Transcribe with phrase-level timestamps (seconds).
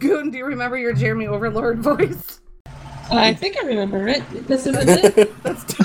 [0.00, 2.40] Goon, do you remember your Jeremy Overlord voice?
[3.10, 4.22] I think I remember it.
[4.48, 5.42] This is it.
[5.42, 5.84] That's too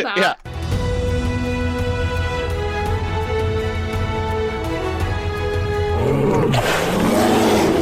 [0.00, 0.18] stop.
[0.18, 0.34] Yeah.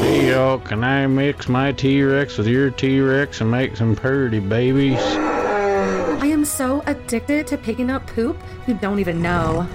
[0.01, 5.01] Hey y'all, can I mix my T-Rex with your T-Rex and make some purdy babies?
[5.01, 9.67] I am so addicted to picking up poop, you don't even know.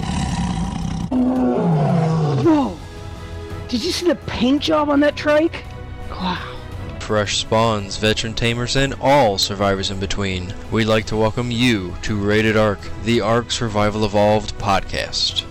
[3.68, 5.66] Did you see the paint job on that trike?
[6.10, 6.54] Wow.
[7.00, 10.54] fresh spawns, veteran tamers, and all survivors in between.
[10.72, 15.44] We'd like to welcome you to Rated Ark, the Ark Survival Evolved podcast.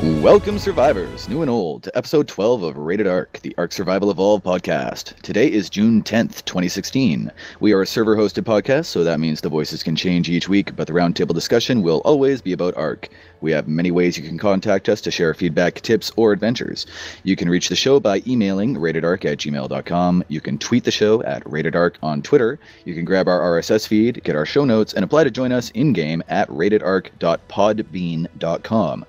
[0.00, 4.44] Welcome, survivors, new and old, to episode 12 of Rated Ark, the Ark Survival Evolve
[4.44, 5.20] podcast.
[5.22, 7.32] Today is June 10th, 2016.
[7.58, 10.76] We are a server hosted podcast, so that means the voices can change each week,
[10.76, 13.08] but the roundtable discussion will always be about Ark.
[13.40, 16.86] We have many ways you can contact us to share feedback, tips, or adventures.
[17.24, 20.22] You can reach the show by emailing ratedark at gmail.com.
[20.28, 22.60] You can tweet the show at ratedark on Twitter.
[22.84, 25.70] You can grab our RSS feed, get our show notes, and apply to join us
[25.70, 29.04] in game at ratedark.podbean.com.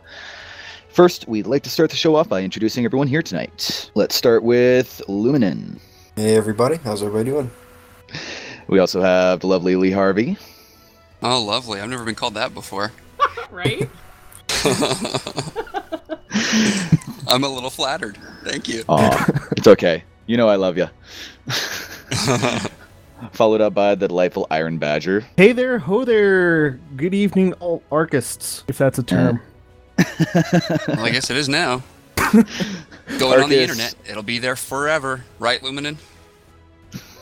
[0.89, 3.89] First, we'd like to start the show off by introducing everyone here tonight.
[3.95, 5.79] Let's start with Luminen.
[6.15, 7.51] Hey everybody, how's everybody doing?
[8.67, 10.37] We also have the lovely Lee Harvey.
[11.21, 11.79] Oh, lovely.
[11.81, 12.91] I've never been called that before.
[13.51, 13.89] Right?
[17.27, 18.17] I'm a little flattered.
[18.43, 18.83] Thank you.
[18.87, 19.25] Aw,
[19.57, 20.03] it's okay.
[20.27, 20.87] You know I love you.
[23.31, 25.25] Followed up by the delightful Iron Badger.
[25.35, 26.79] Hey there, ho there.
[26.95, 29.41] Good evening, all archists, if that's a term.
[30.87, 31.83] Well, I guess it is now.
[33.17, 35.97] Going on the internet, it'll be there forever, right, Luminen?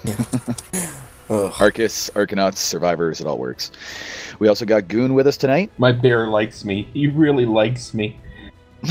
[0.07, 0.87] Ugh.
[1.29, 3.71] Uh, Arcus, Arcanauts, Survivors, it all works.
[4.39, 5.69] We also got Goon with us tonight.
[5.77, 6.87] My bear likes me.
[6.93, 8.17] He really likes me.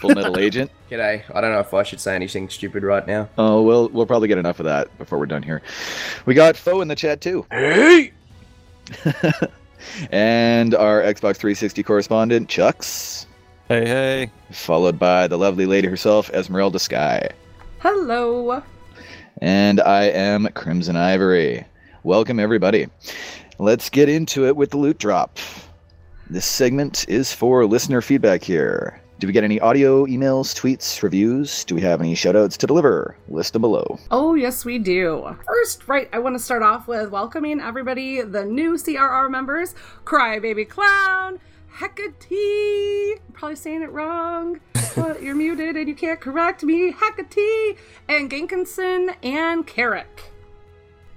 [0.00, 0.70] Full Metal Agent.
[0.90, 1.22] G'day.
[1.34, 3.30] I don't know if I should say anything stupid right now.
[3.38, 5.62] Oh, we'll we'll probably get enough of that before we're done here.
[6.26, 7.46] We got Foe in the chat too.
[7.50, 8.12] Hey!
[10.10, 13.26] And our Xbox 360 correspondent, Chucks.
[13.68, 14.30] Hey, hey.
[14.50, 17.28] Followed by the lovely lady herself, Esmeralda Sky.
[17.80, 18.62] Hello.
[19.40, 21.64] And I am Crimson Ivory.
[22.02, 22.86] Welcome, everybody.
[23.58, 25.38] Let's get into it with the loot drop.
[26.30, 29.00] This segment is for listener feedback here.
[29.18, 31.64] Do we get any audio, emails, tweets, reviews?
[31.64, 33.16] Do we have any shoutouts to deliver?
[33.26, 33.98] List them below.
[34.12, 35.36] Oh, yes, we do.
[35.44, 39.74] First, right, I want to start off with welcoming everybody, the new CRR members
[40.04, 44.60] Crybaby Clown, Hecate, I'm probably saying it wrong,
[44.94, 47.76] but you're muted and you can't correct me, Hecate,
[48.08, 50.30] and Genkinson and Carrick.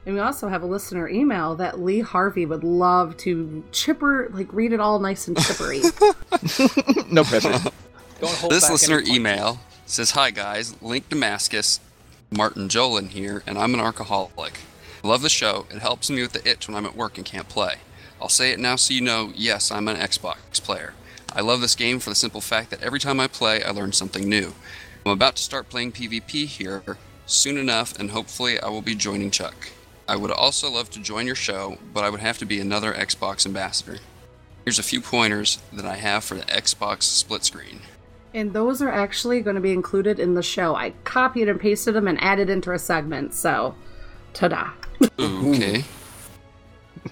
[0.07, 4.51] And we also have a listener email that Lee Harvey would love to chipper, like
[4.51, 5.83] read it all nice and chippery.
[7.11, 7.53] no pressure.
[8.21, 11.79] This listener email says, Hi guys, Link Damascus,
[12.29, 14.59] Martin Jolin here, and I'm an alcoholic.
[15.01, 15.65] Love the show.
[15.71, 17.77] It helps me with the itch when I'm at work and can't play.
[18.21, 20.93] I'll say it now so you know, yes, I'm an Xbox player.
[21.33, 23.91] I love this game for the simple fact that every time I play, I learn
[23.91, 24.53] something new.
[25.03, 26.83] I'm about to start playing PvP here
[27.25, 29.69] soon enough, and hopefully I will be joining Chuck.
[30.07, 32.93] I would also love to join your show, but I would have to be another
[32.93, 33.97] Xbox ambassador.
[34.63, 37.81] Here's a few pointers that I have for the Xbox split screen.
[38.33, 40.75] And those are actually going to be included in the show.
[40.75, 43.75] I copied and pasted them and added into a segment, so
[44.33, 44.69] ta da.
[45.19, 45.83] Okay.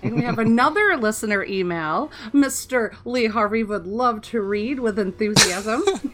[0.03, 2.11] And we have another listener email.
[2.31, 2.93] Mr.
[3.05, 5.83] Lee Harvey would love to read with enthusiasm.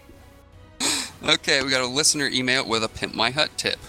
[1.28, 3.80] Okay, we got a listener email with a Pimp My Hut tip.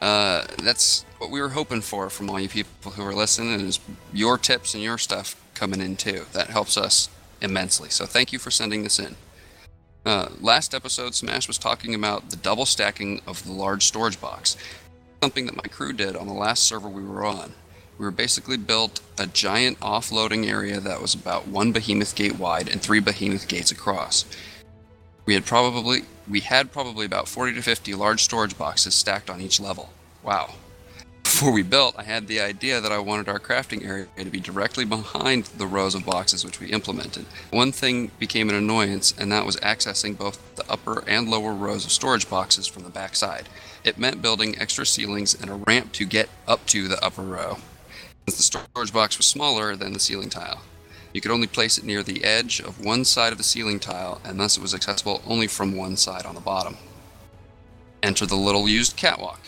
[0.00, 3.78] Uh, that's what we were hoping for from all you people who are listening, is
[4.12, 6.24] your tips and your stuff coming in too.
[6.32, 7.08] That helps us
[7.40, 7.90] immensely.
[7.90, 9.14] So thank you for sending this in.
[10.04, 14.56] Uh, last episode, Smash was talking about the double stacking of the large storage box,
[15.22, 17.54] something that my crew did on the last server we were on.
[17.96, 22.68] We were basically built a giant offloading area that was about one behemoth gate wide
[22.68, 24.26] and three behemoth gates across.
[25.24, 29.40] We had probably we had probably about 40 to 50 large storage boxes stacked on
[29.40, 29.90] each level.
[30.22, 30.54] Wow.
[31.24, 34.38] Before we built, I had the idea that I wanted our crafting area to be
[34.38, 37.26] directly behind the rows of boxes which we implemented.
[37.50, 41.84] One thing became an annoyance, and that was accessing both the upper and lower rows
[41.84, 43.48] of storage boxes from the back side.
[43.82, 47.56] It meant building extra ceilings and a ramp to get up to the upper row,
[48.28, 50.62] since the storage box was smaller than the ceiling tile.
[51.12, 54.20] You could only place it near the edge of one side of the ceiling tile,
[54.24, 56.76] and thus it was accessible only from one side on the bottom.
[58.02, 59.40] Enter the little used catwalk.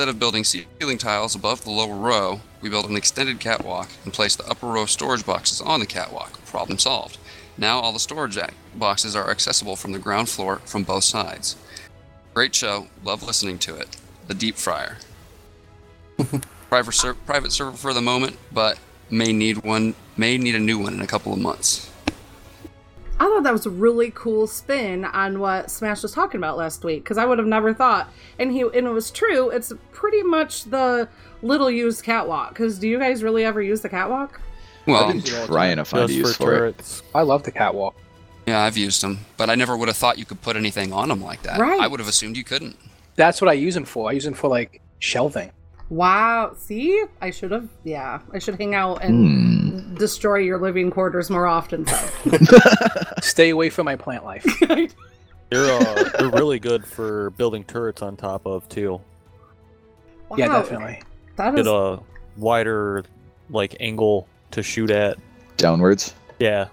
[0.00, 4.14] Instead of building ceiling tiles above the lower row, we built an extended catwalk and
[4.14, 6.42] placed the upper row storage boxes on the catwalk.
[6.46, 7.18] Problem solved.
[7.58, 8.38] Now all the storage
[8.74, 11.54] boxes are accessible from the ground floor from both sides.
[12.32, 12.86] Great show.
[13.04, 13.94] Love listening to it.
[14.26, 14.96] The Deep Fryer.
[16.70, 18.78] private, ser- private server for the moment, but
[19.10, 19.94] may need one.
[20.16, 21.89] May need a new one in a couple of months.
[23.20, 26.82] I thought that was a really cool spin on what Smash was talking about last
[26.84, 28.10] week because I would have never thought.
[28.38, 29.50] And he and it was true.
[29.50, 31.06] It's pretty much the
[31.42, 32.48] little used catwalk.
[32.48, 34.40] Because do you guys really ever use the catwalk?
[34.86, 37.02] Well, I've been trying to find a use for for it.
[37.14, 37.94] I love the catwalk.
[38.46, 41.10] yeah, I've used them, but I never would have thought you could put anything on
[41.10, 41.60] them like that.
[41.60, 41.78] Right.
[41.78, 42.78] I would have assumed you couldn't.
[43.16, 44.08] That's what I use them for.
[44.08, 45.52] I use them for like shelving.
[45.90, 46.54] Wow.
[46.56, 47.68] See, I should have.
[47.84, 49.59] Yeah, I should hang out and hmm.
[49.94, 51.86] Destroy your living quarters more often.
[51.86, 52.08] So.
[53.22, 54.44] Stay away from my plant life.
[55.50, 59.00] They're uh, they're really good for building turrets on top of too.
[60.36, 61.02] Yeah, definitely.
[61.34, 61.98] That Get is a
[62.36, 63.04] wider
[63.48, 65.18] like angle to shoot at.
[65.56, 66.14] Downwards.
[66.38, 66.68] Yeah.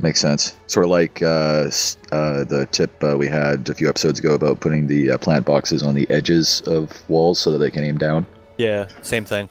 [0.00, 0.54] Makes sense.
[0.66, 1.70] Sort of like uh,
[2.12, 5.46] uh, the tip uh, we had a few episodes ago about putting the uh, plant
[5.46, 8.26] boxes on the edges of walls so that they can aim down.
[8.58, 9.48] Yeah, same thing.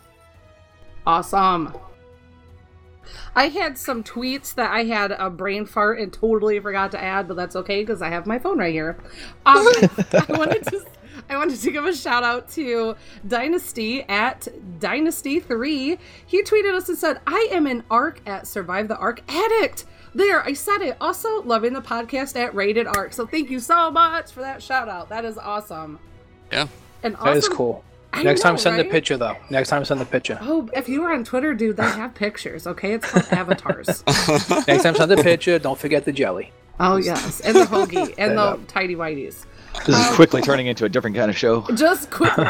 [1.07, 1.73] awesome.
[3.35, 7.27] I had some tweets that I had a brain fart and totally forgot to add,
[7.27, 8.97] but that's okay because I have my phone right here.
[9.45, 9.67] Um,
[10.13, 10.85] I wanted to.
[11.29, 12.95] I wanted to give a shout out to
[13.27, 14.47] Dynasty at
[14.79, 15.97] Dynasty3.
[16.25, 19.85] He tweeted us and said, I am an ARK at Survive the ARK addict.
[20.13, 20.95] There, I said it.
[21.01, 23.13] Also, loving the podcast at Rated ARK.
[23.13, 25.09] So thank you so much for that shout out.
[25.09, 25.99] That is awesome.
[26.51, 26.67] Yeah.
[27.03, 27.83] And That is cool.
[28.13, 28.83] I Next time, send right?
[28.85, 29.35] the picture though.
[29.49, 30.39] Next time, send the picture.
[30.41, 32.93] Oh, if you were on Twitter, dude, they have pictures, okay?
[32.93, 34.03] It's called avatars.
[34.67, 35.59] Next time, send the picture.
[35.59, 36.51] Don't forget the jelly.
[36.79, 37.41] Oh, yes.
[37.41, 38.67] And the hoagie and the up.
[38.67, 39.45] tidy whiteys.
[39.85, 41.61] This is quickly turning into a different kind of show.
[41.75, 42.45] Just quickly.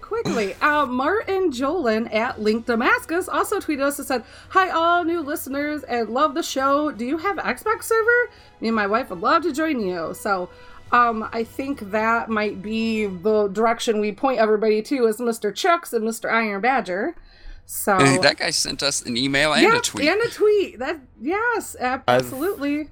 [0.00, 0.54] quickly.
[0.60, 5.82] Uh, Martin Jolin at Link Damascus also tweeted us and said, Hi, all new listeners,
[5.84, 6.90] and love the show.
[6.90, 8.30] Do you have Xbox server?
[8.60, 10.14] Me and my wife would love to join you.
[10.14, 10.48] So,
[10.92, 15.54] um, I think that might be the direction we point everybody to is Mr.
[15.54, 16.30] Chucks and Mr.
[16.32, 17.16] Iron Badger.
[17.64, 20.08] So Hey, that guy sent us an email and yeah, a tweet.
[20.08, 20.78] and a tweet.
[20.78, 22.88] That yes, ab- I've- absolutely.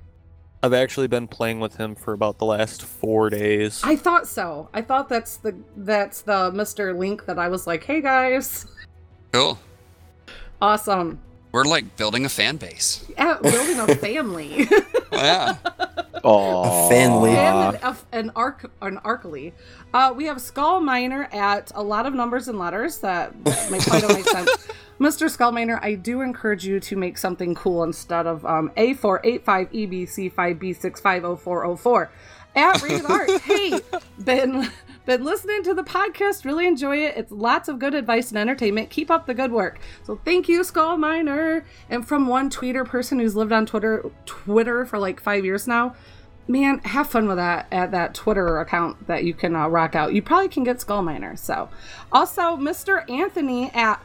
[0.62, 3.80] I've actually been playing with him for about the last four days.
[3.82, 4.68] I thought so.
[4.74, 6.96] I thought that's the that's the Mr.
[6.96, 8.66] Link that I was like, hey guys,
[9.32, 9.58] Cool.
[10.60, 11.20] awesome.
[11.52, 13.04] We're like building a fan base.
[13.16, 14.68] Yeah, building a family.
[15.12, 15.56] yeah.
[16.22, 17.30] Oh, family.
[17.30, 19.52] and an, an arc an arcly.
[19.92, 23.34] Uh, we have Skull Miner at a lot of numbers and letters that
[23.70, 24.68] make quite don't make sense.
[25.00, 25.30] Mr.
[25.30, 29.42] Skull Miner, I do encourage you to make something cool instead of um, A485
[30.60, 32.08] EBC5B650404
[32.54, 33.30] at Rated Ark.
[33.40, 33.80] Hey,
[34.22, 34.70] been
[35.06, 37.16] been listening to the podcast, really enjoy it.
[37.16, 38.90] It's lots of good advice and entertainment.
[38.90, 39.80] Keep up the good work.
[40.04, 41.64] So thank you, Skull Miner.
[41.88, 45.94] And from one tweeter person who's lived on Twitter Twitter for like five years now.
[46.48, 50.14] Man, have fun with that at that Twitter account that you can uh, rock out.
[50.14, 51.36] You probably can get Skull Miner.
[51.36, 51.68] So,
[52.10, 53.08] also Mr.
[53.08, 54.02] Anthony at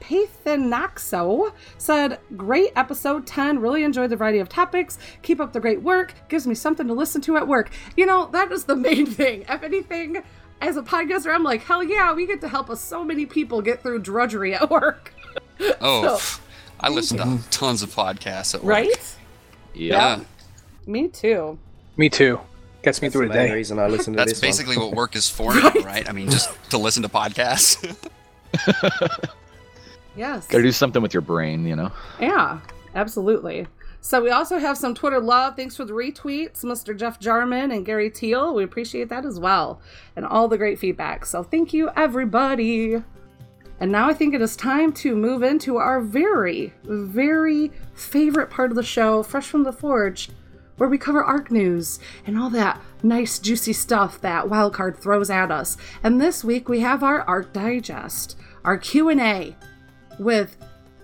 [0.00, 3.58] Pathanaxo said, Great episode 10.
[3.60, 4.98] Really enjoyed the variety of topics.
[5.22, 6.14] Keep up the great work.
[6.28, 7.70] Gives me something to listen to at work.
[7.96, 9.44] You know, that is the main thing.
[9.48, 10.22] If anything,
[10.60, 13.62] as a podcaster, I'm like, hell yeah, we get to help us so many people
[13.62, 15.12] get through drudgery at work.
[15.80, 16.40] Oh, So-
[16.80, 18.70] I listen to tons of podcasts at work.
[18.70, 19.16] Right?
[19.74, 20.20] Yeah.
[20.86, 21.58] Me too.
[21.96, 22.38] Me too.
[22.82, 23.52] Gets me That's through the the day.
[23.52, 24.48] reason I listen to That's this one.
[24.48, 26.08] basically what work is for now, right?
[26.08, 27.84] I mean, just to listen to podcasts.
[30.18, 30.48] Yes.
[30.48, 31.92] Gotta do something with your brain, you know?
[32.20, 32.58] Yeah,
[32.96, 33.68] absolutely.
[34.00, 35.54] So we also have some Twitter love.
[35.54, 36.96] Thanks for the retweets, Mr.
[36.96, 38.52] Jeff Jarman and Gary Teal.
[38.54, 39.80] We appreciate that as well.
[40.16, 41.24] And all the great feedback.
[41.24, 43.02] So thank you, everybody.
[43.80, 48.70] And now I think it is time to move into our very, very favorite part
[48.70, 50.30] of the show, Fresh from the Forge,
[50.78, 55.52] where we cover ARK news and all that nice, juicy stuff that Wildcard throws at
[55.52, 55.76] us.
[56.02, 59.56] And this week we have our ARK Digest, our Q&A
[60.18, 60.56] with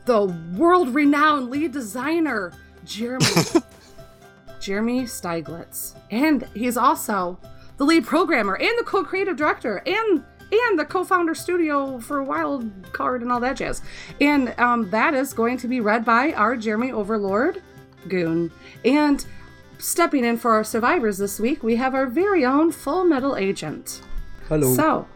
[0.05, 2.53] the world-renowned lead designer,
[2.85, 3.27] Jeremy
[4.61, 5.95] Jeremy Stieglitz.
[6.11, 7.39] And he's also
[7.77, 13.23] the lead programmer and the co-creative director and and the co-founder studio for Wild Card
[13.23, 13.83] and all that jazz.
[14.21, 17.63] And um, that is going to be read by our Jeremy Overlord
[18.09, 18.53] Goon.
[18.85, 19.25] And
[19.79, 24.03] stepping in for our survivors this week, we have our very own Full Metal Agent.
[24.49, 24.75] Hello.
[24.75, 25.09] So,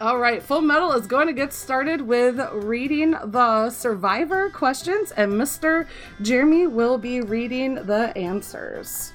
[0.00, 5.32] all right, Full Metal is going to get started with reading the survivor questions, and
[5.32, 5.86] Mr.
[6.22, 9.12] Jeremy will be reading the answers.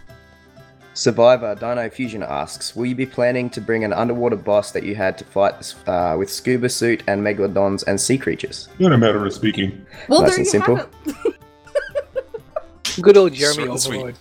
[0.94, 4.96] Survivor Dino Fusion asks, will you be planning to bring an underwater boss that you
[4.96, 8.70] had to fight uh, with scuba suit and megalodons and sea creatures?
[8.80, 9.86] In a matter of speaking.
[10.08, 10.75] Well, Nice there and you simple.
[10.77, 10.89] have
[11.25, 11.36] it.
[13.01, 13.96] Good old Jeremy Short and sweet.
[13.98, 14.15] Overlord.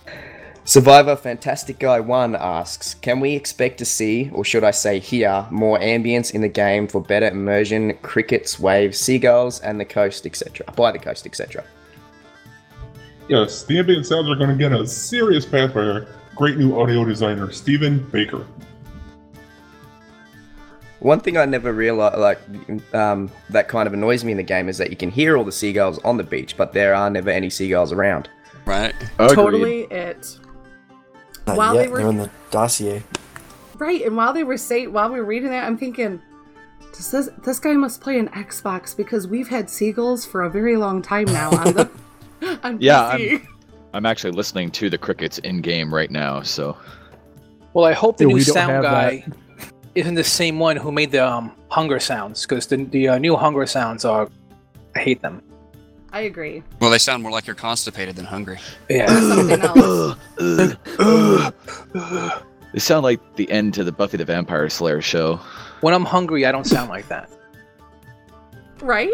[0.67, 5.45] Survivor Fantastic Guy 1 asks Can we expect to see, or should I say hear,
[5.51, 10.65] more ambience in the game for better immersion, crickets, waves, seagulls, and the coast, etc.?
[10.75, 11.63] By the coast, etc.
[13.29, 16.79] Yes, the ambient sounds are going to get a serious path by our great new
[16.81, 18.47] audio designer, Stephen Baker.
[20.99, 22.39] One thing I never realized, like,
[22.95, 25.43] um, that kind of annoys me in the game is that you can hear all
[25.43, 28.29] the seagulls on the beach, but there are never any seagulls around.
[28.65, 28.95] Right.
[29.19, 30.39] Totally it.
[31.47, 31.81] Not While yet.
[31.83, 33.03] they were- They're in the dossier.
[33.77, 36.21] Right, and while they were say while we were reading that, I'm thinking,
[36.93, 40.77] does this this guy must play an Xbox because we've had seagulls for a very
[40.77, 41.89] long time now on the
[42.63, 43.33] on Yeah, PC.
[43.41, 43.47] I'm,
[43.93, 46.41] I'm actually listening to the crickets in game right now.
[46.41, 46.77] So
[47.73, 49.25] Well, I hope the Yeah, new sound guy
[49.93, 53.35] isn't the same one who made the um, hunger sounds, because the, the uh, new
[53.35, 54.29] hunger sounds are.
[54.95, 55.41] I hate them.
[56.15, 56.63] I agree.
[56.79, 58.57] Well, they sound more like you're constipated than hungry.
[58.89, 59.05] Yeah.
[62.71, 65.41] They sound like the end to the Buffy the Vampire Slayer show.
[65.81, 67.29] When I'm hungry, I don't sound like that.
[68.81, 69.11] right?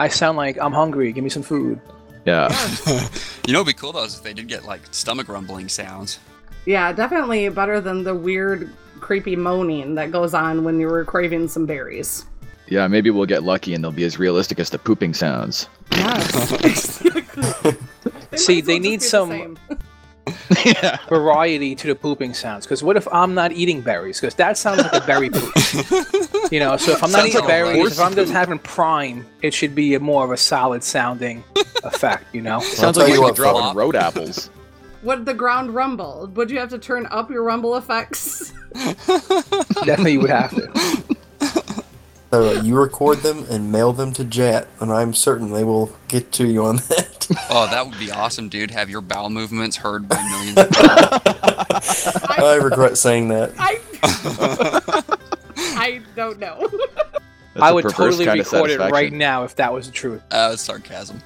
[0.00, 1.12] I sound like I'm hungry.
[1.12, 1.80] Give me some food.
[2.26, 2.48] Yeah.
[3.46, 6.18] you know, it'd be cool though is if they did get like stomach rumbling sounds.
[6.66, 8.70] Yeah, definitely better than the weird,
[9.00, 12.26] creepy moaning that goes on when you were craving some berries.
[12.70, 15.68] Yeah, maybe we'll get lucky and they'll be as realistic as the pooping sounds.
[15.92, 17.02] Yes.
[18.36, 19.58] See, they need some
[21.08, 22.66] variety to the pooping sounds.
[22.66, 24.20] Because what if I'm not eating berries?
[24.20, 25.50] Because that sounds like a berry poop.
[26.52, 29.26] you know, so if I'm not Sounds eating like berries, if I'm just having prime,
[29.42, 31.42] it should be a more of a solid sounding
[31.84, 32.34] effect.
[32.34, 34.50] You know, Sounds like you're dropping road apples.
[35.04, 36.30] Would the ground rumble?
[36.34, 38.52] Would you have to turn up your rumble effects?
[38.74, 41.16] Definitely, you would have to.
[42.30, 46.30] So you record them and mail them to Jat, and I'm certain they will get
[46.32, 47.14] to you on that.
[47.50, 48.70] Oh, that would be awesome, dude.
[48.70, 50.88] Have your bowel movements heard by millions of people.
[52.46, 53.52] I regret saying that.
[53.58, 53.78] I
[55.78, 56.70] I don't know.
[57.56, 60.22] I would totally record it right now if that was the truth.
[60.30, 61.20] Uh, it's sarcasm.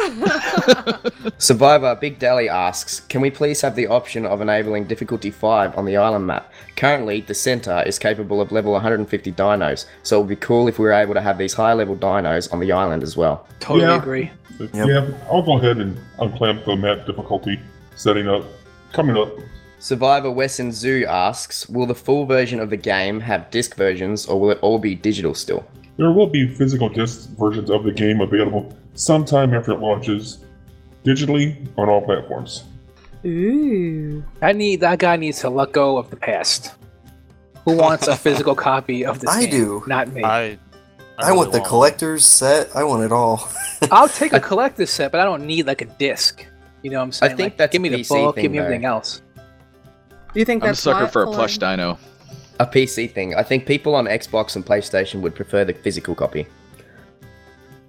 [1.38, 5.84] Survivor Big Dally asks, Can we please have the option of enabling difficulty 5 on
[5.84, 6.52] the island map?
[6.76, 10.78] Currently, the center is capable of level 150 dinos, so it would be cool if
[10.78, 13.46] we were able to have these high level dinos on the island as well.
[13.60, 13.96] Totally Yeah.
[13.98, 14.30] agree.
[14.74, 17.58] Yeah, I'll go ahead and unclamp the map difficulty
[17.96, 18.44] setting up.
[18.92, 19.32] Coming up.
[19.78, 24.38] Survivor Wesson Zoo asks, Will the full version of the game have disc versions, or
[24.38, 25.64] will it all be digital still?
[25.96, 30.44] There will be physical disc versions of the game available sometime after it launches,
[31.04, 32.64] digitally on all platforms.
[33.24, 34.24] Ooh.
[34.40, 36.72] I need that guy needs to let go of the past.
[37.64, 39.50] Who wants a physical copy of this I game?
[39.50, 39.84] do.
[39.86, 40.24] Not me.
[40.24, 40.58] I
[41.18, 42.74] I want the collector's set.
[42.74, 43.46] I want it all.
[43.90, 46.46] I'll take a collector's set, but I don't need like a disc.
[46.82, 47.32] You know what I'm saying?
[47.32, 48.64] I think Like, that's give me a the PC book, give me though.
[48.64, 49.20] everything else.
[50.32, 51.98] Do you think I'm a sucker for a plush dino.
[52.58, 53.34] A PC thing.
[53.34, 56.46] I think people on Xbox and PlayStation would prefer the physical copy.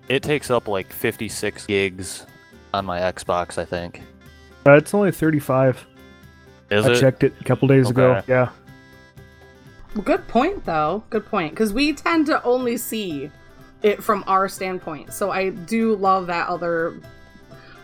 [0.09, 2.25] It takes up like 56 gigs
[2.73, 4.01] on my Xbox, I think.
[4.65, 5.85] Uh, it's only 35.
[6.69, 6.99] Is I it?
[6.99, 8.21] checked it a couple days ago.
[8.27, 8.49] Yeah.
[9.95, 11.03] Well, good point, though.
[11.09, 11.51] Good point.
[11.51, 13.29] Because we tend to only see
[13.81, 15.13] it from our standpoint.
[15.13, 16.95] So I do love that other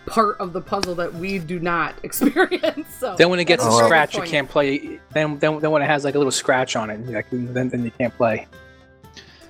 [0.05, 2.93] part of the puzzle that we do not experience.
[2.95, 4.99] So Then when it gets that's a scratch, you can't play.
[5.11, 7.83] Then, then, then when it has like a little scratch on it, like, then, then
[7.83, 8.47] you can't play.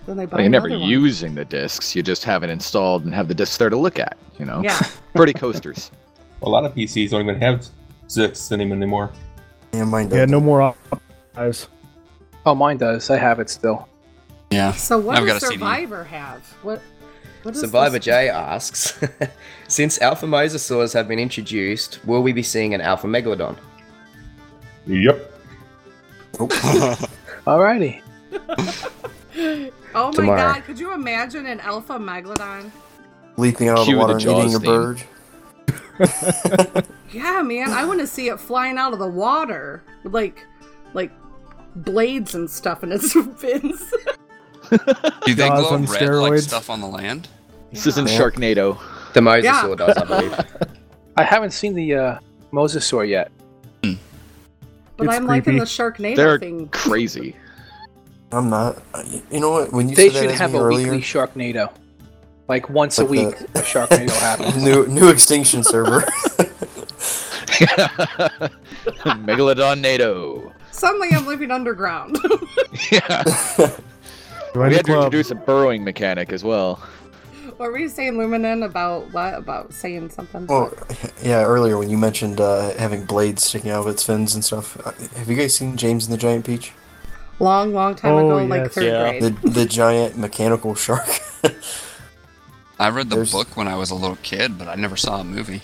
[0.07, 0.79] Then they buy Well, you're never one.
[0.81, 1.95] using the discs.
[1.95, 4.17] You just have it installed and have the discs there to look at.
[4.39, 4.61] You know.
[4.63, 4.79] Yeah.
[5.15, 5.91] Pretty coasters.
[6.41, 7.65] A lot of PCs don't even have
[8.07, 9.11] discs in them anymore.
[9.73, 10.77] Yeah, mine Yeah, no more op-
[12.45, 13.09] Oh, mine does.
[13.09, 13.87] I have it still.
[14.49, 14.71] Yeah.
[14.73, 15.57] So what I've got does a CD.
[15.59, 16.41] Survivor have?
[16.63, 16.81] What?
[17.43, 18.05] What is Survivor this?
[18.05, 18.97] J asks,
[19.67, 23.57] Since alpha mosasaurs have been introduced, will we be seeing an alpha megalodon?
[24.85, 25.33] Yep.
[26.39, 26.47] Oh.
[27.45, 28.01] Alrighty.
[29.99, 30.63] Oh my god!
[30.63, 32.71] Could you imagine an alpha megalodon?
[33.37, 34.69] Leaping out of the Cue the water and Jaws eating a theme.
[34.69, 35.01] bird.
[37.11, 40.45] Yeah, man, I want to see it flying out of the water with like,
[40.93, 41.11] like
[41.75, 43.93] blades and stuff in its fins.
[44.69, 44.77] Do
[45.35, 46.41] they Jaws glow on red like steroids.
[46.47, 47.27] stuff on the land?
[47.71, 48.19] This isn't Yeah.
[48.19, 48.77] Sharknado.
[49.13, 49.75] The mosasaur Yeah.
[49.75, 50.39] does, I believe.
[51.17, 52.19] I haven't seen the uh,
[52.51, 53.31] mosasaur yet.
[53.81, 55.59] But It's I'm liking creepy.
[55.59, 56.67] the Sharknado They're thing.
[56.69, 57.35] crazy.
[58.31, 58.81] I'm not.
[59.31, 59.71] You know what?
[59.71, 61.71] When you They said should that have to a me earlier, weekly Sharknado.
[62.47, 64.63] Like once a week, the- a Sharknado happens.
[64.63, 66.01] new new extinction server.
[69.25, 70.51] Megalodon NATO.
[70.71, 72.17] Suddenly, I'm living underground.
[72.91, 73.23] Yeah.
[74.53, 76.75] Join we the had to introduce a burrowing mechanic as well.
[77.57, 79.33] what were you saying, Luminen, about what?
[79.33, 80.45] About saying something?
[80.47, 80.71] Well,
[81.23, 84.77] yeah, earlier when you mentioned uh, having blades sticking out of its fins and stuff,
[84.85, 86.71] uh, have you guys seen James and the Giant Peach?
[87.39, 89.09] Long, long time Oh, ago, like third Yeah.
[89.19, 89.23] grade.
[89.43, 91.07] The the giant mechanical shark.
[92.79, 95.19] I read the There's- book when I was a little kid, but I never saw
[95.19, 95.61] a movie.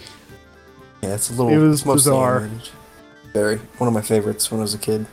[1.01, 1.49] yeah, it's a little.
[1.51, 2.49] It was mostly bizarre.
[3.33, 5.05] Very one of my favorites when I was a kid.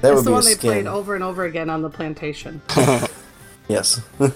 [0.00, 0.70] That it's would the be one they skin.
[0.70, 2.60] played over and over again on the plantation.
[3.68, 4.00] Yes.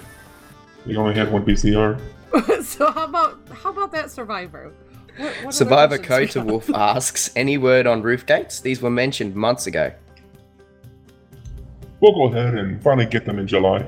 [0.84, 1.98] You only had one PCR.
[2.64, 4.72] so how about how about that Survivor?
[5.16, 6.44] What, what Survivor questions Kota?
[6.44, 8.58] Wolf asks, any word on roof gates?
[8.60, 9.92] These were mentioned months ago.
[12.02, 13.86] We'll go ahead and finally get them in July.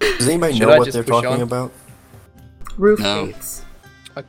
[0.00, 1.40] Does anybody Should know I what just they're push talking on?
[1.42, 1.72] about?
[2.78, 3.26] Roof No.
[3.26, 3.62] gates.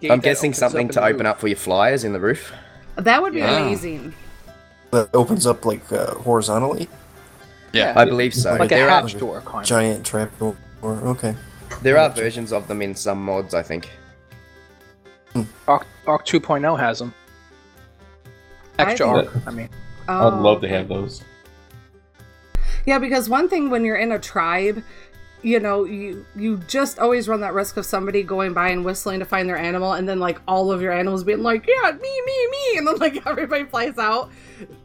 [0.01, 2.51] Gate I'm guessing something to in open up for your flyers in the roof.
[2.97, 3.57] That would be Yeah.
[3.61, 4.13] amazing.
[4.91, 6.89] That opens up like uh, horizontally.
[7.71, 7.93] Yeah.
[7.95, 8.51] I believe so.
[8.55, 9.65] Like a there are hatch door, kind of.
[9.65, 10.57] Giant trap door.
[10.83, 11.35] Okay.
[11.81, 13.89] there are versions of them in some mods, I think.
[15.69, 17.13] Ark, Ark 2.0 has them.
[18.77, 19.69] Extra I Ark, I mean.
[20.07, 21.23] I'd Oh, love to have those.
[22.85, 24.83] Yeah, because one thing when you're in a tribe,
[25.43, 29.19] you know, you you just always run that risk of somebody going by and whistling
[29.19, 32.21] to find their animal, and then like all of your animals being like, "Yeah, me,
[32.25, 34.29] me, me," and then like everybody flies out.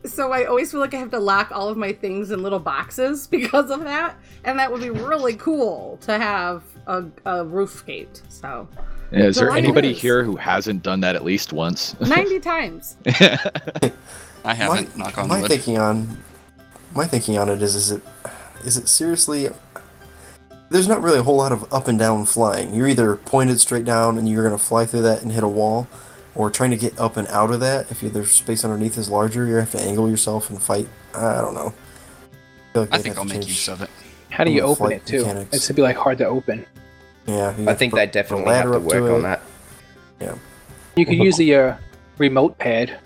[0.04, 2.58] So I always feel like I have to lock all of my things in little
[2.58, 7.84] boxes because of that, and that would be really cool to have a, a roof
[7.86, 8.22] gate.
[8.28, 8.66] So
[9.12, 10.00] Yeah, is there anybody is.
[10.00, 11.98] here who hasn't done that at least once?
[12.00, 12.96] ninety times.
[14.46, 14.96] I haven't.
[14.96, 15.50] knock on my wood.
[15.50, 16.18] thinking on
[16.94, 18.02] my thinking on it is is it
[18.64, 19.48] is it seriously
[20.70, 23.84] there's not really a whole lot of up and down flying you're either pointed straight
[23.84, 25.86] down and you're going to fly through that and hit a wall
[26.34, 29.10] or trying to get up and out of that if you, the space underneath is
[29.10, 31.74] larger you have to angle yourself and fight i don't know
[32.72, 33.88] feel like I think I'll make use of it.
[34.28, 35.20] How do you open it, too?
[35.20, 35.56] mechanics.
[35.56, 36.66] It's to be like hard to open.
[37.26, 39.10] yeah you I think to they put a definitely have to work it.
[39.14, 39.40] on that.
[40.20, 40.34] yeah
[40.94, 41.76] You could use the uh,
[42.18, 42.98] remote pad.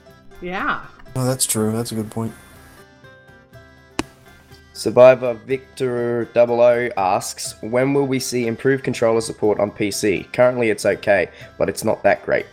[0.42, 0.84] Yeah.
[1.20, 2.32] Oh that's true that's a good point
[4.72, 10.32] Survivor Victor 00 asks, when will we see improved controller support on PC?
[10.32, 11.28] Currently it's okay,
[11.58, 12.46] but it's not that great.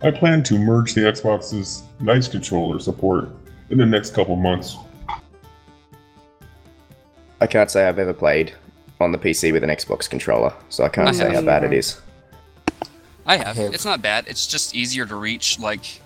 [0.00, 3.30] I plan to merge the Xbox's nice controller support
[3.70, 4.76] in the next couple months.
[7.40, 8.54] I can't say I've ever played
[9.00, 11.72] on the PC with an Xbox controller, so I can't I say how bad it
[11.72, 12.00] is.
[13.26, 13.56] I have.
[13.56, 14.26] have- It's not bad.
[14.28, 16.00] It's just easier to reach like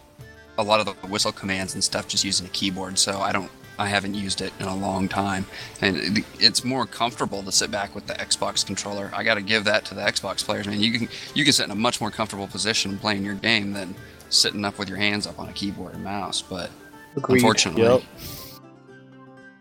[0.59, 2.99] a lot of the whistle commands and stuff just using a keyboard.
[2.99, 3.51] So I don't.
[3.79, 5.47] I haven't used it in a long time,
[5.81, 9.11] and it's more comfortable to sit back with the Xbox controller.
[9.15, 10.79] I got to give that to the Xbox players, man.
[10.79, 13.95] You can you can sit in a much more comfortable position playing your game than
[14.29, 16.43] sitting up with your hands up on a keyboard and mouse.
[16.43, 16.71] But
[17.17, 17.37] Agreed.
[17.37, 18.03] unfortunately, Yep.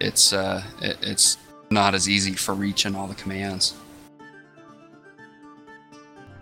[0.01, 1.37] it's uh, it, it's
[1.69, 3.73] not as easy for reaching all the commands.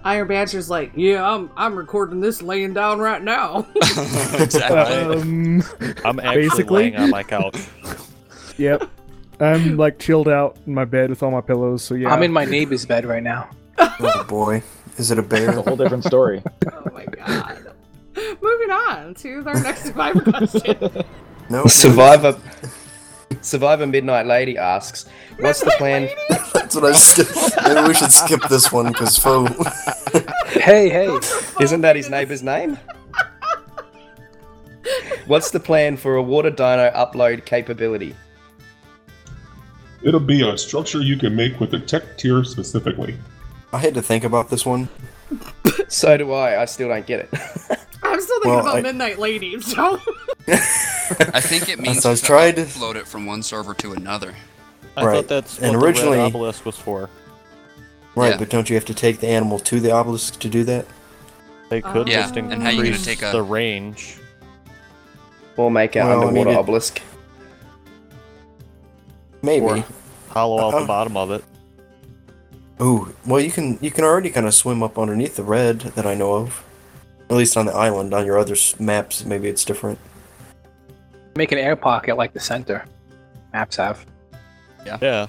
[0.03, 3.67] Iron Badger's like, yeah, I'm I'm recording this laying down right now.
[3.75, 5.21] exactly.
[5.21, 5.63] Um,
[6.05, 6.83] I'm actually Basically.
[6.83, 7.67] laying on my couch.
[8.57, 8.89] yep.
[9.39, 11.83] I'm like chilled out in my bed with all my pillows.
[11.83, 12.13] So yeah.
[12.13, 13.49] I'm in my neighbor's bed right now.
[13.77, 14.63] oh boy
[14.99, 16.43] is it a bear That's a whole different story.
[16.71, 17.73] oh my god.
[18.41, 21.05] Moving on to our next survivor question.
[21.49, 22.37] no Survivor
[23.41, 25.05] Survivor Midnight Lady asks,
[25.39, 26.09] what's the plan?
[26.53, 29.45] that's what i skipped maybe we should skip this one because foe
[30.49, 31.17] Hey, hey.
[31.61, 32.77] Isn't that his neighbor's name?
[35.27, 38.15] What's the plan for a water dino upload capability?
[40.01, 43.17] It'll be a structure you can make with the tech tier specifically.
[43.73, 44.89] i had to think about this one
[45.87, 46.61] So do I.
[46.61, 47.29] I still don't get it.
[48.03, 49.99] I'm still thinking Well, about I- Midnight Lady, so
[51.33, 54.33] I think it means So I to tried- upload it from one server to another.
[54.97, 55.15] I Right.
[55.17, 57.09] thought that's And what originally- the obelisk was for.
[58.15, 58.37] right Yeah.
[58.37, 60.85] but don't you have to take the animal to the obelisk to do that
[61.69, 64.17] They could Yeah, just and how you gonna increase take a- the range.
[65.57, 67.01] Or make an Well, I underwater mean, it- obelisk.
[69.41, 69.83] maybe Or
[70.29, 70.85] hollow out the uh-huh.
[70.87, 71.43] bottom of it.
[72.81, 76.05] Ooh, well, you can you can already kind of swim up underneath the red that
[76.05, 76.63] I know of.
[77.29, 78.13] At least on the island.
[78.13, 79.99] On your other maps, maybe it's different.
[81.35, 82.85] Make an air pocket like the center.
[83.53, 84.05] Maps have.
[84.85, 84.97] Yeah.
[85.01, 85.27] Yeah.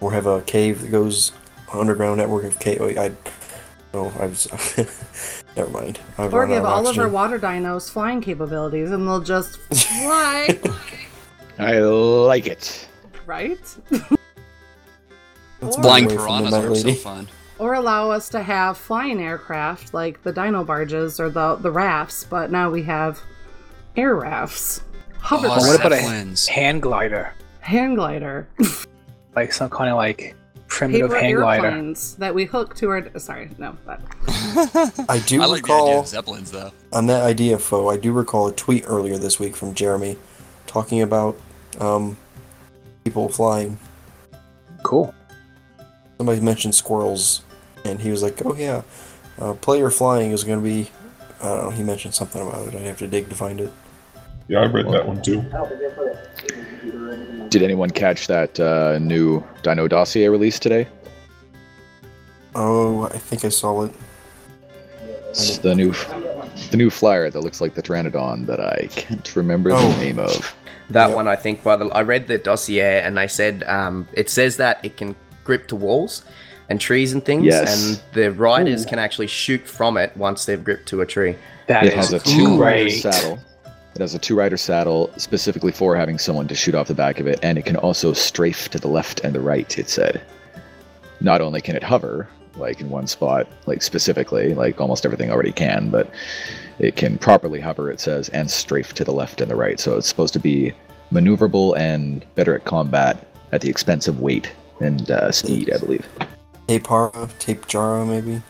[0.00, 1.32] Or have a cave that goes
[1.72, 2.78] underground network of cave.
[2.80, 3.12] Oh, I,
[3.94, 4.48] no, I was.
[5.56, 6.00] never mind.
[6.18, 9.58] I've or run out give all of our water dinos flying capabilities, and they'll just
[9.72, 10.58] fly,
[11.58, 12.88] I like it.
[13.26, 13.58] right?
[13.90, 14.08] Let's Or-
[15.66, 17.28] move Flying piranhas Midnight are so fun.
[17.58, 22.24] Or allow us to have flying aircraft like the dino barges or the the rafts,
[22.24, 23.20] but now we have
[23.96, 24.82] air rafts,
[25.30, 26.00] Oh, what about a
[26.50, 27.34] hand glider?
[27.60, 28.48] Hand glider.
[29.34, 31.66] Like some kind of like primitive Paper hang glider.
[31.68, 33.18] airplanes that we hook to our.
[33.18, 33.98] Sorry, no, but
[35.08, 36.70] I do I like the recall idea of zeppelins though.
[36.92, 37.88] on that idea, Foe.
[37.88, 40.18] I do recall a tweet earlier this week from Jeremy
[40.66, 41.38] talking about
[41.80, 42.18] um,
[43.04, 43.78] people flying.
[44.82, 45.14] Cool.
[46.18, 47.40] Somebody mentioned squirrels,
[47.86, 48.82] and he was like, "Oh yeah,
[49.38, 50.90] uh, player flying is going to be."
[51.40, 51.70] I don't know.
[51.70, 52.74] He mentioned something about it.
[52.74, 53.72] I have to dig to find it.
[54.48, 55.42] Yeah, I read that one too.
[57.48, 60.88] Did anyone catch that uh, new Dino dossier release today?
[62.54, 63.92] Oh, I think I saw it.
[65.30, 65.92] It's the new,
[66.70, 69.96] the new flyer that looks like the Pteranodon that I can't remember the Oh.
[69.98, 70.54] name of.
[70.90, 74.28] That one, I think, by the I read the dossier and they said um, it
[74.28, 76.22] says that it can grip to walls
[76.68, 77.86] and trees and things, Yes.
[77.86, 81.36] and the riders can actually shoot from it once they've gripped to a tree.
[81.68, 83.38] That it is has a two-rider saddle.
[83.94, 87.26] It has a two-rider saddle specifically for having someone to shoot off the back of
[87.26, 89.78] it, and it can also strafe to the left and the right.
[89.78, 90.22] It said.
[91.20, 95.52] Not only can it hover, like in one spot, like specifically, like almost everything already
[95.52, 96.10] can, but
[96.78, 97.90] it can properly hover.
[97.90, 99.78] It says and strafe to the left and the right.
[99.78, 100.72] So it's supposed to be
[101.12, 106.08] maneuverable and better at combat at the expense of weight and uh, speed, I believe.
[106.66, 108.42] Tapara, Tapejara, maybe.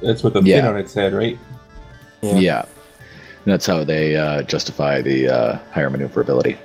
[0.00, 1.38] That's with the pin on its head, right?
[2.22, 2.64] Yeah.
[3.44, 6.56] And that's how they uh, justify the uh, higher maneuverability.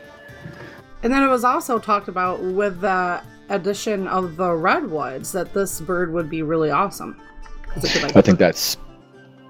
[1.03, 5.81] and then it was also talked about with the addition of the redwoods that this
[5.81, 7.15] bird would be really awesome.
[7.67, 8.77] 'Cause it could, like, I think that's,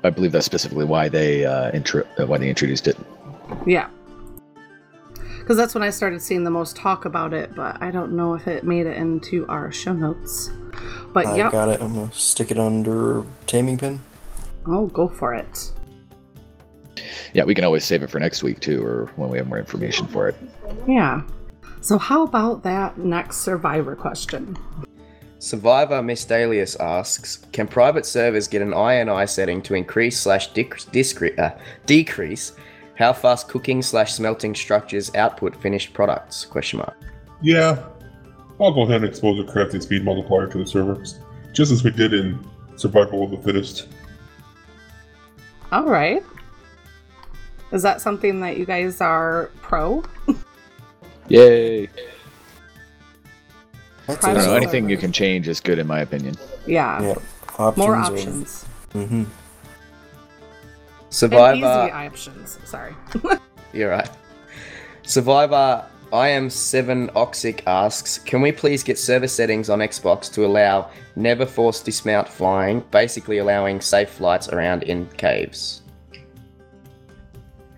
[0.04, 2.98] I believe that's specifically why they uh, intro, uh, why they introduced it.
[3.66, 3.88] Yeah.
[5.40, 8.36] Because that's when I started seeing the most talk about it, but I don't know
[8.36, 10.52] if it made it into our show notes.
[11.14, 11.52] But I yep.
[11.52, 11.82] got it.
[11.82, 14.00] I'm gonna stick it under taming pin.
[14.68, 15.72] Oh, go for it.
[17.34, 19.60] Yeah, we can always save it for next week too, or when we have more
[19.60, 20.36] information for it.
[20.88, 21.22] Yeah.
[21.82, 24.58] So how about that next survivor question?
[25.40, 31.58] Survivor Mistalius asks, can private servers get an INI setting to increase slash discre- uh,
[31.86, 32.52] decrease
[32.96, 36.44] how fast cooking slash smelting structures output finished products?
[36.44, 36.98] Question mark.
[37.42, 37.82] Yeah,
[38.60, 41.20] I'll go ahead and expose a crafting speed multiplier to the servers,
[41.54, 43.88] just as we did in Survival of the Fittest.
[45.72, 46.22] All right.
[47.72, 50.04] Is that something that you guys are pro?
[51.28, 51.88] Yay!
[54.08, 54.56] That's I don't know.
[54.56, 56.36] Anything you can change is good in my opinion.
[56.66, 57.02] Yeah.
[57.02, 59.24] Yeah, More are- Mm-hmm.
[61.12, 61.66] Survivor.
[61.66, 62.58] And easy options.
[62.66, 62.96] Sorry.
[63.74, 64.10] You're right.
[65.04, 70.44] Survivor I am 7 Oxic asks, can we please get server settings on Xbox to
[70.44, 75.84] allow never force dismount flying, basically allowing safe flights around in caves?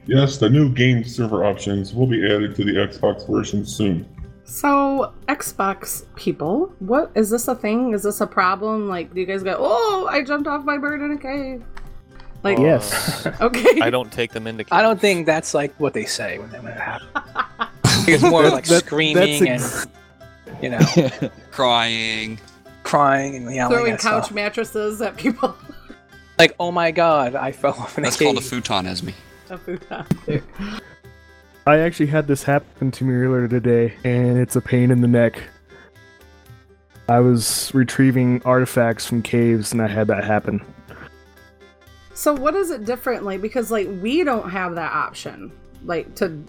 [0.07, 4.05] Yes, the new game server options will be added to the Xbox version soon.
[4.43, 7.93] So, Xbox people, what is this a thing?
[7.93, 8.89] Is this a problem?
[8.89, 11.63] Like, do you guys go, oh, I jumped off my bird in a cave?
[12.43, 13.25] Like, uh, Yes.
[13.41, 13.79] okay.
[13.81, 14.65] I don't take them into.
[14.71, 18.07] I don't think that's like what they say when, when it happens.
[18.09, 22.39] it's more like That- screaming that's and you know Crying.
[22.83, 24.35] crying and yelling Throwing at couch stuff.
[24.35, 25.55] mattresses at people.
[26.39, 28.25] Like, oh my god, I fell off in a That's cave.
[28.25, 29.09] called a futon, Esme.
[29.51, 30.05] A futon.
[31.67, 35.09] I actually had this happen to me earlier today, and it's a pain in the
[35.09, 35.43] neck.
[37.09, 40.63] I was retrieving artifacts from caves, and I had that happen.
[42.13, 43.37] So, what is it differently?
[43.37, 45.51] Because, like, we don't have that option.
[45.83, 46.41] Like, to.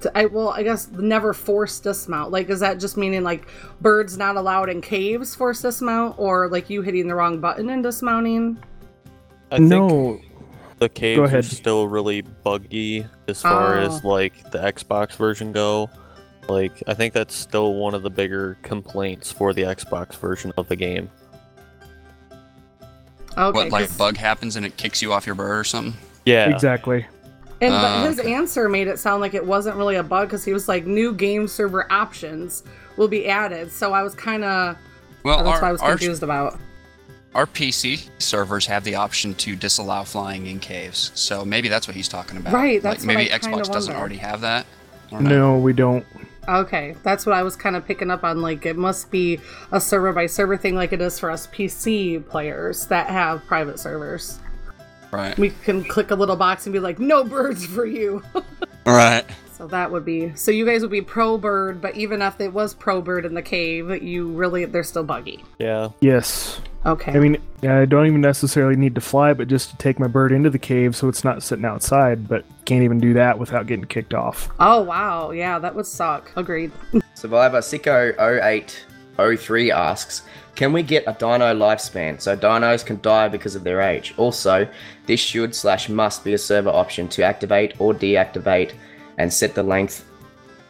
[0.00, 2.30] To, I, well, I guess never force dismount.
[2.30, 3.46] Like, is that just meaning like
[3.82, 7.82] birds not allowed in caves force dismount, or like you hitting the wrong button and
[7.82, 8.58] dismounting?
[9.50, 10.18] I think no,
[10.80, 13.82] the caves are still really buggy as far oh.
[13.82, 14.08] as Oh.
[14.08, 15.88] like the Xbox version go.
[16.48, 20.66] Like I think that's still one of the bigger complaints for the Xbox version of
[20.68, 21.10] the game.
[23.38, 23.56] Okay.
[23.56, 25.94] what, like 'cause- bug happens and it kicks you off your bird or something?
[26.24, 26.48] Yeah.
[26.48, 27.06] exactly.
[27.62, 28.32] And but his okay.
[28.32, 31.12] answer made it sound like it wasn't really a bug because he was like, new
[31.12, 32.62] game server options
[32.96, 33.70] will be added.
[33.70, 34.76] So I was kind of.
[35.24, 36.58] Well, that's our, what I was our, confused about.
[37.34, 41.96] Our PC servers have the option to disallow flying in caves, so maybe that's what
[41.96, 42.52] he's talking about.
[42.52, 44.00] Right, that's like what maybe I kinda Xbox doesn't wonder.
[44.00, 44.66] already have that.
[45.08, 45.30] I don't know.
[45.54, 46.04] No, we don't.
[46.48, 48.42] Okay, that's what I was kind of picking up on.
[48.42, 49.38] Like, it must be
[49.70, 53.78] a server by server thing, like it is for us PC players that have private
[53.78, 54.40] servers.
[55.12, 55.36] Right.
[55.38, 58.22] We can click a little box and be like, no birds for you.
[58.86, 59.24] Right.
[59.60, 62.54] So that would be so you guys would be pro bird, but even if it
[62.54, 65.44] was pro bird in the cave, you really they're still buggy.
[65.58, 65.90] Yeah.
[66.00, 66.62] Yes.
[66.86, 67.12] Okay.
[67.12, 70.32] I mean, I don't even necessarily need to fly, but just to take my bird
[70.32, 72.26] into the cave so it's not sitting outside.
[72.26, 74.48] But can't even do that without getting kicked off.
[74.58, 76.32] Oh wow, yeah, that would suck.
[76.36, 76.72] Agreed.
[77.14, 80.22] Survivor Sicko0803 asks,
[80.54, 84.14] can we get a dino lifespan so dinos can die because of their age?
[84.16, 84.66] Also,
[85.04, 88.72] this should slash must be a server option to activate or deactivate
[89.20, 90.06] and set the length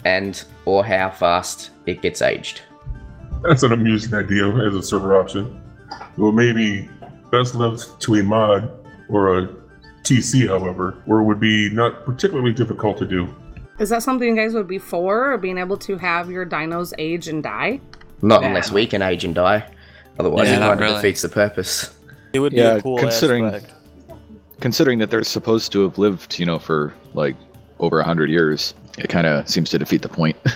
[0.04, 2.62] and or how fast it gets aged.
[3.42, 5.62] That's an amusing idea as a server option.
[6.16, 6.90] Well, maybe
[7.30, 8.70] best left to a mod
[9.08, 9.48] or a
[10.02, 13.32] TC, however, where it would be not particularly difficult to do.
[13.78, 17.28] Is that something you guys would be for, being able to have your dinos age
[17.28, 17.80] and die?
[18.20, 19.64] Not unless we can age and die.
[20.18, 21.02] Otherwise, Yeah, it not kind of really.
[21.02, 21.96] defeats the purpose.
[22.32, 23.60] It would yeah, be cool considering
[24.60, 27.36] considering that they're supposed to have lived, you know, for like
[27.80, 30.36] over a hundred years, it kind of seems to defeat the point.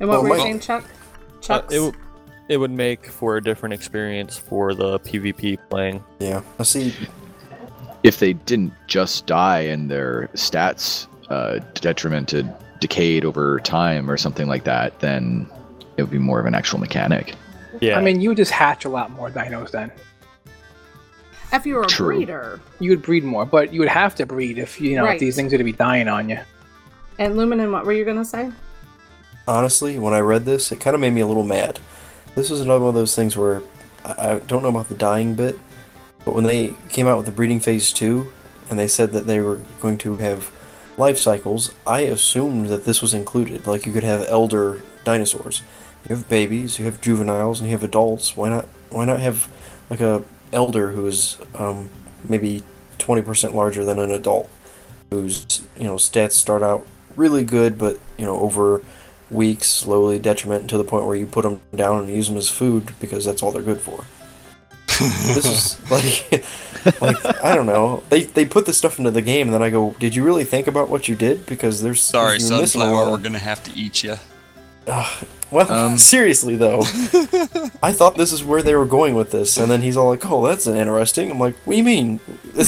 [0.00, 0.84] And what Well, were you saying, Chuck?
[1.48, 1.92] Uh, it, w-
[2.48, 6.02] it would make for a different experience for the PvP playing.
[6.18, 6.42] Yeah.
[6.58, 6.92] I see.
[8.02, 14.48] if they didn't just die and their stats uh, detrimented, decayed over time or something
[14.48, 15.46] like that, then
[15.96, 17.36] it would be more of an actual mechanic.
[17.80, 17.96] Yeah.
[17.96, 19.92] I mean, you would just hatch a lot more dinos then.
[21.54, 22.16] If you were a True.
[22.16, 22.60] breeder.
[22.80, 25.14] You would breed more, but you would have to breed if you know Right.
[25.14, 26.38] if these things are to be dying on you.
[27.18, 28.50] And Luminen, what were you gonna say?
[29.46, 31.78] honestly, when I read this, it kind of made me a little mad.
[32.34, 33.62] This was another one of those things where
[34.04, 35.58] I, I don't know about the dying bit,
[36.24, 38.32] but when they came out with the breeding phase two,
[38.70, 40.50] and they said that they were going to have
[40.96, 43.66] life cycles, I assumed that this was included.
[43.66, 45.62] Like you could have elder dinosaurs.
[46.08, 48.34] You have babies, you have juveniles, and you have adults.
[48.38, 48.66] Why not?
[48.88, 49.48] Why not have
[49.90, 50.22] like a
[50.54, 51.90] elder who is um,
[52.28, 52.62] maybe
[52.98, 54.48] twenty percent larger than an adult,
[55.10, 56.86] whose you know stats start out
[57.16, 58.82] really good, but you know over
[59.30, 62.48] weeks slowly detriment to the point where you put them down and use them as
[62.48, 64.04] food because that's all they're good for.
[65.00, 66.44] this is like,
[67.00, 68.04] like I don't know.
[68.10, 70.44] They they put this stuff into the game, and then I go, "Did you really
[70.44, 73.38] think about what you did?" Because there's Sorry, you're missing a lot Sunflower, we're gonna
[73.40, 74.16] have to eat you.
[74.86, 76.80] Well, Um, seriously though,
[77.82, 80.28] I thought this is where they were going with this, and then he's all like,
[80.30, 82.20] "Oh, that's interesting." I'm like, "What do you mean?"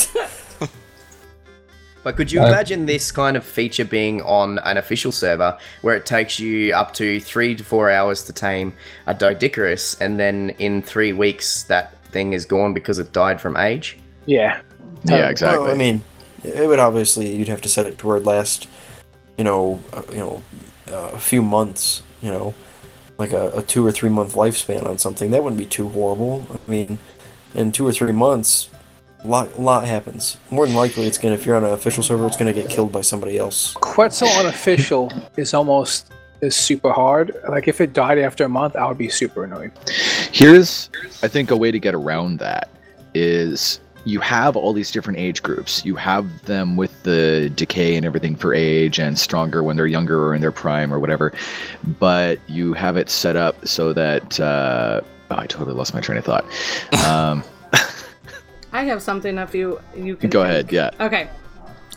[2.02, 5.96] But could you Uh, imagine this kind of feature being on an official server where
[5.96, 8.72] it takes you up to three to four hours to tame
[9.08, 13.56] a Doedicurus, and then in three weeks that thing is gone because it died from
[13.56, 13.98] age?
[14.24, 14.60] Yeah.
[15.02, 15.64] Yeah, exactly.
[15.64, 16.04] Well, I mean,
[16.44, 18.68] it would obviously you'd have to set it to where it last,
[19.36, 20.42] you know, uh, you know,
[20.92, 22.02] uh, a few months.
[22.26, 22.54] You know,
[23.18, 26.44] like a, a two or three month lifespan on something that wouldn't be too horrible.
[26.50, 26.98] I mean,
[27.54, 28.68] in two or three months,
[29.24, 30.36] lot lot happens.
[30.50, 32.90] More than likely, it's gonna if you're on an official server, it's gonna get killed
[32.90, 33.74] by somebody else.
[33.74, 36.10] Quetzal unofficial is almost
[36.40, 37.32] is super hard.
[37.48, 39.70] Like if it died after a month, I would be super annoyed.
[40.32, 40.90] Here's,
[41.22, 42.68] I think, a way to get around that
[43.14, 45.84] is you have all these different age groups.
[45.84, 50.26] You have them with the decay and everything for age and stronger when they're younger
[50.26, 51.32] or in their prime or whatever.
[51.98, 54.38] But you have it set up so that.
[54.38, 55.00] Uh,
[55.32, 56.44] oh, I totally lost my train of thought.
[57.04, 57.42] Um,
[58.72, 60.72] I have something if you you can go think.
[60.72, 60.72] ahead.
[60.72, 61.04] Yeah.
[61.04, 61.28] Okay.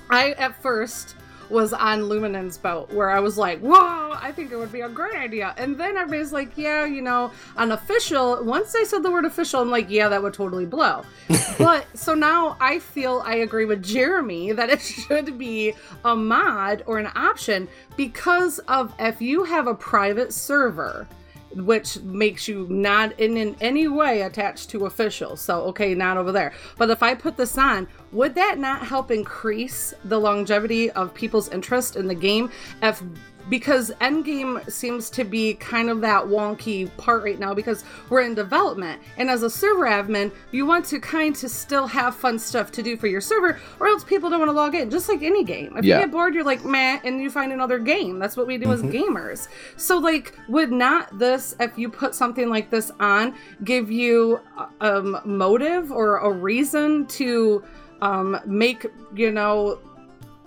[0.09, 1.15] I at first
[1.49, 4.89] was on Luminen's boat where I was like, whoa, I think it would be a
[4.89, 5.53] great idea.
[5.57, 8.43] And then everybody's like, yeah, you know, unofficial.
[8.43, 11.03] Once they said the word official, I'm like, yeah, that would totally blow.
[11.57, 15.73] but so now I feel I agree with Jeremy that it should be
[16.05, 21.07] a mod or an option because of if you have a private server
[21.53, 25.41] which makes you not in, in any way attached to officials.
[25.41, 26.53] So, okay, not over there.
[26.77, 31.49] But if I put this on, would that not help increase the longevity of people's
[31.49, 32.51] interest in the game?
[32.81, 33.01] If
[33.49, 38.33] because endgame seems to be kind of that wonky part right now because we're in
[38.35, 42.71] development and as a server admin you want to kind of still have fun stuff
[42.71, 45.21] to do for your server or else people don't want to log in just like
[45.23, 45.97] any game if Yeah.
[45.99, 48.71] you get bored you're like meh and you find another game that's what we do
[48.71, 48.91] as Mhm.
[48.93, 53.33] gamers so like would not this if you put something like this on
[53.63, 54.39] give you
[54.81, 57.63] um motive or a reason to
[58.01, 58.85] um make
[59.15, 59.77] you know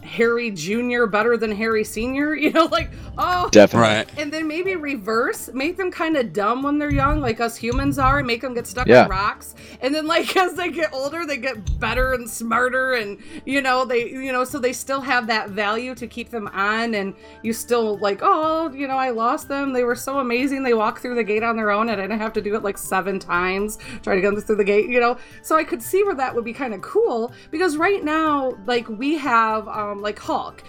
[0.02, 1.06] Harry Jr.
[1.06, 2.34] better than Harry Sr.
[2.42, 3.48] You know, like, oh.
[3.50, 3.88] Definitely.
[3.88, 4.18] Right.
[4.18, 7.98] And then maybe reverse, make them kind of dumb when they're young, like us humans
[7.98, 9.04] are, and make them get stuck Yeah.
[9.04, 9.54] on rocks.
[9.80, 13.84] And then, like, as they get older, they get better and smarter, and, you know,
[13.84, 16.94] they, you know, so they still have that value to keep them on.
[16.94, 19.72] And you still, like, oh, you know, I lost them.
[19.72, 20.62] They were so amazing.
[20.64, 22.62] They walked through the gate on their own, and I didn't have to do it
[22.64, 25.16] like seven times, try to get them through the gate, you know?
[25.42, 28.88] So I could see where that would be kind of cool because right now, like,
[28.88, 30.62] we have, um, like, Hulk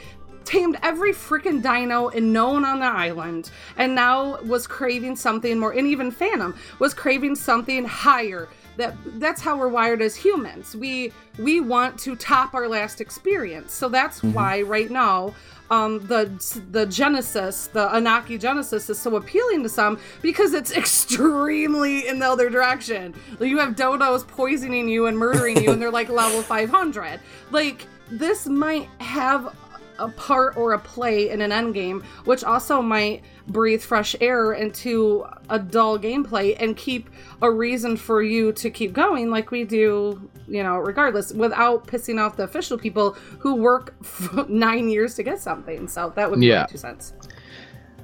[0.45, 5.71] tamed every freaking dino and known on the island and now was craving something more
[5.71, 8.49] and even phantom was craving something higher.
[8.75, 10.75] That that's how we're wired as humans.
[10.75, 13.71] We we want to top our last experience.
[13.71, 14.33] So that's Mhm.
[14.33, 15.33] why right now
[15.71, 16.29] um the
[16.71, 20.71] the genesis the anaki genesis is so appealing to some because it's
[21.17, 23.13] extremely in the other direction.
[23.39, 27.19] Like, you have dodos poisoning you and murdering you and they're like level 500
[27.51, 29.55] like this might have
[29.99, 35.25] a part or a play in an endgame, which also might breathe fresh air into
[35.49, 37.09] a dull gameplay and keep
[37.41, 42.19] a reason for you to keep going, like we do, you know, regardless, without pissing
[42.19, 45.87] off the official people who work f- nine years to get something.
[45.87, 46.65] So that would be Yeah.
[46.65, 47.13] two cents.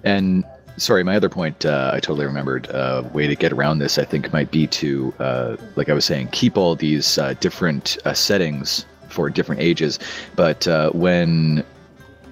[0.04, 0.46] And
[0.78, 2.68] sorry, my other point, uh, I totally remembered.
[2.70, 6.06] A way to get around this, I think, might be to, uh, like I was
[6.06, 10.00] saying, keep all these uh, different uh, settings for different ages.
[10.36, 11.64] But uh, when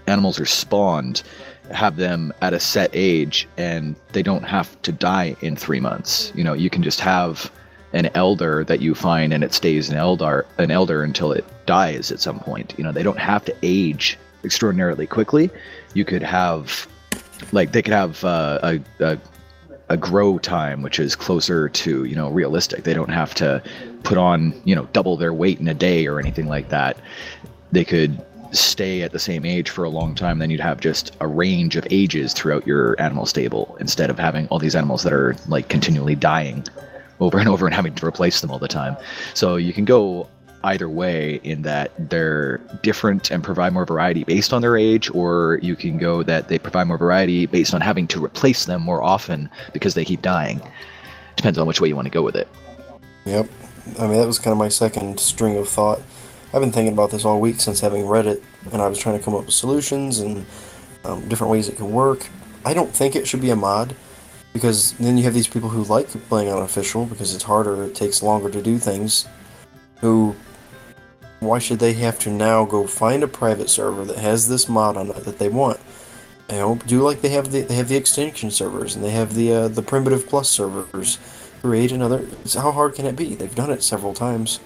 [0.07, 1.23] animals are spawned,
[1.71, 6.31] have them at a set age, and they don't have to die in three months.
[6.35, 7.51] You know, you can just have
[7.93, 12.11] an elder that you find, and it stays an elder, an elder until it dies
[12.11, 12.73] at some point.
[12.77, 15.49] You know, they don't have to age extraordinarily quickly.
[15.93, 16.87] You could have
[17.51, 19.19] like they could have uh, a, a
[19.89, 22.84] a grow time which is closer to you know realistic.
[22.84, 23.62] They don't have to
[24.04, 26.97] put on you know double their weight in a day or anything like that.
[27.71, 31.15] They could stay at the same age for a long time then you'd have just
[31.19, 35.12] a range of ages throughout your animal stable instead of having all these animals that
[35.12, 36.63] are like continually dying
[37.19, 38.95] over and over and having to replace them all the time.
[39.34, 40.30] So you can go
[40.67, 45.60] either way in that they're different and provide more variety based on their age, or
[45.62, 49.01] you can go that they provide more variety based on having to replace them more
[49.01, 50.62] often because they keep dying.
[51.36, 52.47] Depends on which way you want to go with it.
[53.25, 53.49] Yep.
[53.99, 56.01] I mean, that was kind of my second string of thought.
[56.53, 59.17] I've been thinking about this all week since having read it, and I was trying
[59.17, 60.45] to come up with solutions and
[61.06, 62.27] um, different ways it could work.
[62.65, 63.95] I don't think it should be a mod,
[64.53, 67.95] because then you have these people who like playing on official because it's harder, it
[67.95, 69.27] takes longer to do things.
[70.01, 70.36] Who,
[71.39, 74.97] why should they have to now go find a private server that has this mod
[74.97, 75.80] on it that they want?
[76.50, 79.36] You know, do like they have the they have the extinction servers and they have
[79.36, 81.19] the uh, the primitive plus servers.
[81.62, 82.26] Create another.
[82.45, 83.36] so How hard can it be?
[83.36, 84.60] They've done it several times,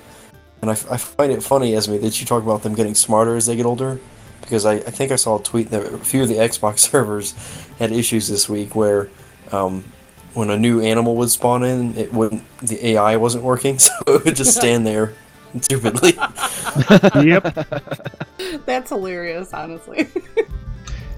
[0.61, 3.47] and I, I find it funny, Esme, that you talk about them getting smarter as
[3.47, 3.99] they get older,
[4.41, 7.33] because I, I think I saw a tweet that a few of the Xbox servers
[7.79, 9.09] had issues this week where
[9.51, 9.85] um,
[10.33, 14.23] when a new animal would spawn in, it wouldn't the AI wasn't working, so it
[14.25, 15.15] would just stand there
[15.61, 16.13] stupidly.
[17.27, 17.53] yep.
[18.65, 20.07] That's hilarious, honestly.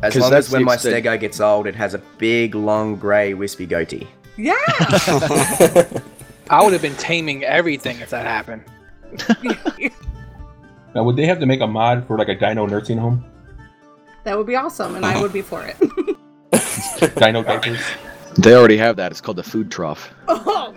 [0.02, 2.56] As 'Cause long that's as when my extent- stego gets old, it has a big,
[2.56, 4.08] long, grey, wispy goatee.
[4.38, 4.54] yeah.
[6.50, 8.64] I would have been taming everything if that happened.
[10.94, 13.24] Now, would they have to make a mod for like a dino nursing home?
[14.26, 15.78] That would be awesome, and I would be for it.
[17.16, 17.80] Dino diapers?
[18.38, 19.12] They already have that.
[19.12, 20.14] It's called the food trough.
[20.28, 20.74] oh,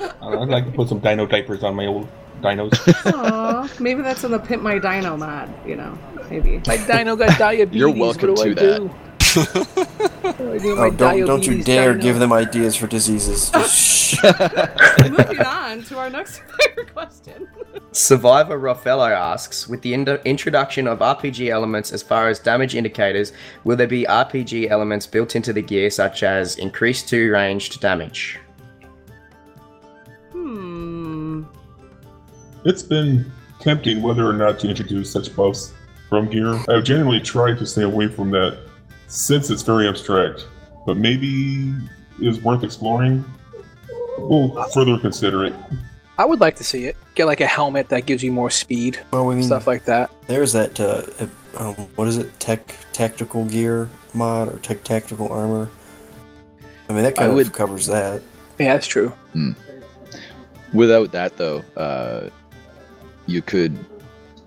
[0.00, 2.08] I'd like to put some dino diapers on my old
[2.40, 2.72] dinos.
[3.14, 3.68] aw.
[3.80, 5.98] maybe that's in the Pimp My Dino mod, you know,
[6.30, 6.60] maybe.
[6.66, 7.78] My dino got diabetes.
[7.78, 8.78] You're welcome what do to I that.
[8.78, 8.90] do?
[10.26, 12.02] What do I do Oh, don't don't you dare dino?
[12.02, 13.50] give them ideas for diseases.
[13.68, 14.16] Shh.
[14.22, 17.48] Moving on to our next survivor question.
[17.92, 23.32] Survivor Raffello asks, with the ind- introduction of RPG elements as far as damage indicators,
[23.64, 28.38] will there be RPG elements built into the gear such as increased to ranged damage?
[32.66, 35.72] It's been tempting whether or not to introduce such buffs
[36.08, 36.58] from gear.
[36.68, 38.58] I've generally tried to stay away from that
[39.06, 40.48] since it's very abstract,
[40.84, 41.72] but maybe
[42.20, 43.24] is worth exploring.
[44.18, 45.54] We'll further consider it.
[46.18, 46.96] I would like to see it.
[47.14, 50.10] Get like a helmet that gives you more speed, Well, I mean, stuff like that.
[50.26, 51.02] There's that, uh,
[51.58, 52.36] um, what is it?
[52.40, 55.68] Tech tactical gear mod or tech tactical armor.
[56.88, 58.22] I mean, that I kind of would- covers that.
[58.58, 59.12] Yeah, that's true.
[60.72, 62.30] Without that, though, uh,
[63.26, 63.78] you could.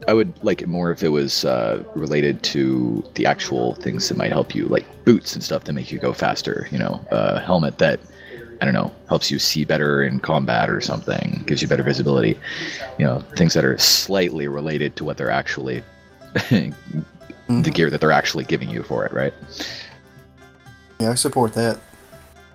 [0.08, 4.18] I would like it more if it was uh, related to the actual things that
[4.18, 6.68] might help you, like boots and stuff that make you go faster.
[6.72, 8.00] You know, a helmet that
[8.62, 12.40] I don't know helps you see better in combat or something, gives you better visibility.
[12.98, 15.84] You know, things that are slightly related to what they're actually
[17.50, 19.34] the gear that they're actually giving you for it, right?
[21.00, 21.80] Yeah, I support that.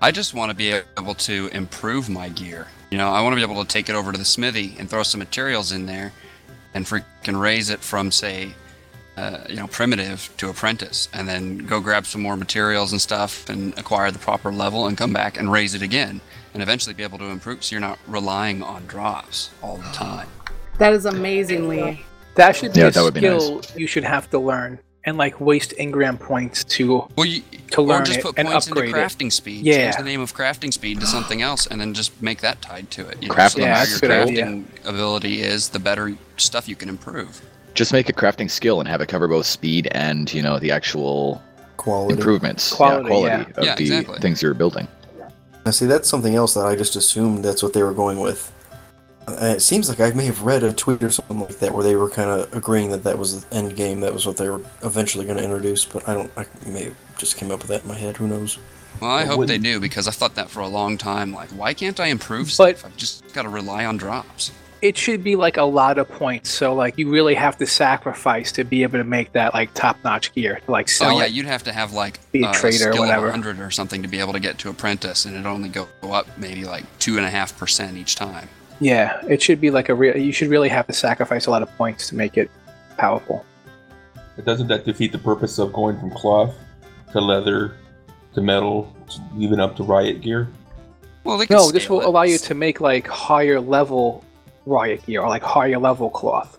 [0.01, 2.69] I just want to be able to improve my gear.
[2.91, 4.89] You know, I want to be able to take it over to the smithy and
[4.89, 6.13] throw some materials in there
[6.75, 8.55] and freaking raise it from, say,
[9.17, 13.49] uh, you know, primitive to apprentice, and then go grab some more materials and stuff
[13.49, 16.21] and acquire the proper level and come back and raise it again
[16.53, 20.29] and eventually be able to improve so you're not relying on drops all the time.
[20.79, 22.05] That is amazingly
[22.35, 25.17] That should be Yeah, a that would be skill you should have to learn and
[25.19, 27.43] like waste Engram points to Well, you,
[27.73, 29.33] to or learn just it put and points into upgrade crafting it.
[29.33, 29.65] speed.
[29.65, 29.85] Yeah.
[29.91, 32.91] Change the name of crafting speed to something else, and then just make that tied
[32.93, 33.23] to it.
[33.23, 36.15] You know, Crafting so the Yeah, higher your a good crafting ability is, the better
[36.37, 37.41] stuff you can improve.
[37.75, 40.71] Just make a crafting skill and have it cover both speed and you know the
[40.71, 41.43] actual
[41.77, 42.15] Quality.
[42.15, 43.59] improvements, Quality, yeah, quality yeah.
[43.61, 44.19] of Yeah, the exactly.
[44.21, 44.87] things you're building.
[45.67, 48.53] Now, see, that's something else that I just assumed that's what they were going with.
[49.27, 51.83] Uh, it seems like I may have read a tweet or something like that where
[51.83, 54.49] they were kind of agreeing that that was the end game, that was what they
[54.51, 55.85] were eventually going to introduce.
[55.85, 58.19] But I don't, I may have just came up with that in my head.
[58.19, 58.59] Who knows?
[59.01, 61.33] Well, I It hope they wouldn't- do because I thought that for a long time.
[61.33, 62.85] Like, why can't I improve stuff?
[62.85, 64.51] I've just got to rely on drops.
[64.83, 66.51] it should be like a lot of points.
[66.51, 69.97] So like you really have to sacrifice to be able to make that like top
[70.05, 70.61] notch gear.
[70.67, 71.33] to, Like sell oh yeah, it.
[71.33, 73.23] you'd have to have like Be a uh, trader or whatever.
[73.29, 76.13] 100 or something to be able to get to apprentice, and it only go, go
[76.13, 78.47] up maybe like two and a half percent each time.
[78.85, 80.15] Yeah, it should be like a real.
[80.15, 82.51] You should really have to sacrifice a lot of points to make it
[82.99, 83.43] powerful.
[84.37, 86.55] But doesn't that defeat the purpose of going from cloth
[87.13, 87.77] to leather
[88.35, 90.51] to metal, to even up to riot gear?
[91.25, 94.23] Well, they No, this will allow you to make like higher level
[94.67, 96.59] riot gear or like higher level cloth.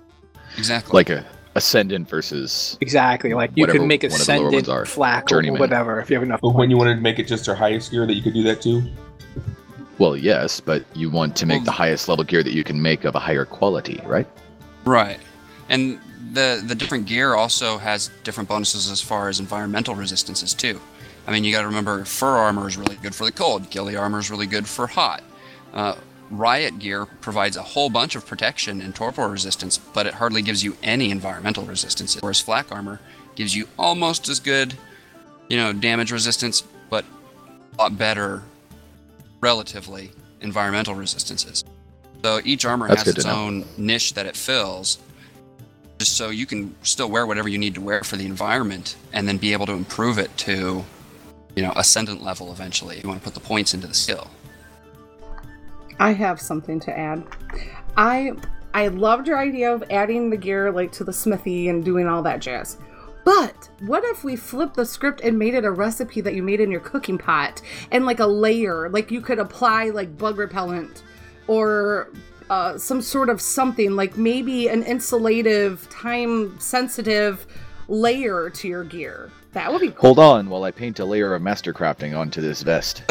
[0.57, 0.97] Exactly.
[0.97, 1.23] Like a
[1.53, 4.86] ascendant versus Exactly, like you Whatever could make one of the lower ascendant ones are.
[4.86, 6.41] flak or whatever if you have enough.
[6.41, 8.41] But when you wanted to make it just your highest gear, that you could do
[8.43, 8.82] that too.
[9.97, 13.05] Well, yes, but you want to make the highest level gear that you can make
[13.05, 14.27] of a higher quality, right?
[14.83, 15.19] Right.
[15.69, 15.99] And
[16.33, 20.79] the the different gear also has different bonuses as far as environmental resistances too.
[21.27, 23.69] I mean, you got to remember fur armor is really good for the cold.
[23.69, 25.23] Ghillie armor is really good for hot.
[25.73, 25.95] Uh,
[26.29, 30.63] riot gear provides a whole bunch of protection and torpor resistance, but it hardly gives
[30.63, 32.19] you any environmental resistance.
[32.21, 32.99] Whereas flak armor
[33.35, 34.75] gives you almost as good,
[35.49, 37.05] you know, damage resistance, but
[37.73, 38.43] a lot better,
[39.45, 40.09] relatively,
[40.41, 41.63] environmental resistances.
[42.23, 43.43] So each armor That's has good to its know.
[43.43, 44.97] own niche that it fills,
[45.99, 49.27] just so you can still wear whatever you need to wear for the environment, and
[49.27, 50.83] then be able to improve it to,
[51.55, 52.99] you know, ascendant level eventually.
[52.99, 54.31] You want to put the points into the skill.
[55.99, 57.23] I have something to add.
[57.95, 58.33] I
[58.73, 62.23] I loved your idea of adding the gear like to the smithy and doing all
[62.23, 62.77] that jazz.
[63.26, 66.61] But what if we flipped the script and made it a recipe that you made
[66.61, 67.61] in your cooking pot
[67.91, 71.03] and like a layer, like you could apply like bug repellent
[71.47, 72.09] or
[72.49, 77.47] uh, some sort of something, like maybe an insulative, time sensitive
[77.88, 79.32] layer to your gear.
[79.53, 80.13] That would be cool.
[80.13, 83.03] Hold on while I paint a layer of master crafting onto this vest.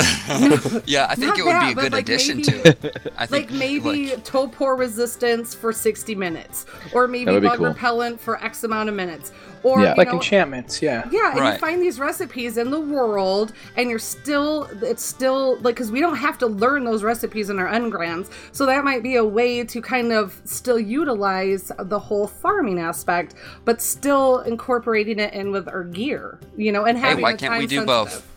[0.87, 3.13] yeah, I think Not it would that, be a good like, addition maybe- to it.
[3.17, 7.59] I think like maybe torpor resistance for 60 minutes or maybe That would be bug
[7.59, 7.67] cool.
[7.69, 9.33] repellent for x amount of minutes
[9.65, 10.81] or yeah, you like know, enchantments.
[10.81, 11.09] Yeah.
[11.11, 15.75] yeah and you find these recipes in the world and you're still it's still like
[15.75, 19.17] because we don't have to learn those recipes in our engrams so that might be
[19.17, 23.35] a way to kind of still utilize the whole farming aspect
[23.65, 27.67] but still incorporating it in with our gear you know and Hey, why can't we
[27.67, 28.31] do sensitive- both?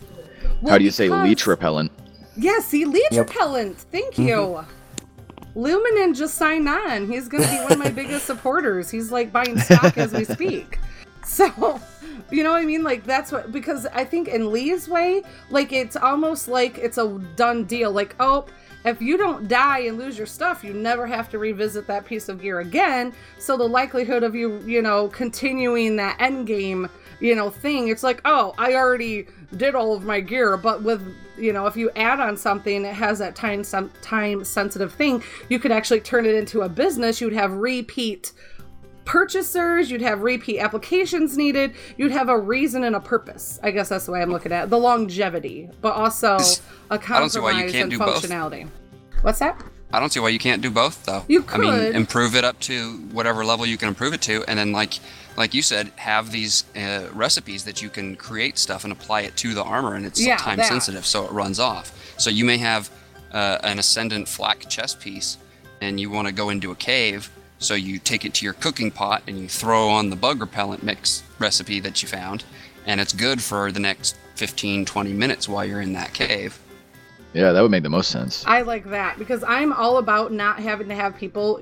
[0.62, 1.92] Well, How do you say because- leech repellent?
[2.36, 3.28] yeah, see, leech Yep.
[3.28, 3.78] repellent.
[3.92, 4.28] Thank mm-hmm.
[4.28, 4.66] you.
[5.56, 7.08] Luminen just signed on.
[7.08, 8.92] He's going to be one of my biggest supporters.
[8.92, 10.78] He's like buying stock as we speak.
[11.38, 11.80] So,
[12.32, 12.84] you know what I mean?
[12.84, 17.20] Like, that's what, because I think in Lee's way, like, it's almost like it's a
[17.36, 17.92] done deal.
[17.92, 18.46] Like, oh,
[18.86, 22.30] if you don't die and lose your stuff, you never have to revisit that piece
[22.30, 23.14] of gear again.
[23.38, 28.04] So, the likelihood of you, you know, continuing that end game, you know, thing, it's
[28.04, 31.02] like, oh, I already did all of my gear, but with
[31.38, 35.24] you know, if you add on something it has that time some time sensitive thing,
[35.50, 37.22] you could actually turn it into a business.
[37.22, 38.32] You'd have repeat
[39.08, 43.60] purchasers, you'd have repeat applications needed, you'd have a reason and a purpose.
[43.64, 44.70] I guess that's the way I'm looking at it.
[44.70, 46.38] the longevity, but also
[46.92, 48.24] a I don't see why you compromise can't and do both.
[48.24, 48.70] functionality.
[49.22, 49.60] What's that?
[49.92, 51.24] I don't see why you can't do both though.
[51.30, 51.66] You could.
[51.66, 54.72] I mean, improve it up to whatever level you can improve it to, and then
[54.74, 55.00] like
[55.38, 59.36] like you said, have these uh, recipes that you can create stuff and apply it
[59.38, 60.66] to the armor, and it's Yeah, time that.
[60.66, 61.94] sensitive, so it runs off.
[62.18, 62.90] So you may have
[63.32, 65.38] uh, an ascendant flak chest piece,
[65.80, 67.30] and you want to go into a cave.
[67.60, 70.84] So you take it to your cooking pot and you throw on the bug repellent
[70.84, 72.44] mix recipe that you found,
[72.86, 76.60] and it's good for the next 15, 20 minutes while you're in that cave.
[77.34, 78.44] Yeah, that would make the most sense.
[78.48, 81.62] I like that because I'm all about not having to have people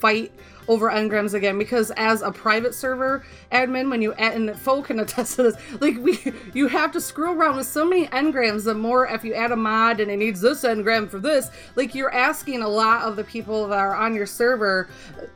[0.00, 0.32] fight
[0.68, 5.00] over engrams again because as a private server admin when you add and folk can
[5.00, 6.18] attest to this like we
[6.54, 9.56] you have to screw around with so many engrams the more if you add a
[9.56, 13.24] mod and it needs this engram for this like you're asking a lot of the
[13.24, 14.88] people that are on your server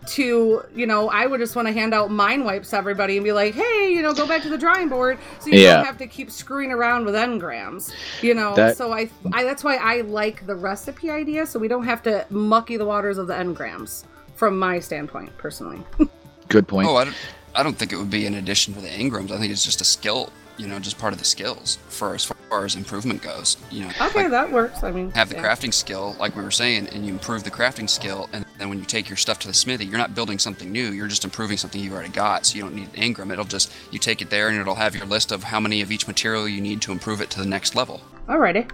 [0.06, 3.24] to you know i would just want to hand out mind wipes to everybody and
[3.24, 5.76] be like hey you know go back to the drawing board so you Yeah.
[5.76, 9.62] don't have to keep screwing around with engrams you know That- so I, I that's
[9.64, 13.26] why i like the recipe idea so we don't have to mucky the waters of
[13.26, 14.04] the engrams
[14.38, 15.82] from my standpoint personally
[16.48, 16.88] Good point.
[16.88, 17.16] Oh, I don't,
[17.54, 19.30] I don't think it would be in addition to the Engrams.
[19.30, 22.24] I think it's just a skill, you know, just part of the skills for as
[22.24, 23.58] far as improvement goes.
[23.70, 24.82] You know, Okay, like, that works.
[24.82, 25.44] I mean, have the yeah.
[25.44, 28.78] crafting skill, like we were saying, and you improve the crafting skill, and then when
[28.78, 30.90] you take your stuff to the smithy, you're not building something new.
[30.90, 32.46] You're just improving something you've already got.
[32.46, 33.30] So you don't need an Engram.
[33.30, 35.92] It'll just you take it there, and it'll have your list of how many of
[35.92, 38.00] each material you need to improve it to the next level.
[38.26, 38.70] Alrighty.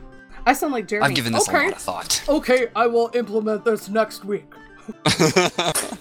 [0.47, 1.09] I sound like Jeremy.
[1.09, 1.59] I've given this okay.
[1.59, 2.25] a lot of thought.
[2.29, 4.47] Okay, I will implement this next week.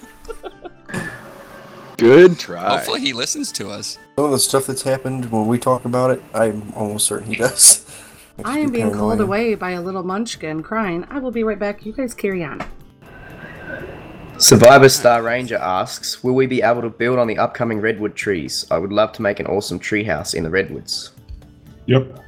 [1.98, 2.70] Good try.
[2.78, 3.98] Hopefully, he listens to us.
[4.16, 7.36] Some of the stuff that's happened when we talk about it, I'm almost certain he
[7.36, 7.86] does.
[8.44, 11.06] I am being kinda called away by a little munchkin crying.
[11.10, 11.86] I will be right back.
[11.86, 12.64] You guys carry on.
[14.38, 18.66] Survivor Star Ranger asks, "Will we be able to build on the upcoming redwood trees?
[18.72, 21.12] I would love to make an awesome treehouse in the redwoods."
[21.86, 22.20] Yep.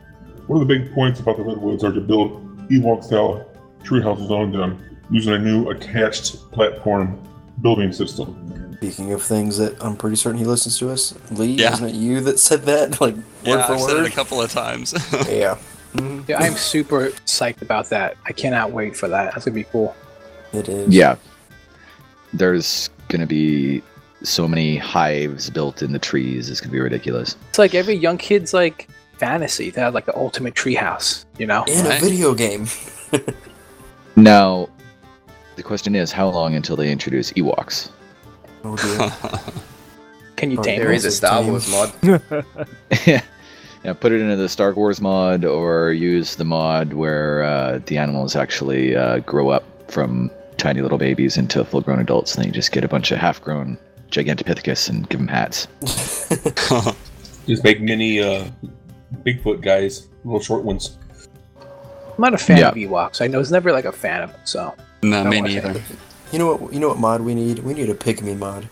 [0.48, 3.46] One of the big points about the redwoods are to build Ewok-style
[3.84, 7.20] tree houses on them using a new attached platform
[7.62, 8.76] building system.
[8.78, 11.74] Speaking of things that I'm pretty certain he listens to us, Lee, Yeah.
[11.74, 13.00] isn't it you that said that?
[13.02, 14.94] Like word Yeah, for I've said it a couple of times.
[15.30, 15.58] yeah.
[15.94, 16.22] Mm-hmm.
[16.28, 18.18] Yeah, I'm super psyched about that.
[18.26, 19.34] I cannot wait for that.
[19.34, 19.96] That's gonna be cool.
[20.52, 20.94] It is.
[20.94, 21.16] Yeah.
[22.34, 23.82] There's gonna be
[24.24, 26.50] so many hives built in the trees.
[26.50, 27.38] It's gonna be ridiculous.
[27.50, 31.24] It's like every young kid's like fantasy to have like the ultimate treehouse.
[31.38, 31.64] You know?
[31.64, 32.68] In a video game.
[34.18, 34.70] Now,
[35.56, 37.90] the question is, how long until they introduce Ewoks?
[38.64, 39.12] Oh dear.
[40.36, 40.96] Can you Oh, tame There them?
[40.96, 41.94] is a Star Wars mod.
[43.06, 43.22] yeah.
[43.86, 48.00] Yeah, put it into the Star Wars mod, or use the mod where uh, the
[48.00, 52.52] animals actually uh, grow up from tiny little babies into full-grown adults, and then you
[52.56, 53.78] just get a bunch of half-grown
[54.10, 55.68] Gigantopithecus and give them hats.
[57.46, 58.46] Just make mini uh,
[59.24, 60.98] Bigfoot guys, little short ones.
[61.60, 62.70] I'm not a fan Yeah.
[62.70, 63.22] of Ewoks.
[63.22, 64.42] I know I was never like a fan of them.
[64.46, 64.74] So
[65.10, 65.82] no, me neither.
[66.32, 66.74] You know what?
[66.74, 67.60] You know what mod we need?
[67.60, 68.68] We need a pygmy mod.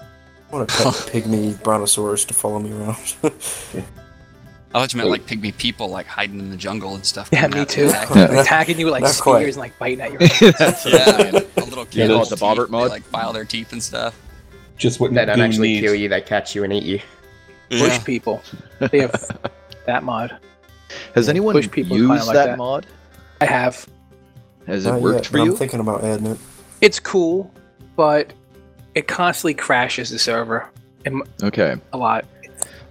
[0.00, 2.96] I want a pet pygmy brontosaurus to follow me around.
[3.24, 7.28] I thought you meant like pygmy people, like hiding in the jungle and stuff.
[7.32, 7.88] Yeah, me too.
[7.88, 8.10] attack.
[8.10, 9.46] Like, attacking you with like Not spears quite.
[9.48, 10.52] and like biting at your.
[10.52, 12.08] That's yeah, a little Yeah, kid.
[12.08, 12.90] call with it the teeth, Bobbert they, mod.
[12.90, 14.18] like file their teeth and stuff.
[14.76, 15.82] Just what They don't actually needs.
[15.86, 17.00] kill you; they catch you and eat you.
[17.70, 18.42] Bush people.
[18.78, 19.38] They have
[19.86, 20.38] that mod.
[21.14, 22.58] Has anyone Bush people kinda used like that, that.
[22.58, 22.86] mod?
[23.40, 23.86] I have.
[24.68, 25.52] Has it worked yet, for you?
[25.52, 26.38] I'm thinking about adding it.
[26.80, 27.52] It's cool,
[27.96, 28.32] but
[28.94, 30.68] it constantly crashes the server
[31.04, 31.76] in Okay.
[31.92, 32.24] a lot.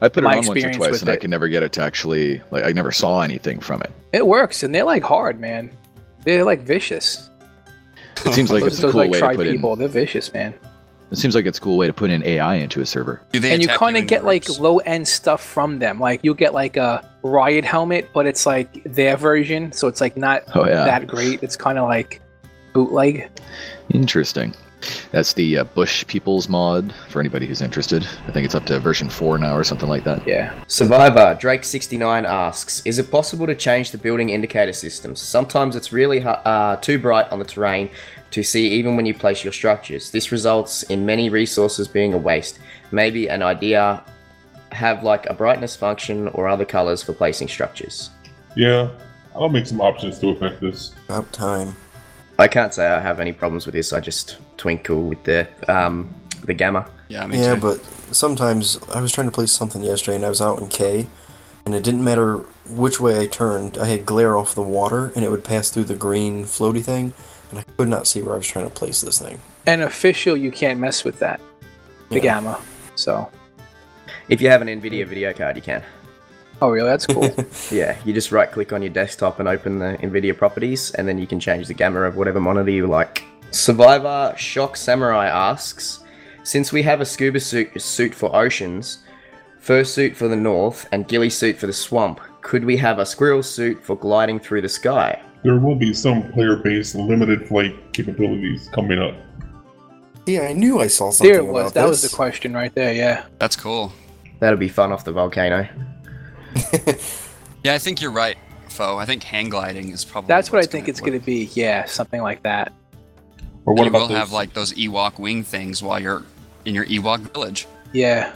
[0.02, 1.82] I put it on once or twice, with and I can never get it to
[1.82, 2.64] actually like.
[2.64, 3.92] I never saw anything from it.
[4.14, 5.72] It works, and they're like hard, man.
[6.24, 7.30] They're like vicious.
[8.26, 9.80] It seems like it's a those, cool like way to try put people, in.
[9.80, 10.54] they're vicious, man.
[11.10, 13.22] It seems like it's a cool way to put in AI into a server.
[13.32, 16.00] Do they and you kind of in get like low end stuff from them.
[16.00, 20.18] Like you'll get like a riot helmet, but it's like their version, so it's like
[20.18, 21.42] not Oh yeah, that great.
[21.44, 22.22] It's kind of like
[22.74, 23.30] bootleg.
[23.90, 24.54] interesting.
[25.12, 28.08] That's the uh, Bush Peoples mod for anybody who's interested.
[28.28, 30.26] I think it's up to version four now or something like that.
[30.28, 30.54] Yeah.
[30.68, 35.20] Survivor Drake69 asks, "Is it possible to change the building indicator systems?
[35.20, 37.90] Sometimes it's really uh, too bright on the terrain
[38.32, 40.12] to see even when you place your structures.
[40.12, 42.60] This results in many resources being a waste.
[42.92, 44.04] Maybe an idea
[44.72, 48.10] have like a brightness function or other colors for placing structures."
[48.56, 48.90] Yeah,
[49.36, 50.92] I'll make some options to affect this.
[51.08, 51.76] About time.
[52.40, 53.94] I can't say I have any problems with this.
[53.94, 56.14] I just twinkle with the um,
[56.44, 56.90] the gamma.
[57.10, 57.62] Yeah, me Yeah, too.
[57.62, 61.08] but sometimes I was trying to place something yesterday and I was out in K,
[61.66, 62.38] and it didn't matter
[62.70, 63.78] which way I turned.
[63.78, 67.14] I had glare off the water, and it would pass through the green floaty thing,
[67.50, 69.40] and I could not see where I was trying to place this thing.
[69.66, 71.40] An official, you can't mess with that.
[72.10, 72.22] The Yeah.
[72.22, 72.60] gamma.
[72.96, 73.30] So.
[74.30, 75.84] If you have an Nvidia video card, you can.
[76.62, 76.90] Oh, really?
[76.90, 77.30] That's cool.
[77.72, 81.18] Yeah, you just right click on your desktop and open the NVIDIA properties, and then
[81.18, 83.24] you can change the gamma of whatever monitor you like.
[83.52, 86.04] Survivor Shock Samurai asks
[86.44, 89.00] Since we have a scuba suit, suit for oceans,
[89.64, 93.44] fursuit for the north, and ghillie suit for the swamp, could we have a squirrel
[93.44, 95.22] suit for gliding through the sky?
[95.44, 99.16] There will be some player-based limited flight capabilities coming up.
[100.26, 101.72] Yeah, I knew I saw something there it was.
[101.72, 102.94] about That was the question right there.
[102.94, 103.26] Yeah.
[103.40, 103.94] That's cool.
[104.40, 105.68] That'll be fun off the volcano.
[107.64, 108.38] Yeah, I think you're right,
[108.70, 108.98] Fo.
[108.98, 110.30] I think hang gliding is probably.
[110.30, 111.50] That's what I think it's going to be.
[111.54, 112.72] Yeah, something like that.
[113.66, 116.24] Or And what you about will those, have like those Ewok wing things while you're
[116.64, 117.68] in your Ewok village.
[117.92, 118.32] Yeah.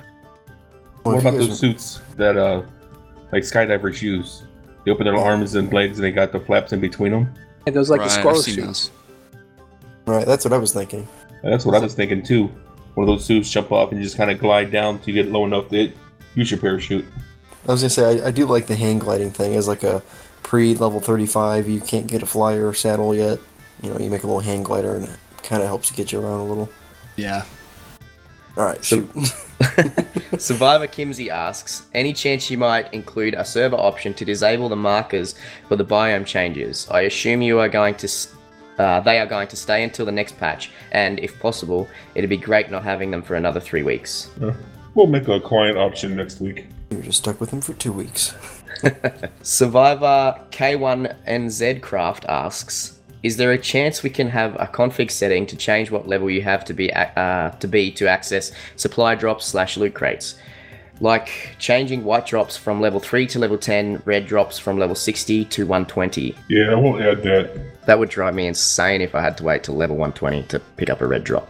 [1.05, 2.63] Well, what about those suits that uh
[3.31, 4.43] like skydivers use?
[4.83, 7.33] They open their arms and legs and they got the flaps in between them.
[7.65, 8.91] And those like Right, the I've squirrel suits.
[10.07, 11.07] Right, that's what I was thinking.
[11.43, 12.51] That's what I was thinking too.
[12.95, 15.45] One of those suits jump off and just kind of glide down to get low
[15.45, 15.91] enough to
[16.35, 17.05] use your parachute.
[17.67, 20.01] I was gonna say I, I do like the hang gliding thing as like a
[20.43, 21.69] pre level thirty five.
[21.69, 23.39] You can't get a flyer or saddle yet.
[23.81, 26.11] You know, you make a little hang glider and it kind of helps you get
[26.11, 26.69] you around a little.
[27.15, 27.45] Yeah.
[28.57, 29.09] All right, shoot.
[30.37, 35.35] Survivor Kimsey asks, any chance you might include a server option to disable the markers
[35.67, 36.87] for the biome changes?
[36.91, 38.33] I assume you are going to, s-
[38.77, 42.37] uh, they are going to stay until the next patch, and if possible, it'd be
[42.37, 44.29] great not having them for another three weeks.
[44.41, 44.53] Uh,
[44.95, 46.67] we'll make a client option next week.
[46.89, 48.35] You're just stuck with them for two weeks.
[49.43, 55.55] Survivor K1NZ Craft asks, is there a chance we can have a config setting to
[55.55, 59.77] change what level you have to be uh, to be to access supply drops slash
[59.77, 60.35] loot crates?
[60.99, 65.45] Like changing white drops from level 3 to level 10, red drops from level 60
[65.45, 66.35] to 120.
[66.47, 67.85] Yeah, we'll add that.
[67.87, 70.91] That would drive me insane if I had to wait till level 120 to pick
[70.91, 71.49] up a red drop.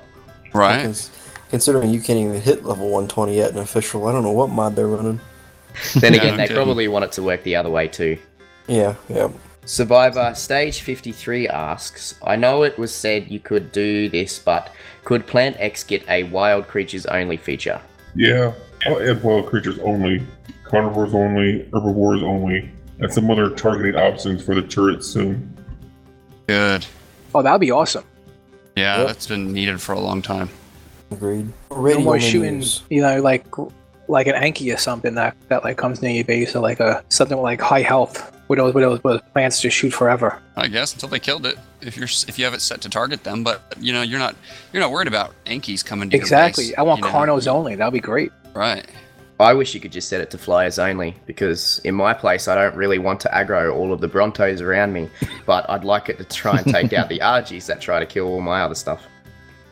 [0.83, 1.11] Cons-
[1.49, 4.77] Considering you can't even hit level 120 yet in official, I don't know what mod
[4.77, 5.19] they're running.
[5.95, 6.55] Then again, no they kidding.
[6.55, 8.17] probably want it to work the other way too.
[8.67, 9.27] Yeah, yeah.
[9.65, 14.71] Survivor Stage 53 asks, I know it was said you could do this, but
[15.05, 17.79] could Plant X get a wild creatures only feature?
[18.15, 18.53] Yeah,
[18.85, 20.25] I'll add wild creatures only,
[20.63, 25.55] carnivores only, herbivores only, and some other targeting options for the turrets soon.
[26.47, 26.85] Good.
[27.33, 28.03] Oh, that'd be awesome.
[28.75, 29.07] Yeah, Yep.
[29.07, 30.49] that's been needed for a long time.
[31.11, 31.47] Agreed.
[31.69, 32.81] No more shooting, menus.
[32.89, 33.45] you know, like
[34.07, 37.03] like an Anki or something that, that like comes near your base, or like a
[37.09, 40.41] something with like high health with those with those, with those plants to shoot forever.
[40.57, 41.57] I guess until they killed it.
[41.79, 44.35] If you're if you have it set to target them, but you know you're not
[44.73, 46.65] you're not worried about Ankies coming to Exactly.
[46.65, 47.13] Your base, I want you know?
[47.13, 47.75] Carnos only.
[47.75, 48.31] That'd be great.
[48.53, 48.85] Right.
[49.39, 52.53] I wish you could just set it to flyers only, because in my place I
[52.53, 55.09] don't really want to aggro all of the Brontos around me,
[55.47, 58.27] but I'd like it to try and take out the Argies that try to kill
[58.27, 59.01] all my other stuff.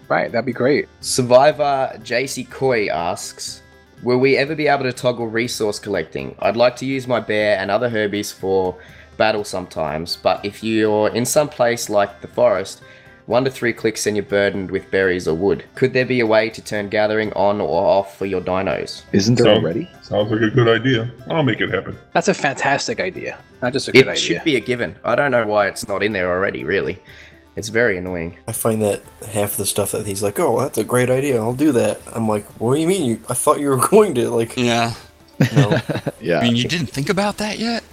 [0.08, 0.88] Right, that'd be great.
[1.02, 3.62] Survivor JC Coy asks,
[4.02, 6.36] Will we ever be able to toggle resource collecting?
[6.40, 8.78] I'd like to use my bear and other herbies for
[9.18, 12.82] battle sometimes, but if you're in some place like the forest,
[13.26, 15.64] one to three clicks and you're burdened with berries or wood.
[15.76, 19.04] Could there be a way to turn gathering on or off for your dinos?
[19.12, 19.90] Isn't there Sounds- already?
[20.02, 21.12] Sounds like a good idea.
[21.30, 21.96] I'll make it happen.
[22.14, 23.38] That's a fantastic idea.
[23.62, 24.16] Not just a It good idea.
[24.16, 24.96] should be a given.
[25.04, 26.98] I don't know why it's not in there already, really.
[27.56, 28.38] It's very annoying.
[28.48, 31.38] I find that half the stuff that he's like, "Oh, that's a great idea.
[31.42, 33.06] I'll do that." I'm like, "What do you mean?
[33.06, 34.94] You, I thought you were going to like." Yeah.
[35.56, 35.80] No.
[36.22, 36.40] Yeah.
[36.40, 37.84] I mean, you didn't think about that yet?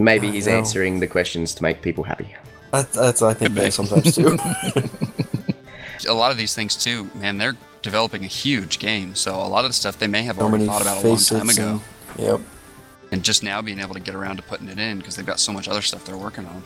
[0.00, 0.54] Maybe I he's know.
[0.58, 2.34] answering the questions to make people happy.
[2.72, 4.36] That, that's I think that sometimes too.
[6.08, 9.14] A lot of these things too, man, they're developing a huge game.
[9.14, 11.18] So a lot of the stuff they may have So already thought about a long
[11.18, 11.80] time ago.
[12.16, 12.40] and- Yep.
[13.12, 15.40] And just now being able to get around to putting it in because they've got
[15.40, 16.62] so much other stuff they're working on.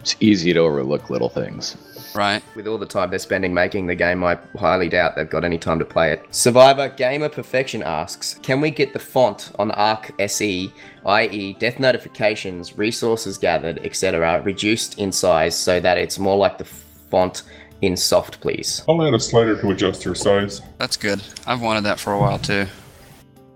[0.00, 1.76] It's easy to overlook little things.
[2.14, 2.42] Right.
[2.54, 5.58] With all the time they're spending making the game, I highly doubt they've got any
[5.58, 6.24] time to play it.
[6.30, 10.72] Survivor Gamer Perfection asks, can we get the font on Ark SE,
[11.06, 16.64] i.e., death notifications, resources gathered, etc., reduced in size so that it's more like the
[16.64, 17.42] font
[17.82, 18.82] in SotF, please?
[18.88, 20.62] I'll add a slider to adjust your size.
[20.78, 21.22] That's good.
[21.46, 22.66] I've wanted that for a while too.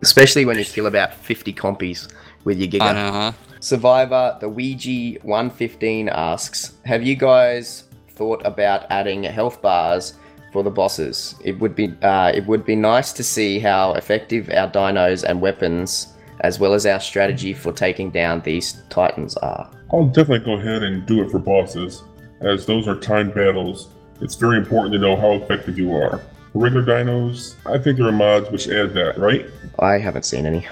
[0.02, 2.12] Especially when you kill about 50 compies
[2.44, 2.82] with your Giga.
[2.82, 3.32] I know, huh?
[3.62, 10.14] Survivor, the Ouija 115 asks, Have you guys thought about adding health bars
[10.52, 11.36] for the bosses?
[11.44, 15.40] It would be uh, it would be nice to see how effective our dinos and
[15.40, 16.08] weapons,
[16.40, 19.70] as well as our strategy for taking down these titans are.
[19.92, 22.02] I'll definitely go ahead and do it for bosses,
[22.40, 23.90] as those are timed battles.
[24.20, 26.20] It's very important to know how effective you are.
[26.52, 29.46] For regular dinos, I think there are mods which add that, right?
[29.78, 30.66] I haven't seen any.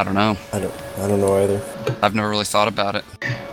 [0.00, 0.34] I don't know.
[0.54, 0.74] I don't.
[0.98, 1.60] I don't know either.
[2.00, 3.04] I've never really thought about it.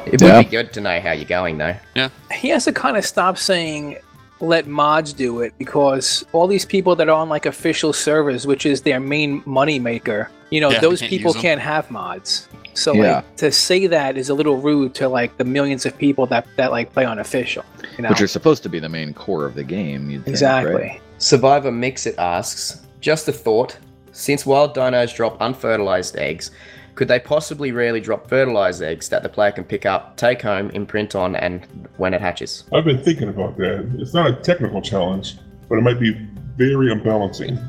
[0.05, 0.37] It Yeah.
[0.37, 1.75] would be good to know how you're going though.
[1.93, 2.07] Yeah.
[2.33, 3.97] he has to kind of stop saying
[4.39, 8.65] let mods do it because all these people that are on like official servers which
[8.67, 11.41] is their main money maker you know Yeah, they those can't people use 'em.
[11.41, 13.15] can't have mods so Yeah.
[13.15, 16.45] like to say that is a little rude to like the millions of people that
[16.55, 17.65] that like play on official
[17.97, 20.09] you know Which are supposed to be the main core of the game.
[20.11, 21.01] You'd think, exactly right?
[21.17, 23.75] Survivor Mixit asks, just a thought.
[24.17, 26.49] Since wild dinos drop unfertilized eggs,
[26.95, 30.71] could they possibly rarely drop fertilized eggs that the player can pick up, take home,
[30.71, 32.63] imprint on, and when it hatches?
[32.73, 33.87] I've been thinking about that.
[33.99, 35.37] It's not a technical challenge,
[35.69, 36.13] but it might be
[36.57, 37.59] very unbalancing.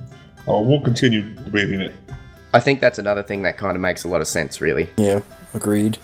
[0.48, 1.94] Uh, we'll continue debating it.
[2.54, 4.88] I think that's another thing that kind of makes a lot of sense, really.
[4.96, 5.20] Yeah.
[5.52, 5.98] Agreed.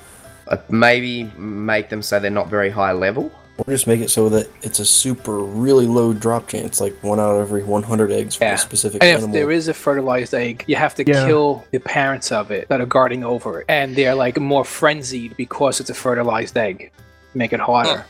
[0.48, 3.32] Uh, maybe make them so they're not very high level.
[3.56, 7.20] Or just make it so that it's a super really low drop chance, like one
[7.20, 8.54] out of every 100 eggs for Yeah.
[8.54, 9.32] a specific and if animal.
[9.32, 11.24] there is a fertilized egg you have to Yeah.
[11.26, 15.36] kill the parents of it that are guarding over it and they're like more frenzied
[15.36, 16.90] because it's a fertilized egg
[17.34, 18.04] make it harder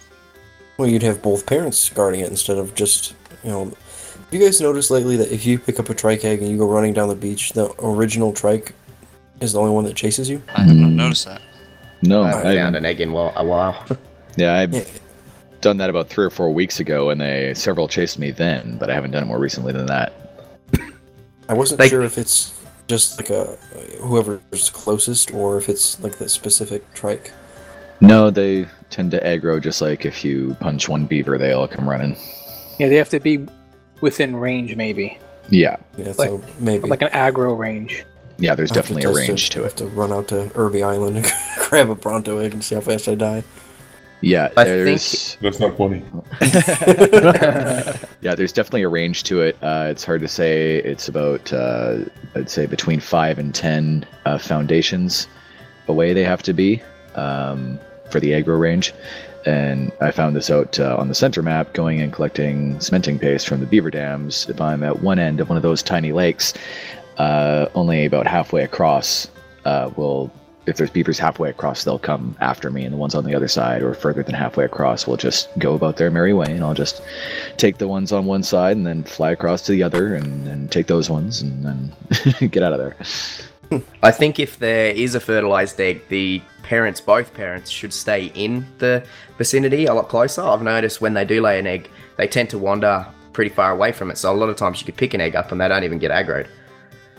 [0.79, 3.13] Well, you'd have both parents guarding it instead of just,
[3.45, 3.65] you know.
[3.67, 6.57] Have you guys noticed lately that if you pick up a trike egg and you
[6.59, 8.73] go running down the beach, the original trike
[9.41, 10.43] is the only one that chases you?
[10.57, 11.43] I have not noticed that.
[12.03, 12.75] No, I I haven't found haven't.
[12.77, 13.77] an egg in whi- a while.
[14.37, 14.83] Yeah, I Yeah.
[15.65, 18.91] Done that about three or four weeks ago, and they several chased me then, but
[18.91, 20.13] I haven't done it more recently than that.
[21.49, 22.53] I wasn't Like- sure if it's
[22.87, 23.57] just like a
[24.01, 27.33] whoever's closest or if it's like the specific trike.
[28.01, 31.89] No, they tend to aggro just like if you punch one beaver, they all come
[31.89, 32.15] running.
[32.79, 33.47] Yeah, they have to be
[34.03, 35.19] within range, maybe.
[35.49, 38.05] Yeah, Yeah, Like- so maybe Like an aggro range.
[38.39, 38.55] yeah.
[38.55, 39.65] There's I have to definitely a test range to I it.
[39.65, 41.33] have to run out to Irby Island and
[41.69, 43.45] grab a Bronto egg and see how fast I die.
[44.25, 46.03] Yeah, I there's That's not funny.
[48.23, 49.57] yeah, there's definitely a range to it.
[49.63, 50.77] Uh, it's hard to say.
[50.79, 51.99] It's about uh,
[52.35, 55.29] I'd say between five and ten uh, foundations
[55.89, 56.83] away they have to be
[57.17, 57.79] um,
[58.11, 58.95] for the aggro range.
[59.45, 63.47] And I found this out uh, on the center map, going and collecting cementing paste
[63.47, 64.49] from the beaver dams.
[64.49, 66.55] If I'm at one end of one of those tiny lakes,
[67.19, 69.29] uh, only about halfway across
[69.67, 70.33] uh, will
[70.67, 73.49] if there's beavers halfway across, they'll come after me, and the ones on the other
[73.49, 76.75] side or further than halfway across will just go about their merry way, and I'll
[76.75, 77.03] just
[77.57, 80.71] take the ones on one side and then fly across to the other, and, and
[80.71, 83.83] take those ones, and then get out of there.
[84.03, 88.67] I think if there is a fertilized egg, the parents, both parents, should stay in
[88.79, 89.05] the
[89.37, 90.43] vicinity a lot closer.
[90.43, 93.93] I've noticed when they do lay an egg, they tend to wander pretty far away
[93.93, 94.19] from it.
[94.19, 95.99] So a lot of times you could pick an egg up and they don't even
[95.99, 96.47] get aggroed.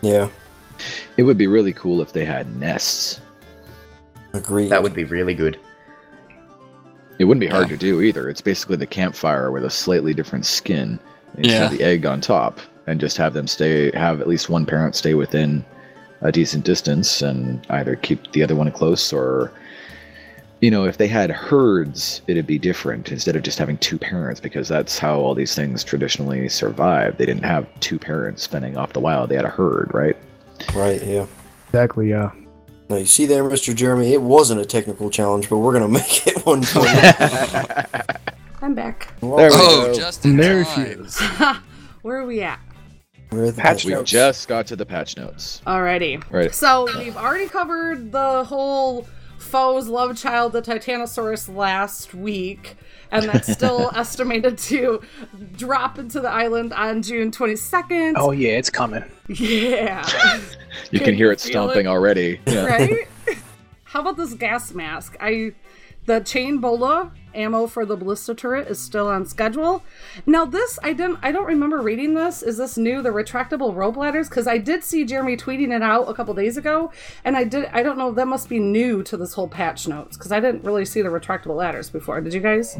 [0.01, 0.29] Yeah,
[1.17, 3.21] It would be really cool if they had nests.
[4.35, 4.69] Agreed.
[4.69, 5.59] That would be really good.
[7.17, 8.29] It wouldn't be hard to do either.
[8.29, 10.99] It's basically the campfire with a slightly different skin.
[11.37, 11.77] You just have Yeah.
[11.77, 15.13] the egg on top, and just have them stay, have at least one parent stay
[15.13, 15.63] within
[16.21, 19.51] a decent distance, and either keep the other one close or,
[20.61, 24.39] you know, if they had herds, it'd be different instead of just having two parents,
[24.41, 27.17] because that's how all these things traditionally survived.
[27.17, 30.17] They didn't have two parents fending off the wild; they had a herd, right?
[30.73, 31.01] right.
[31.03, 31.25] Yeah.
[31.69, 32.31] Exactly, yeah.
[32.89, 33.73] Now you see there, Mr.
[33.75, 34.13] Jeremy.
[34.13, 36.85] It wasn't a technical challenge, but we're gonna make it one for you.
[38.61, 39.13] I'm back.
[39.21, 39.93] There we Oh, go.
[39.93, 41.19] just in There she is.
[42.01, 42.59] Where are we at?
[43.29, 44.11] Where are the Patch We notes.
[44.11, 45.61] just got to the patch notes.
[45.65, 46.23] Alrighty.
[46.31, 46.53] Right.
[46.53, 49.07] So we've already covered the whole
[49.39, 52.75] foe's love child, the Titanosaurus, last week,
[53.11, 55.01] and that's still estimated to
[55.55, 58.13] drop into the island on June 22nd.
[58.15, 59.03] Oh yeah, it's coming.
[59.27, 60.05] yeah.
[60.91, 61.89] You Can can hear you it stomping it?
[61.89, 62.41] already.
[62.45, 62.65] Yeah.
[62.65, 63.07] right?
[63.85, 65.15] How about this gas mask?
[65.21, 65.53] I
[66.05, 69.83] the chain bola ammo for the ballista turret is still on schedule.
[70.25, 72.41] Now this I didn't I don't remember reading this.
[72.41, 73.01] Is this new?
[73.01, 74.29] The retractable rope ladders?
[74.29, 76.91] Because I did see Jeremy tweeting it out a couple days ago,
[77.23, 80.17] and I did I don't know that must be new to this whole patch notes
[80.17, 82.21] because I didn't really see the retractable ladders before.
[82.21, 82.77] Did you guys?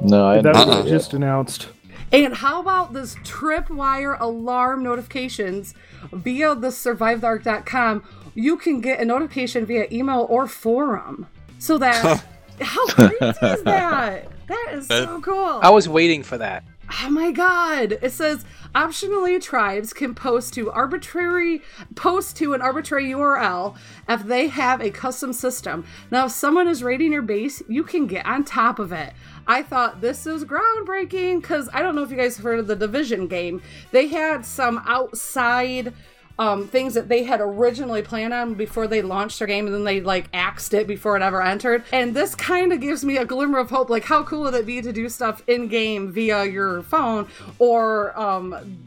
[0.00, 1.68] No, I That was just announced.
[2.10, 5.74] And how about this tripwire alarm notifications
[6.12, 8.04] via the survivetheark.com?
[8.34, 11.26] You can get a notification via email or forum.
[11.58, 12.24] So that
[12.62, 14.28] how crazy is that?
[14.46, 15.60] That is so cool.
[15.62, 16.64] I was waiting for that.
[17.00, 17.98] Oh my god.
[18.02, 18.44] It says
[18.74, 21.62] optionally tribes can post to arbitrary
[21.94, 23.76] post to an arbitrary URL
[24.08, 25.86] if they have a custom system.
[26.10, 29.14] Now if someone is raiding your base, you can get on top of it.
[29.46, 32.66] I thought this is groundbreaking cuz I don't know if you guys have heard of
[32.66, 33.62] the Division game.
[33.90, 35.94] They had some outside
[36.38, 39.84] um, things that they had originally planned on before they launched their game and then
[39.84, 41.84] they like axed it before it ever entered.
[41.92, 43.90] And this kind of gives me a glimmer of hope.
[43.90, 47.28] Like, how cool would it be to do stuff in game via your phone
[47.58, 48.78] or um,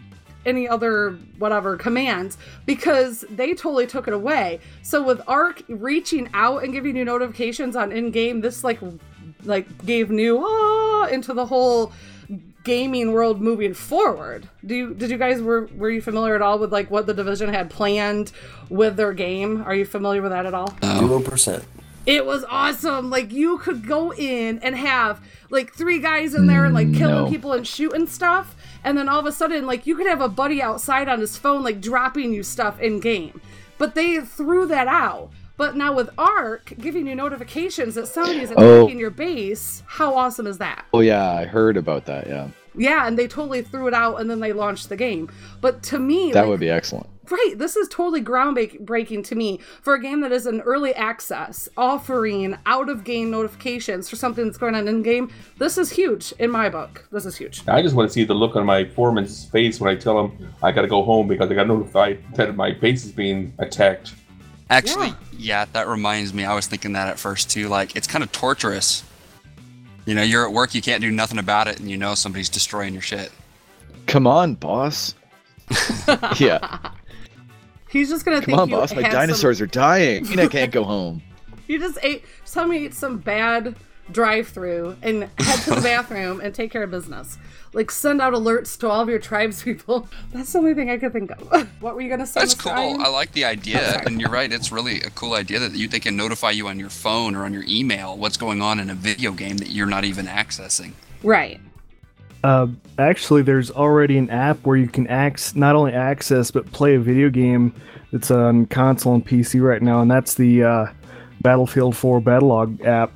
[0.45, 4.59] any other whatever commands because they totally took it away.
[4.83, 8.79] So with Ark reaching out and giving you notifications on in game, this like
[9.43, 11.91] like gave new ah into the whole
[12.65, 14.49] gaming world moving forward.
[14.65, 17.13] Do you did you guys were were you familiar at all with like what the
[17.13, 18.31] division had planned
[18.69, 19.61] with their game?
[19.61, 20.73] Are you familiar with that at all?
[20.83, 21.63] Zero percent.
[22.05, 23.09] It was awesome.
[23.09, 26.97] Like you could go in and have like three guys in there and like mm,
[26.97, 27.29] killing No.
[27.29, 30.29] people and shooting stuff, and then all of a sudden like you could have a
[30.29, 33.41] buddy outside on his phone like dropping you stuff in game.
[33.77, 35.29] But they threw that out.
[35.57, 38.81] But now with Ark giving you notifications that somebody is Oh.
[38.83, 40.85] attacking your base, how awesome is that?
[40.93, 42.27] Oh yeah, I heard about that.
[42.27, 45.29] Yeah, Yeah, and they totally threw it out and then they launched the game.
[45.61, 47.07] But to me, that like, would be excellent.
[47.31, 51.67] Right, this is totally groundbreaking to me for a game that is an early access,
[51.75, 55.31] offering out of game notifications for something that's going on in game.
[55.57, 57.07] This is huge in my book.
[57.11, 57.63] This is huge.
[57.67, 60.53] I just want to see the look on my foreman's face when I tell him
[60.61, 64.13] I got to go home because I got notified that my base is being attacked.
[64.69, 65.65] Actually, yeah.
[65.73, 66.43] that reminds me.
[66.45, 67.67] I was thinking that at first too.
[67.67, 69.03] Like, it's kind of torturous.
[70.05, 72.49] You know, you're at work, you can't do nothing about it, and you know somebody's
[72.49, 73.31] destroying your shit.
[74.05, 75.15] Come on, boss.
[76.37, 76.91] yeah,
[77.95, 78.93] He's just gonna come think on, you boss.
[78.93, 80.27] My had dinosaurs are dying.
[80.37, 81.21] I can't go home.
[81.69, 82.25] You just ate.
[82.45, 83.73] Tell me ate some bad
[84.11, 87.37] drive through and head to the bathroom and take care of business.
[87.75, 90.07] Like send out alerts to all of your tribes people.
[90.33, 91.69] That's the only thing I could think of.
[91.81, 92.39] what were you gonna say?
[92.39, 92.71] That's cool.
[92.71, 93.01] Ryan?
[93.01, 94.51] I like the idea, and you're right.
[94.51, 97.43] It's really a cool idea that you they can notify you on your phone or
[97.43, 100.93] on your email what's going on in a video game that you're not even accessing.
[101.21, 101.59] Right.
[102.45, 102.67] Uh,
[102.97, 106.99] actually, there's already an app where you can ac- not only access but play a
[106.99, 107.73] video game
[108.11, 110.85] that's on console and PC right now, and that's the uh,
[111.41, 113.11] Battlefield 4 Battlelog app.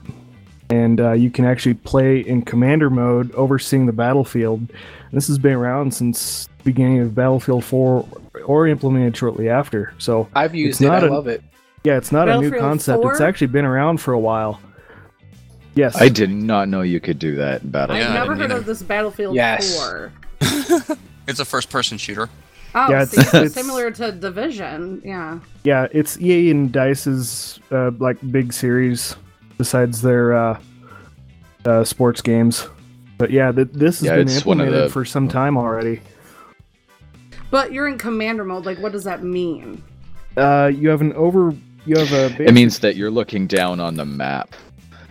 [0.70, 4.72] And uh, you can actually play in commander mode, overseeing the battlefield.
[5.11, 8.07] This has been around since the beginning of Battlefield 4,
[8.45, 9.93] or implemented shortly after.
[9.97, 10.86] So I've used it.
[10.88, 11.43] not I a- love it.
[11.84, 13.03] Yeah, it's not a new Battlefield concept.
[13.05, 14.59] It's actually been around for a while.
[15.76, 15.99] Yes.
[15.99, 18.07] I did not know you could do that in Battlefield.
[18.07, 19.76] I've never heard of this Battlefield Yes.
[19.78, 20.11] 4.
[21.28, 22.28] It's a first-person shooter.
[22.76, 25.01] Oh, Yeah, it's- so it's- similar to Division.
[25.05, 25.39] Yeah.
[25.63, 29.15] Yeah, it's EA and Dice's uh, like big series
[29.64, 30.60] besides their uh,
[31.66, 32.68] uh, sports games.
[33.20, 35.55] But yeah, th- this has Yeah, been it's one of implemented the- for some time
[35.57, 36.01] already.
[37.51, 38.66] But you're in commander mode.
[38.66, 39.84] Like, what does that mean?
[40.38, 41.53] Uh, you have an over.
[41.86, 42.43] You have a.
[42.43, 44.55] It means that you're looking down on the map.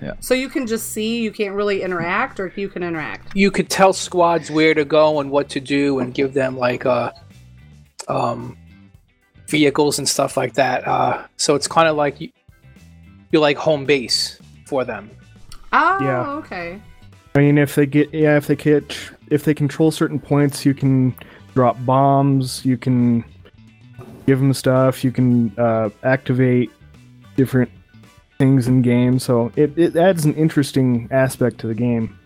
[0.00, 0.12] Yeah.
[0.20, 3.34] So you can just see, you can't really interact, or you can interact.
[3.36, 6.86] You could tell squads where to go and what to do, and give them like
[6.86, 7.10] uh,
[8.06, 8.56] um,
[9.48, 10.86] vehicles and stuff like that.
[10.86, 12.30] Uh, so it's kind of like you,
[13.32, 14.37] you're like home base
[14.68, 15.10] for them.
[15.72, 16.30] Oh, Yeah.
[16.34, 16.80] okay.
[17.34, 20.74] I mean, if they get yeah, if they catch if they control certain points, you
[20.74, 21.14] can
[21.54, 22.64] drop bombs.
[22.64, 23.24] You can
[24.26, 25.04] give them stuff.
[25.04, 26.70] You can uh, activate
[27.36, 27.70] different
[28.38, 29.18] things in game.
[29.18, 32.18] So it, it adds an interesting aspect to the game.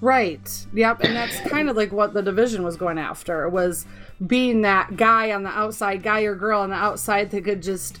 [0.00, 0.66] Right.
[0.74, 1.00] Yep.
[1.00, 3.84] And that's kind of like what the division was going after was
[4.26, 7.98] being that guy on the outside, guy or girl on the outside that could just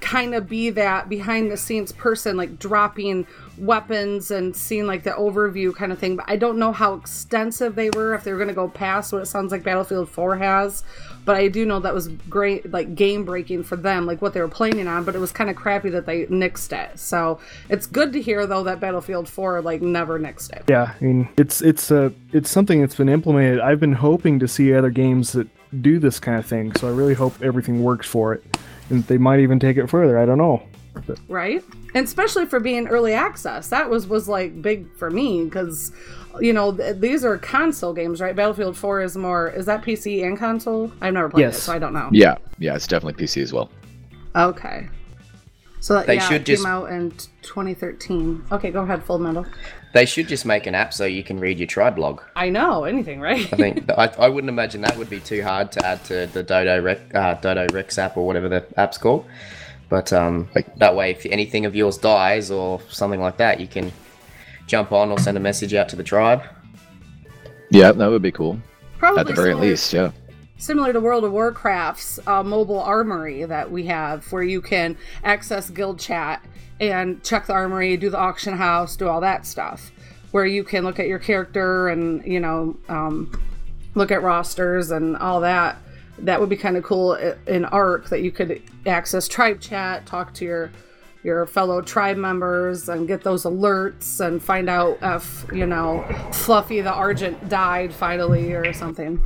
[0.00, 3.26] kind of be that behind the scenes person, like dropping
[3.56, 6.16] weapons and seeing like the overview kind of thing.
[6.16, 9.12] But I don't know how extensive they were, if they were going to go past
[9.12, 10.82] what it sounds like Battlefield 4 has.
[11.24, 14.40] But I do know that was great, like game breaking for them, like what they
[14.40, 15.04] were planning on.
[15.04, 16.98] But it was kind of crappy that they nixed it.
[16.98, 20.64] So it's good to hear though that Battlefield 4 like never nixed it.
[20.68, 23.60] Yeah, I mean, it's it's uh, it's something that's been implemented.
[23.60, 25.48] I've been hoping to see other games that
[25.82, 28.58] do this kind of thing, so I really hope everything works for it,
[28.90, 30.18] they might even take it further.
[30.18, 30.62] I don't know.
[31.06, 31.62] But, right?
[31.94, 35.92] And especially for being early access that was was like big for me because
[36.40, 38.34] you know th- these are console games right?
[38.34, 40.90] Battlefield 4 is more is that pc and console?
[41.00, 42.08] I've never played it so i don't know.
[42.12, 43.70] Yeah, yeah, it's definitely PC as well.
[44.34, 44.88] okay.
[45.80, 47.12] So that They yeah, should it came out in
[47.42, 49.46] 2013 okay go ahead full metal
[49.94, 52.22] They should just make an app so you can read your tribe log.
[52.36, 55.72] i know anything right I think I, I wouldn't imagine that would be too hard
[55.72, 59.24] to add to the Dodo Rec, uh, Dodo Rex app or whatever the app's called.
[59.88, 63.90] But um, that way, if anything of yours dies or something like that, you can
[64.66, 66.42] jump on or send a message out to the tribe.
[67.70, 68.60] Yeah, that would be cool.
[68.98, 70.10] Probably At the very similar- least, yeah.
[70.58, 75.70] similar to World of Warcraft's uh, mobile armory that we have, where you can access
[75.70, 76.44] guild chat
[76.80, 79.90] and check the armory, do the auction house, do all that stuff.
[80.30, 83.40] Where you can look at your character and you know um,
[83.94, 85.78] look at rosters and all that.
[86.18, 87.14] That would be kind of cool
[87.46, 90.70] in Ark that you could access tribe chat, talk to your
[91.24, 96.80] your fellow tribe members and get those alerts and find out if you know Fluffy
[96.80, 99.20] the Argent died finally or something.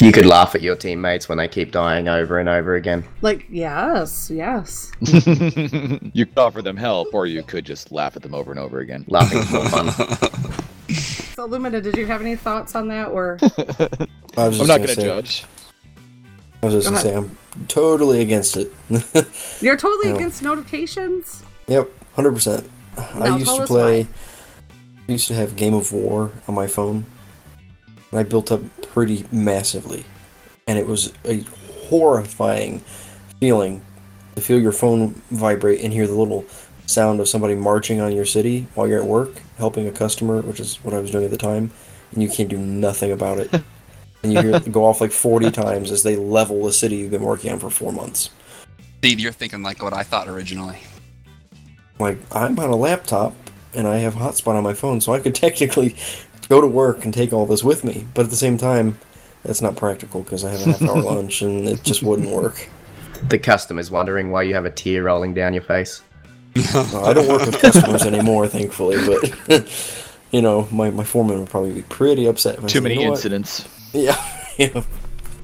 [0.00, 3.04] You could laugh at your teammates when they keep dying over and over again.
[3.20, 4.90] Like, yes, yes.
[5.00, 8.80] you could offer them help, or you could just laugh at them over and over
[8.80, 9.04] again.
[9.08, 10.48] Laughing for fun.
[11.34, 13.08] So, Luminen, did you have any thoughts on that?
[13.08, 13.46] Or I
[14.48, 15.44] was just I'm not gonna gonna judge.
[16.62, 17.14] I was just gonna say.
[17.16, 17.34] I'm
[17.68, 18.70] totally against it.
[19.62, 20.16] you're totally No.
[20.16, 21.42] against notifications?
[21.68, 22.70] Yep, hundred percent.
[22.98, 24.06] I used to us play.
[25.08, 27.06] I used to have Game of War on my phone,
[28.12, 30.04] and I built up pretty massively,
[30.68, 31.40] and it was a
[31.88, 32.84] horrifying
[33.40, 33.84] feeling
[34.36, 36.44] to feel your phone vibrate and hear the little
[36.86, 40.60] sound of somebody marching on your city while you're at work helping a customer, which
[40.60, 41.70] is what I was doing at the time,
[42.12, 43.52] and you can't do nothing about it.
[44.22, 47.10] and you hear it go off like 40 times as they level the city you've
[47.10, 48.30] been working on for four months.
[49.02, 50.78] See, you're thinking like what I thought originally.
[51.98, 53.34] like I'm on a laptop
[53.74, 55.96] and I have hotspot on my phone, so I could technically
[56.48, 58.06] go to work and take all this with me.
[58.14, 58.98] But at the same time,
[59.44, 62.68] that's not practical because I have a half hour lunch and it just wouldn't work.
[63.28, 66.02] The customer's wondering why you have a tear rolling down your face.
[66.74, 69.66] Well, I don't work with customers anymore, thankfully, but
[70.30, 72.58] you know, my, my foreman would probably be pretty upset.
[72.58, 73.66] If I Too said, many "You know incidents.
[73.92, 74.22] Yeah,
[74.58, 74.82] yeah.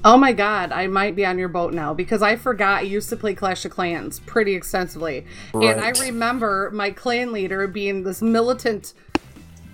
[0.03, 3.09] Oh my god, I might be on your boat now because I forgot I used
[3.09, 5.25] to play Clash of Clans pretty extensively.
[5.53, 8.93] And I remember my clan leader being this militant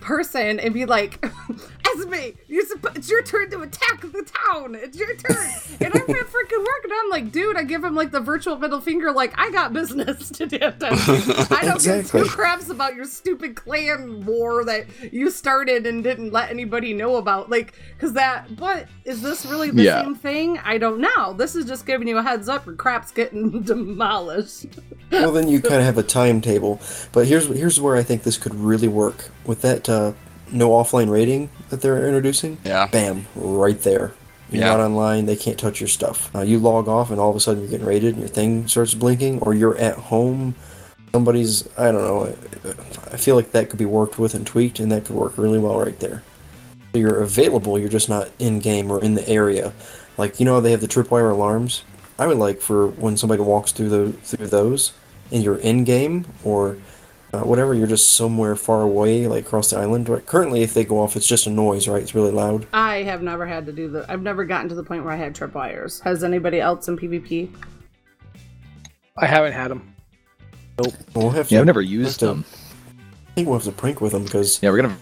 [0.06, 1.26] person and be like,
[2.00, 4.76] Esme, you're suppo- it's your turn to attack the town.
[4.76, 5.36] It's your turn.
[5.82, 8.58] and I'm at freaking work and I'm like, dude, I give him like the virtual
[8.58, 10.58] middle finger, like, I got business to do.
[10.62, 12.22] I don't give Exactly.
[12.24, 17.16] two craps about your stupid clan war that you started and didn't let anybody know
[17.18, 17.50] about.
[17.50, 20.04] Like, because that, but is this really the Yeah.
[20.04, 20.60] same thing?
[20.64, 21.34] I don't know.
[21.34, 24.68] This is just giving you a heads up your crap's getting demolished.
[25.12, 26.80] well, then you kind of have a timetable.
[27.12, 30.14] But here's here's where I think this could really work with that uh,
[30.52, 32.58] no offline rating that they're introducing.
[32.64, 32.88] Yeah.
[32.88, 34.14] Bam, right there.
[34.52, 34.78] You're Yeah.
[34.78, 36.30] not online; they can't touch your stuff.
[36.36, 38.68] Uh, you log off, and all of a sudden you're getting rated, and your thing
[38.68, 40.54] starts blinking, or you're at home.
[41.14, 42.36] Somebody's I don't know.
[43.12, 45.60] I feel like that could be worked with and tweaked, and that could work really
[45.60, 46.24] well right there.
[46.94, 47.80] So you're available.
[47.80, 49.74] You're just not in game or in the area.
[50.18, 51.84] Like you know, they have the tripwire alarms.
[52.20, 54.92] I would like for when somebody walks through the through those,
[55.32, 56.78] and you're in game or
[57.36, 60.08] uh, whatever, you're just somewhere far away, like across the island.
[60.10, 60.26] Right?
[60.26, 62.02] Currently, if they go off, it's just a noise, right?
[62.02, 62.68] It's really loud.
[62.74, 64.06] I have never had to do the.
[64.12, 66.02] I've never gotten to the point where I had tripwires.
[66.02, 67.50] Has anybody else in PvP?
[69.18, 69.94] I haven't had them.
[70.82, 70.94] Nope.
[71.14, 72.46] We'll have Yeah, I've never we'll used to- them.
[73.30, 74.98] I think we'll have to prank with them because Yeah, we're gonna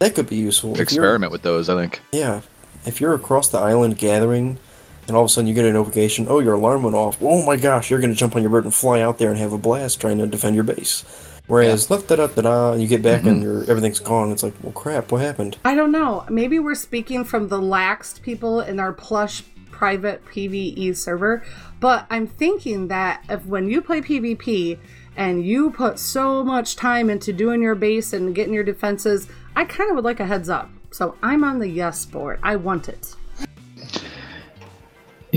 [0.00, 0.78] that could be useful.
[0.80, 1.68] Experiment with those.
[1.68, 2.00] I think.
[2.12, 2.40] Yeah,
[2.84, 4.58] if you're across the island gathering,
[5.06, 7.18] and all of a sudden you get a notification, oh, your alarm went off.
[7.20, 9.52] Oh my gosh, you're gonna jump on your bird and fly out there and have
[9.52, 11.04] a blast trying to defend your base.
[11.46, 13.42] Whereas, da da da da da, and you get back and mm-hmm.
[13.42, 14.32] your everything's gone.
[14.32, 15.58] It's like, well, crap, what happened?
[15.64, 16.24] I don't know.
[16.30, 21.44] Maybe we're speaking from the laxed people in our plush private PvE server,
[21.80, 24.78] but I'm thinking that if when you play PvP
[25.16, 29.64] and you put so much time into doing your base and getting your defenses, I
[29.64, 30.70] kind of would like a heads up.
[30.90, 32.38] So I'm on the yes board.
[32.42, 33.14] I want it.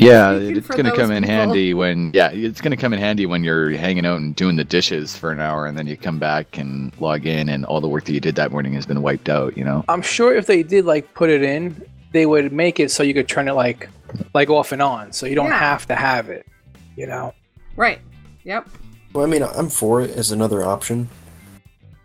[0.02, 1.36] Yeah, it's gonna those come in people.
[1.36, 4.64] handy when yeah, it's gonna come in handy when you're hanging out and doing the
[4.64, 7.88] dishes for an hour, and then you come back and log in, and all the
[7.90, 9.58] work that you did that morning has been wiped out.
[9.58, 9.84] You know.
[9.90, 11.82] I'm sure if they did like put it in,
[12.12, 13.90] they would make it so you could turn it like
[14.34, 15.60] like off and on, so you don't Yeah.
[15.60, 16.46] have to have it.
[16.96, 17.34] You know.
[17.76, 18.00] Right.
[18.44, 18.68] Yep.
[19.14, 21.10] Well, I mean, I'm for it as another option.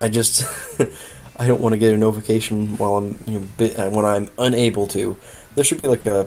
[0.00, 0.44] I just,
[1.38, 4.86] I don't want to get a notification while I'm, you know, uh, when I'm unable
[4.88, 5.16] to.
[5.54, 6.26] There should be like a,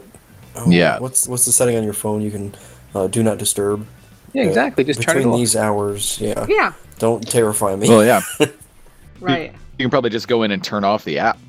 [0.56, 1.00] oh, Yeah.
[1.00, 2.22] What's what's the setting on your phone?
[2.22, 2.56] You can
[2.94, 3.86] uh, do not disturb.
[4.34, 4.84] Yeah, Uh, exactly.
[4.84, 5.40] Just turn it between off.
[5.40, 6.20] these hours.
[6.20, 6.46] Yeah.
[6.50, 6.74] Yeah.
[7.00, 7.90] Don't terrify me.
[7.90, 8.22] Well, yeah.
[9.22, 9.54] Right.
[9.80, 11.40] You can probably just go in and turn off the app.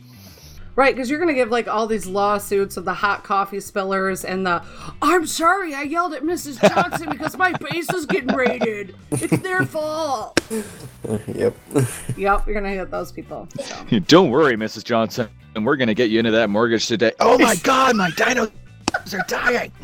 [0.77, 4.47] Right, because you're gonna give like all these lawsuits of the hot coffee spillers and
[4.47, 4.63] the
[5.03, 6.61] I'm sorry I yelled at Mrs.
[6.73, 8.95] Johnson because my base is getting raided.
[9.11, 10.39] It's their fault.
[11.35, 11.57] yep.
[12.17, 13.49] Yep, you're gonna hit those people.
[13.61, 13.99] So.
[14.01, 14.85] Don't worry, Mrs.
[14.85, 17.13] Johnson, and we're gonna get you into that mortgage today.
[17.21, 18.11] Oh my God, my
[19.07, 19.73] dinos are dying.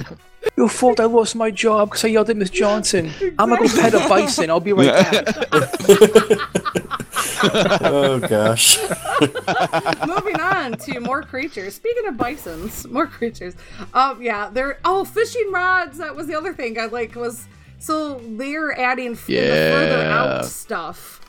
[0.56, 0.98] Your fault.
[0.98, 3.12] I lost my job because I yelled at Miss Johnson.
[3.38, 4.50] I'm gonna go pet a bison.
[4.50, 5.46] I'll be right back.
[7.80, 8.78] oh gosh.
[10.06, 11.76] Moving on to more creatures.
[11.76, 13.54] Speaking of bisons, more creatures.
[13.94, 15.98] Um, yeah, they're oh fishing rods.
[15.98, 17.46] That was the other thing I like was
[17.78, 21.20] so they're adding f- in the further out stuff.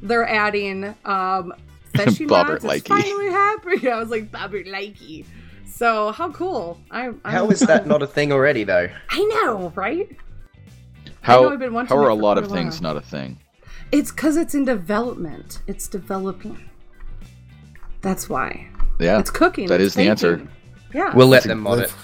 [0.00, 1.52] They're adding um
[1.94, 2.64] fishing Bobbert rods.
[2.64, 2.88] It's likey.
[2.88, 3.92] finally happening.
[3.92, 5.26] I was like Bobbert likey.
[5.72, 6.78] So how cool!
[6.90, 8.88] I I'm, How is that not a thing already, though?
[9.10, 10.08] I know, right?
[11.22, 12.94] How, I've been wanting how are a lot of things while.
[12.94, 13.38] not a thing?
[13.90, 15.60] It's because it's in development.
[15.66, 16.68] It's developing.
[18.00, 18.68] That's why.
[18.98, 19.68] Yeah, It's cooking.
[19.68, 20.46] That it's is the answer.
[20.92, 21.14] Yeah.
[21.14, 21.94] We'll let That's them mod it.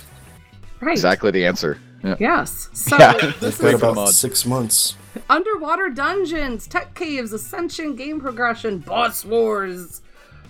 [0.80, 0.92] Right.
[0.92, 1.78] Exactly the answer.
[2.04, 2.16] Yeah.
[2.20, 2.68] Yes.
[2.72, 3.14] So Yeah.
[3.40, 4.96] this Got is about six months.
[5.28, 10.00] underwater dungeons, tech caves, ascension, game progression, boss wars,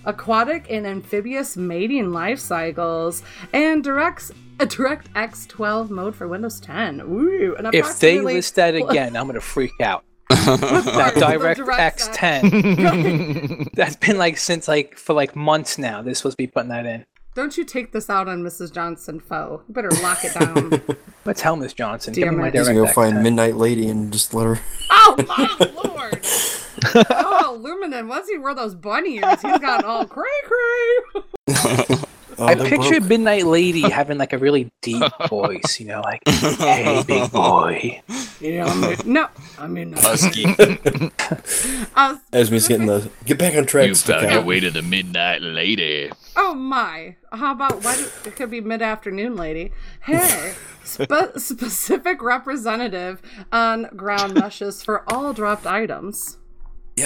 [0.05, 3.23] aquatic and amphibious mating life cycles,
[3.53, 7.01] and directs a direct X12 mode for Windows 10.
[7.03, 10.05] Ooh, and If they list that again, I'm gonna freak out.
[10.31, 13.73] that direct Direct X10.
[13.75, 16.03] That's been like since like for like months now.
[16.03, 17.05] They're supposed to be putting that in.
[17.39, 18.73] Don't you take this out on Mrs.
[18.73, 19.63] Johnson, foe.
[19.69, 20.83] You better lock it down.
[21.25, 22.13] Let's tell Miss Johnson.
[22.13, 22.45] Dear Give me my.
[22.47, 23.23] He's direct gonna go find X10.
[23.23, 24.61] Midnight Lady and just let her.
[24.91, 25.47] Oh my
[25.85, 26.27] lord!
[27.11, 31.97] oh, Luminen, once he wore those bunny ears, he's got all cray cray.
[32.41, 33.09] Oh, I they're picture broke.
[33.09, 38.01] Midnight Lady having like a really deep voice, you know, like, "Hey, big boy."
[38.41, 39.29] You know, I mean, no,
[39.59, 40.01] I mean, no.
[40.01, 40.45] Husky.
[41.95, 43.95] Uh, Esme's getting the get back on track.
[43.97, 44.47] stick out.
[44.47, 46.11] way to the midnight lady.
[46.37, 47.17] oh my!
[47.33, 47.97] How about why?
[47.97, 49.73] Do, it could be mid afternoon, lady.
[50.03, 53.21] Hey, spe- specific representative
[53.53, 56.39] on ground meshes for all dropped items.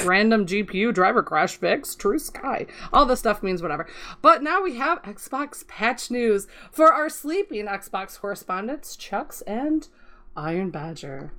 [0.05, 2.69] Random GPU driver crash fix, trueSKY.
[2.93, 3.87] All this stuff means whatever.
[4.21, 9.89] But now we have Xbox patch news for our sleeping Xbox correspondents, Chucks and
[10.37, 11.33] Iron Badger.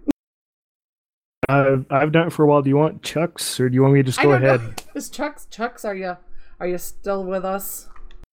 [1.49, 2.61] I've, I've done it for a while.
[2.61, 4.61] Do you want Chucks or do you want me to just go ahead?
[4.61, 4.73] know.
[4.95, 6.17] Is Chucks Chucks are you
[6.59, 7.89] are you still with us?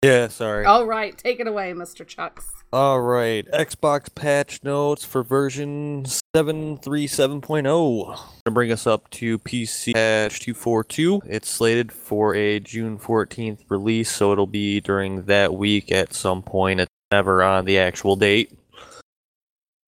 [0.04, 0.66] Yeah, sorry.
[0.66, 2.06] All right, take it away, Mr.
[2.06, 2.57] Chucks.
[2.74, 6.04] All right, Xbox patch notes for version
[6.36, 7.64] 737.0.
[7.64, 11.22] Gonna bring us up to PC patch 242.
[11.28, 16.44] It's slated for a June 14th release, so it'll be during that week at some
[16.44, 16.82] point.
[16.82, 18.52] It's never on the actual date.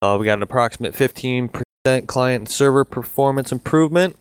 [0.01, 4.15] Uh, we got an approximate 15% client and server performance improvement.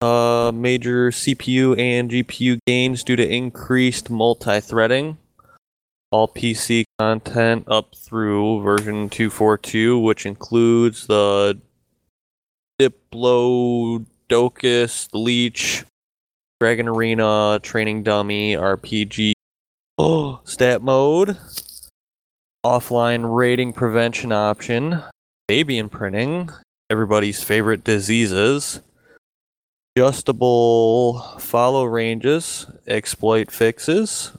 [0.00, 5.18] Uh, major CPU and GPU gains due to increased multi-threading
[6.16, 11.60] all PC content up through version 242, which includes the
[12.80, 14.06] Diplodocus,
[15.10, 15.84] the Leech,
[16.58, 19.32] Dragon Arena, Training Dummy, RPG,
[19.98, 21.36] oh, stat mode,
[22.64, 25.02] offline raiding prevention option,
[25.46, 26.48] baby imprinting,
[26.88, 28.80] everybody's favorite diseases,
[29.94, 34.32] adjustable follow ranges, exploit fixes,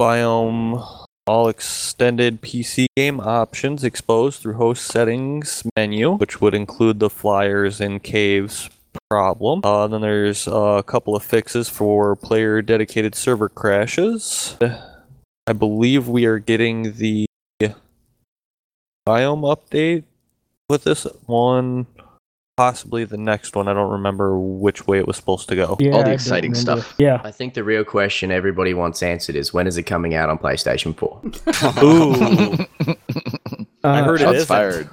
[0.00, 7.10] biome all extended PC game options exposed through host settings menu, which would include the
[7.10, 8.70] flyers and caves
[9.10, 9.60] problem.
[9.62, 14.56] Uh, then there's a couple of fixes for player dedicated server crashes.
[15.46, 17.26] I believe we are getting the
[19.06, 20.04] biome update
[20.68, 21.86] with this one.
[22.60, 23.68] Possibly the next one.
[23.68, 25.64] I don't remember which way it was supposed to go.
[25.64, 26.94] All the exciting stuff.
[26.98, 27.18] Yeah.
[27.24, 30.36] I think the real question everybody wants answered is when is it coming out on
[30.36, 31.22] PlayStation 4?
[31.82, 32.96] Ooh.
[33.82, 34.90] I heard it fired.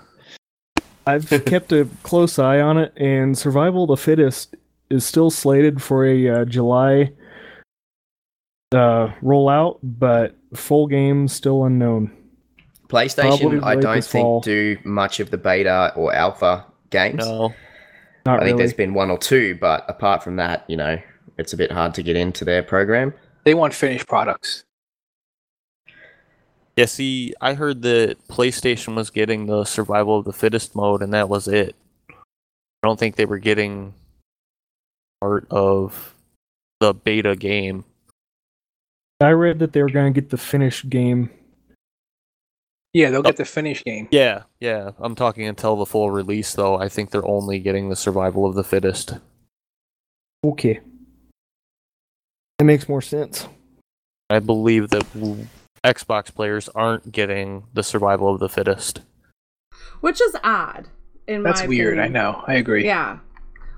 [1.05, 4.55] I've kept a close eye on it, and Survival of the Fittest
[4.89, 7.11] is still slated for a uh, July
[8.71, 12.15] uh, rollout, but full game still unknown.
[12.87, 14.39] Probably PlayStation, I don't think fall.
[14.39, 17.25] do much of the beta or alpha games.
[17.25, 17.53] No.
[18.25, 18.57] Not I think really.
[18.57, 20.99] there's been one or two, but apart from that, you know,
[21.37, 23.13] it's a bit hard to get into their program.
[23.45, 24.65] They want finished products.
[26.75, 31.13] Yeah, see, I heard that PlayStation was getting the survival of the fittest mode, and
[31.13, 31.75] that was it.
[32.09, 33.93] I don't think they were getting
[35.21, 36.13] part of
[36.79, 37.85] the beta game.
[39.19, 41.31] I read that they were going to get the finished game.
[42.93, 43.23] Yeah, they'll oh.
[43.23, 44.07] get the finish game.
[44.11, 44.91] Yeah, yeah.
[44.99, 46.77] I'm talking until the full release, though.
[46.77, 49.13] I think they're only getting the survival of the fittest.
[50.43, 50.79] Okay.
[52.59, 53.47] It makes more sense.
[54.29, 55.05] I believe that
[55.83, 59.01] Xbox players aren't getting the survival of the fittest.
[60.01, 60.87] Which is odd.
[61.27, 61.99] In That's my weird.
[61.99, 62.43] I know.
[62.47, 62.85] I agree.
[62.85, 63.19] Yeah.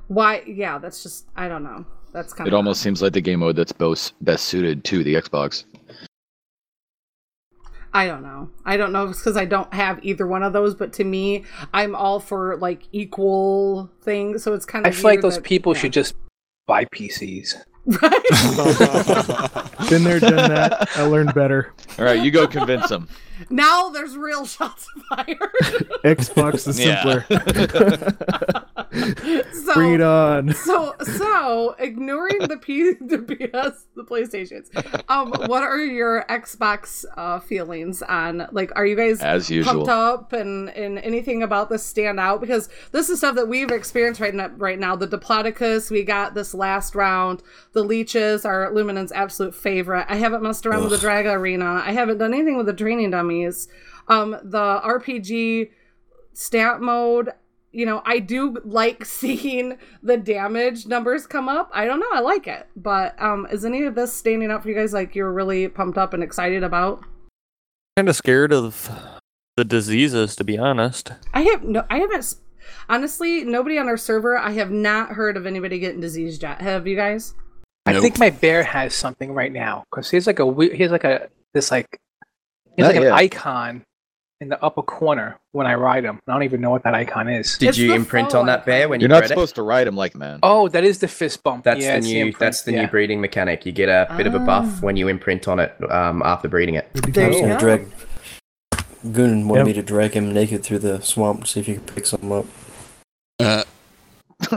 [0.07, 0.43] Why?
[0.45, 1.85] Yeah, that's just I don't know.
[2.13, 4.83] That's kind It of It almost seems like the game mode that's both best suited
[4.85, 5.65] to the Xbox.
[7.93, 8.49] I don't know.
[8.65, 10.75] I don't know because I don't have either one of those.
[10.75, 14.43] But to me, I'm all for like equal things.
[14.43, 14.93] So it's kind of.
[14.93, 15.81] I feel like those that- people yeah.
[15.81, 16.15] should just
[16.67, 17.55] buy PCs.
[19.89, 20.89] Been there, done that.
[20.95, 21.73] I learned better.
[21.97, 23.07] All right, you go convince them.
[23.49, 25.37] Now there's real shots fired.
[26.03, 27.25] Xbox is simpler.
[29.53, 30.53] so, Bring it on.
[30.53, 34.69] So, so ignoring the P, the PS, the PlayStations.
[35.09, 38.47] Um, what are your Xbox uh, feelings on?
[38.51, 39.85] Like, are you guys As usual.
[39.85, 42.41] pumped up and and anything about this stand out?
[42.41, 44.49] Because this is stuff that we've experienced right now.
[44.57, 47.41] Right now, the Diplodocus we got this last round.
[47.73, 50.05] The leeches are Luminen's absolute favorite.
[50.09, 51.83] I haven't messed around with the Dragon Arena.
[51.85, 53.67] I haven't done anything with the training dummies.
[54.07, 55.69] Um, the RPG
[56.33, 57.31] stat mode
[57.71, 62.19] you know i do like seeing the damage numbers come up i don't know i
[62.19, 65.31] like it but um is any of this standing out for you guys like you're
[65.31, 67.03] really pumped up and excited about
[67.97, 68.89] Kind of scared of
[69.57, 71.11] the diseases, to be honest.
[71.33, 72.35] i have no i haven't
[72.87, 76.87] honestly nobody on our server i have not heard of anybody getting diseased yet have
[76.87, 77.33] you guys
[77.85, 81.03] I think my bear has something right now because he's like a we- he's like
[81.03, 81.87] a this like
[82.75, 83.07] he's Not like yet.
[83.07, 83.83] an icon
[84.41, 86.19] in the upper corner when I ride him.
[86.27, 87.57] I don't even know what that icon is.
[87.57, 89.33] Did you imprint on that bear when You're you not bred it?
[89.33, 90.39] supposed to ride him like man.
[90.43, 91.63] Oh, that is the fist bump.
[91.65, 92.17] That's yeah, the new.
[92.25, 92.81] imprint, that's the yeah.
[92.83, 93.65] new breeding mechanic.
[93.65, 94.77] You get a bit of a buff Ah.
[94.81, 96.87] when you imprint on it um, after breeding it.
[96.95, 97.57] I was you go.
[97.59, 97.87] drag.
[99.13, 99.67] Goon wanted Yep.
[99.67, 102.31] me to drag him naked through the swamp to see if you could pick something
[102.31, 102.45] up.
[103.39, 103.63] Uh,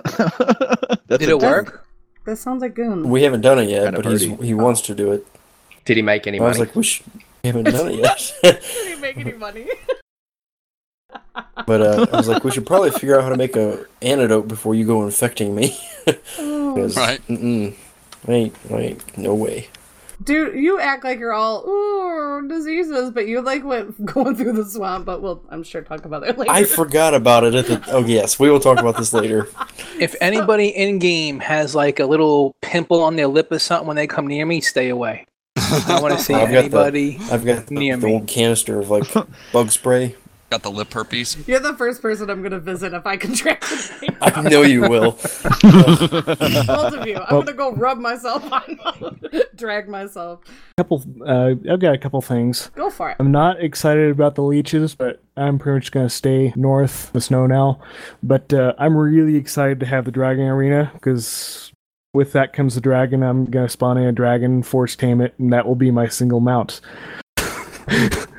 [1.07, 1.86] That's Did it work?
[2.24, 4.47] That sounds like goon We haven't done it yet, Kinda but he's, birdie.
[4.47, 5.27] he wants to do it.
[5.85, 6.47] Did he make any money?
[6.47, 7.03] I was like, we, sh-
[7.43, 8.35] we haven't done it yet.
[8.43, 8.62] did
[8.94, 9.66] he make any money
[11.66, 14.49] But uh, I was like, we should probably figure out how to make a antidote
[14.49, 15.77] before you go infecting me.
[16.36, 17.20] 'Cause, Right.
[17.28, 17.74] Mm-mm.
[18.27, 19.69] Wait, wait, no way.
[20.23, 24.65] Dude, you act like you're all ooh diseases, but you like went going through the
[24.65, 25.05] swamp.
[25.05, 26.53] But we'll, I'm sure, talk about it later.
[26.53, 27.82] I forgot about it at the.
[27.90, 29.49] Oh yes, we will talk about this later.
[30.01, 33.94] If anybody in game has like a little pimple on their lip or something when
[33.94, 35.27] they come near me, stay away.
[35.57, 37.19] I want to see I've got anybody.
[37.19, 38.15] The, I've got the, near the me.
[38.15, 39.05] old canister of like
[39.53, 40.16] bug spray.
[40.53, 41.39] Got the lip herpes.
[41.49, 43.65] You're the first person I'm gonna visit if I contract
[44.03, 44.15] it.
[44.20, 45.12] I know you will.
[45.12, 47.16] Both of you.
[47.16, 49.19] I'm gonna go rub myself on,
[49.57, 50.41] drag myself.
[50.77, 52.70] couple uh, I've got a couple things.
[52.74, 53.16] Go for it.
[53.19, 57.23] I'm not excited about the leeches, but I'm pretty much gonna stay north of the
[57.23, 57.81] snow now.
[58.23, 61.73] But uh, I'm really excited to have the dragon arena because
[62.12, 63.23] with that comes the dragon.
[63.23, 66.41] I'm gonna spawn in a dragon, force tame it, and that will be my single
[66.41, 66.83] mount.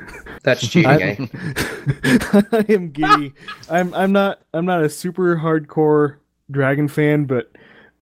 [0.44, 1.26] That's cheating, I- eh?
[2.52, 3.32] I am giddy.
[3.68, 6.18] I'm I'm not I'm not a super hardcore
[6.50, 7.50] dragon fan, but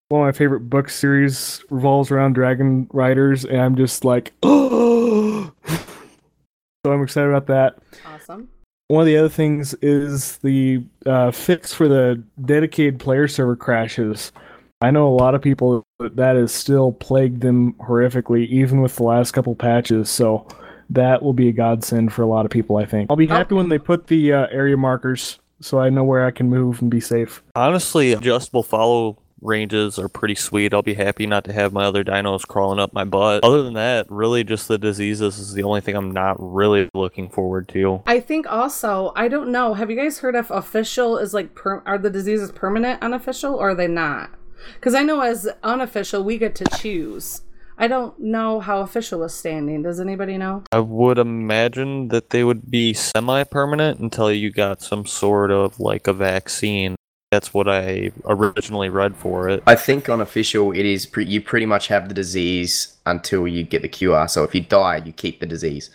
[0.09, 5.53] one of my favorite book series revolves around dragon riders, and I'm just like, oh.
[5.67, 7.79] so I'm excited about that.
[8.07, 8.49] Awesome.
[8.89, 14.33] One of the other things is the uh, fix for the dedicated player server crashes.
[14.81, 18.97] I know a lot of people that that has still plagued them horrifically, even with
[18.97, 20.09] the last couple patches.
[20.09, 20.49] So
[20.91, 22.77] that will be a godsend for a lot of people.
[22.77, 26.05] I think I'll be happy when they put the uh, area markers, so I know
[26.05, 27.43] where I can move and be safe.
[27.55, 30.75] Honestly, adjustable follow ranges are pretty sweet.
[30.75, 33.43] I'll be happy not to have my other dinos crawling up my butt.
[33.45, 37.29] Other than that, really just the diseases is the only thing I'm not really looking
[37.31, 38.03] forward to.
[38.07, 39.75] I think also, I don't know.
[39.75, 43.71] Have you guys heard if official is like per- are the diseases permanent unofficial or
[43.71, 44.31] are they not?
[44.75, 47.43] Because I know as unofficial we get to choose.
[47.81, 49.83] I don't know how official is standing.
[49.83, 50.65] Does anybody know?
[50.71, 56.07] I would imagine that they would be semi-permanent until you got some sort of like
[56.07, 56.95] a vaccine.
[57.31, 59.63] That's what I originally read for it.
[59.67, 63.63] I think on official, it is pre- you pretty much have the disease until you
[63.63, 64.29] get the cure.
[64.29, 65.89] So if you die, you keep the disease.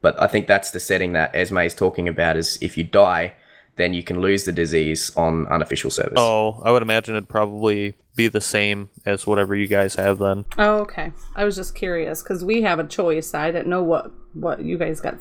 [0.00, 2.36] But I think that's the setting that Esme is talking about.
[2.36, 3.34] Is if you die,
[3.76, 6.14] then you can lose the disease on unofficial service.
[6.16, 10.44] Oh, I would imagine it'd probably be the same as whatever you guys have then.
[10.58, 11.12] Oh, okay.
[11.34, 13.32] I was just curious because we have a choice.
[13.34, 15.18] I didn't know what what you guys got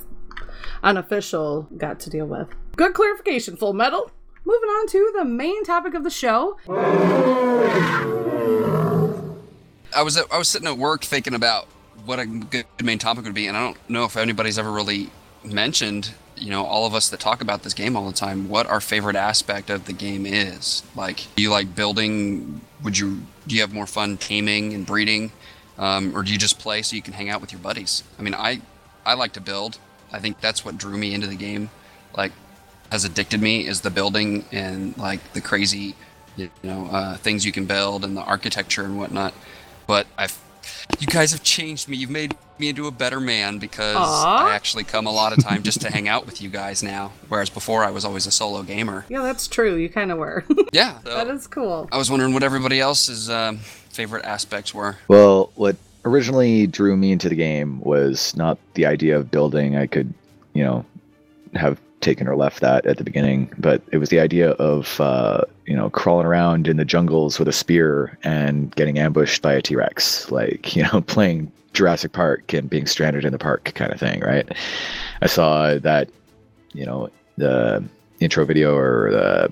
[0.84, 2.50] unofficial got to deal with.
[2.76, 4.12] Good clarification, Full Metal.
[4.44, 6.58] Moving on to the main topic of the show.
[9.96, 11.68] I was I was sitting at work thinking about
[12.06, 15.10] what a good main topic would be, and I don't know if anybody's ever really
[15.44, 16.12] mentioned.
[16.42, 18.82] You know, all of us that talk about this game all the time, what our
[18.82, 20.82] favorite aspect of the game is.
[20.96, 22.62] Like, do you like building?
[22.84, 25.32] Would you do you have more fun taming and breeding,
[25.78, 28.04] um, or do you just play so you can hang out with your buddies?
[28.18, 28.62] I mean, I
[29.06, 29.78] I like to build.
[30.12, 31.70] I think that's what drew me into the game.
[32.18, 32.32] Like,
[32.92, 35.96] has addicted me is the building and like the crazy,
[36.36, 39.34] you know, uh, things you can build and the architecture and whatnot.
[39.88, 40.38] But I've,
[41.00, 41.98] you guys have changed me.
[41.98, 44.48] You've made me into a better man because Aw.
[44.48, 47.12] I actually come a lot of time just to hang out with you guys now.
[47.28, 49.06] Whereas before I was always a solo gamer.
[49.10, 49.76] Yeah, that's true.
[49.76, 50.46] You kind of were.
[50.74, 51.90] Yeah, that is cool.
[51.92, 54.96] I was wondering what everybody else's um, favorite aspects were.
[55.10, 59.76] Well, what originally drew me into the game was not the idea of building.
[59.76, 60.14] I could,
[60.54, 60.86] you know,
[61.56, 65.44] have taken or left that at the beginning, but it was the idea of, uh,
[65.72, 69.62] you know, crawling around in the jungles with a spear and getting ambushed by a
[69.62, 73.94] T Rex, like, you know, playing Jurassic Park and being stranded in the park kind
[73.94, 74.52] of thing, right?
[75.22, 76.10] I saw that,
[76.74, 77.82] you know, the
[78.20, 79.50] intro video or the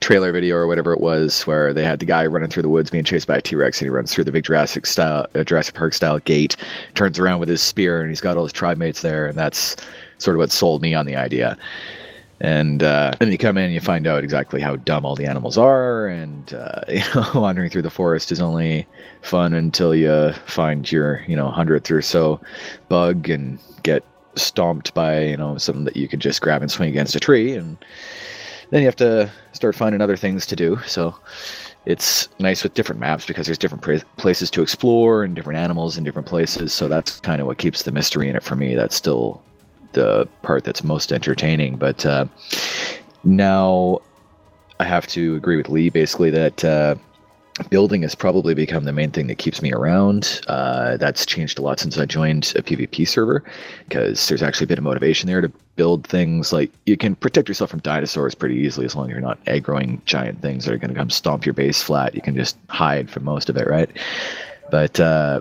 [0.00, 2.88] trailer video or whatever it was where they had the guy running through the woods
[2.88, 5.74] being chased by a T-Rex and he runs through the big Jurassic style uh, Jurassic
[5.74, 6.56] Park style gate
[6.94, 9.76] turns around with his spear and he's got all his tribe mates there and that's
[10.16, 11.58] sort of what sold me on the idea
[12.40, 15.26] and uh, then you come in and you find out exactly how dumb all the
[15.26, 18.86] animals are and uh, you know wandering through the forest is only
[19.22, 22.40] fun until you find your you know hundredth or so
[22.88, 24.04] bug and get
[24.36, 27.54] stomped by you know something that you could just grab and swing against a tree
[27.54, 27.76] and
[28.70, 30.78] then you have to start finding other things to do.
[30.86, 31.14] So
[31.86, 33.84] it's nice with different maps because there's different
[34.16, 36.72] places to explore and different animals in different places.
[36.72, 38.74] So that's kind of what keeps the mystery in it for me.
[38.74, 39.42] That's still
[39.92, 41.76] the part that's most entertaining.
[41.76, 42.26] But uh,
[43.24, 44.00] now
[44.78, 46.64] I have to agree with Lee basically that.
[46.64, 46.96] Uh,
[47.68, 50.40] building has probably become the main thing that keeps me around.
[50.48, 53.44] Uh, that's changed a lot since I joined a PvP server
[53.88, 57.48] because there's actually a bit of motivation there to build things like you can protect
[57.48, 60.78] yourself from dinosaurs pretty easily as long as you're not aggroing giant things that are
[60.78, 62.14] going to come stomp your base flat.
[62.14, 63.90] You can just hide from most of it, right?
[64.70, 65.40] But uh,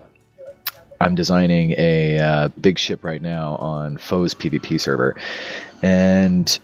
[1.02, 5.16] I'm designing a uh, big ship right now on Foe's PvP server,
[5.82, 6.60] and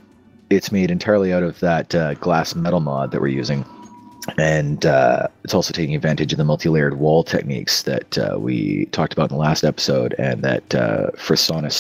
[0.50, 3.66] it's made entirely out of that uh, glass metal mod that we're using.
[4.38, 9.14] And uh, it's also taking advantage of the multi-layered wall techniques that uh, we talked
[9.14, 11.12] about in the last episode, and that uh,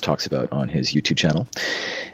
[0.01, 1.47] talks about on his YouTube channel.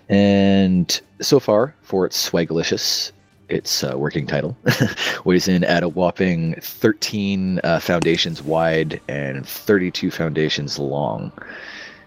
[0.10, 3.12] And so far, for its Swagalicious,
[3.52, 4.56] its uh, working title,
[5.26, 11.32] weighs in at a whopping 13 uh, foundations wide and 32 foundations long.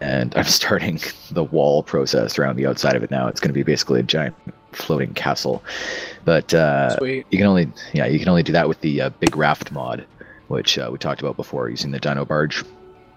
[0.00, 1.00] And I'm starting
[1.30, 3.28] the wall process around the outside of it now.
[3.28, 4.34] It's going to be basically a giant
[4.72, 5.62] floating castle,
[6.24, 7.26] but uh, Sweet.
[7.30, 10.04] you can only yeah you can only do that with the uh, big raft mod,
[10.48, 12.64] which uh, we talked about before using the Dino Barge.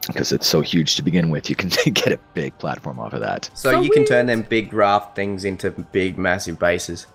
[0.05, 3.19] Because it's so huge to begin with, you can get a big platform off of
[3.19, 3.49] that.
[3.55, 7.07] So, you can turn them big raft things into big, massive bases.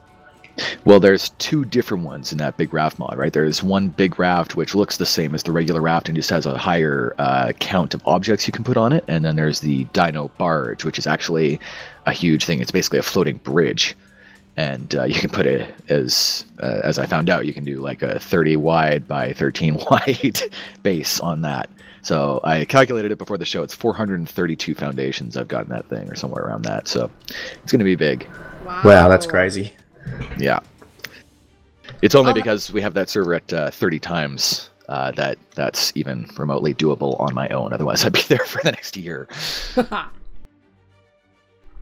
[0.85, 3.33] Well, there's two different ones in that big raft mod, right?
[3.33, 6.47] There's one big raft which looks the same as the regular raft and just has
[6.47, 9.85] a higher uh, count of objects you can put on it, and then there's the
[9.93, 11.61] Dino Barge, which is actually
[12.07, 12.61] a huge thing.
[12.61, 13.97] It's basically a floating bridge,
[14.57, 17.81] and uh, you can put it as uh, as I found out, you can do
[17.81, 20.41] like a 30 wide by 13 wide
[20.83, 21.71] base on that.
[22.03, 23.63] So I calculated it before the show.
[23.63, 26.89] It's 432 foundations I've gotten that thing, or somewhere around that.
[26.89, 27.11] So
[27.63, 28.29] it's going to be big.
[28.85, 29.73] Wow, that's crazy.
[30.39, 30.61] Yeah.
[32.01, 36.29] It's only because we have that server at uh, 30 times uh, that that's even
[36.37, 37.73] remotely doable on my own.
[37.73, 39.29] Otherwise, I'd be there for the next year.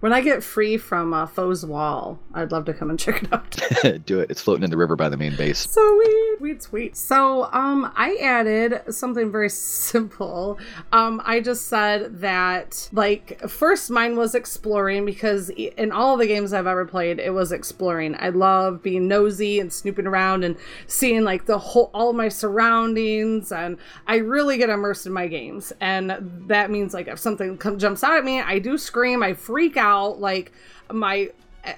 [0.00, 3.32] when I get free from uh, Foe's Wall, I'd love to come and check it
[3.32, 3.50] out.
[4.06, 4.30] Do it.
[4.30, 5.58] It's floating in the river by the main base.
[5.70, 6.96] so weird, sweet, sweet.
[6.96, 10.58] So, um, I added something very simple.
[10.92, 16.52] Um, I just said that, like, first mine was exploring because in all the games
[16.52, 18.16] I've ever played, it was exploring.
[18.18, 20.56] I love being nosy and snooping around and
[20.86, 25.72] seeing like the whole all my surroundings, and I really get immersed in my games.
[25.80, 26.16] And
[26.46, 29.76] that means like if something come, jumps out at me, I do scream, I freak
[29.76, 30.52] out, like
[30.92, 31.30] my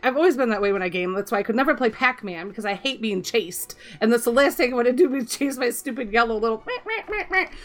[0.02, 1.12] I've always been that way when I game.
[1.12, 3.74] That's why I could never play Pac Man because I hate being chased.
[4.00, 6.62] And that's the last thing I want to do is chase my stupid yellow little.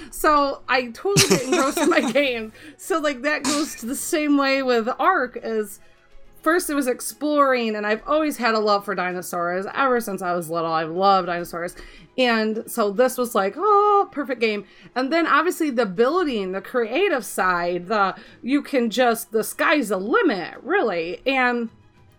[0.09, 2.53] So I totally get engrossed in my game.
[2.77, 5.79] So, like, that goes to the same way with Ark as
[6.41, 9.65] first it was exploring, and I've always had a love for dinosaurs.
[9.73, 11.75] Ever since I was little, I've loved dinosaurs.
[12.17, 14.65] And so this was like, oh, perfect game.
[14.95, 19.97] And then obviously the building, the creative side, the you can just the sky's the
[19.97, 21.21] limit, really.
[21.27, 21.69] And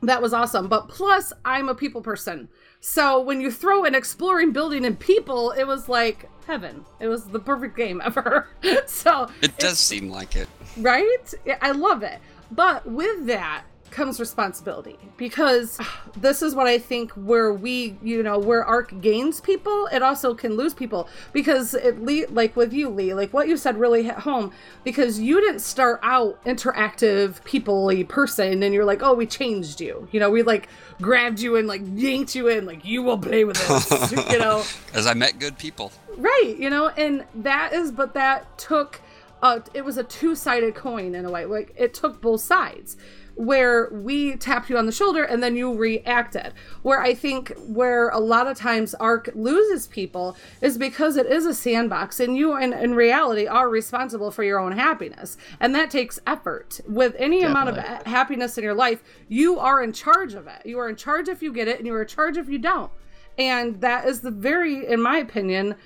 [0.03, 0.69] that was awesome.
[0.69, 2.49] But plus, I'm a people person.
[2.81, 6.85] So when you throw an exploring building and people, it was like heaven.
[7.01, 8.47] It was the perfect game ever.
[8.87, 10.49] so It does seem like it.
[10.77, 11.35] right?
[11.61, 12.21] I love it.
[12.53, 15.79] But with that comes responsibility because
[16.17, 20.35] this is what I think where we, you know, where Ark gains people, it also
[20.35, 24.03] can lose people because it le- like with you, Lee, like what you said really
[24.03, 24.53] hit home
[24.85, 30.09] because you didn't start out interactive, people-y person and you're like, oh, we changed you.
[30.13, 30.69] You know, we like
[31.01, 34.65] grabbed you and like yanked you in, like you will play with us, you know.
[34.95, 35.93] As I met good people.
[36.17, 39.01] Right, you know, and that is, but that took,
[39.43, 41.45] uh, it was a two sided coin in a way.
[41.45, 42.97] Like it took both sides,
[43.39, 46.53] where we tapped you on the shoulder and then you reacted.
[46.83, 51.47] Where I think where a lot of times Ark loses people is because it is
[51.47, 55.37] a sandbox and you, in, in reality, are responsible for your own happiness.
[55.61, 56.81] And that takes effort.
[56.89, 60.67] With any amount of happiness in your life, you are in charge of it.
[60.67, 62.59] You are in charge if you get it and you are in charge if you
[62.59, 62.91] don't
[63.39, 65.77] and that is the very in my opinion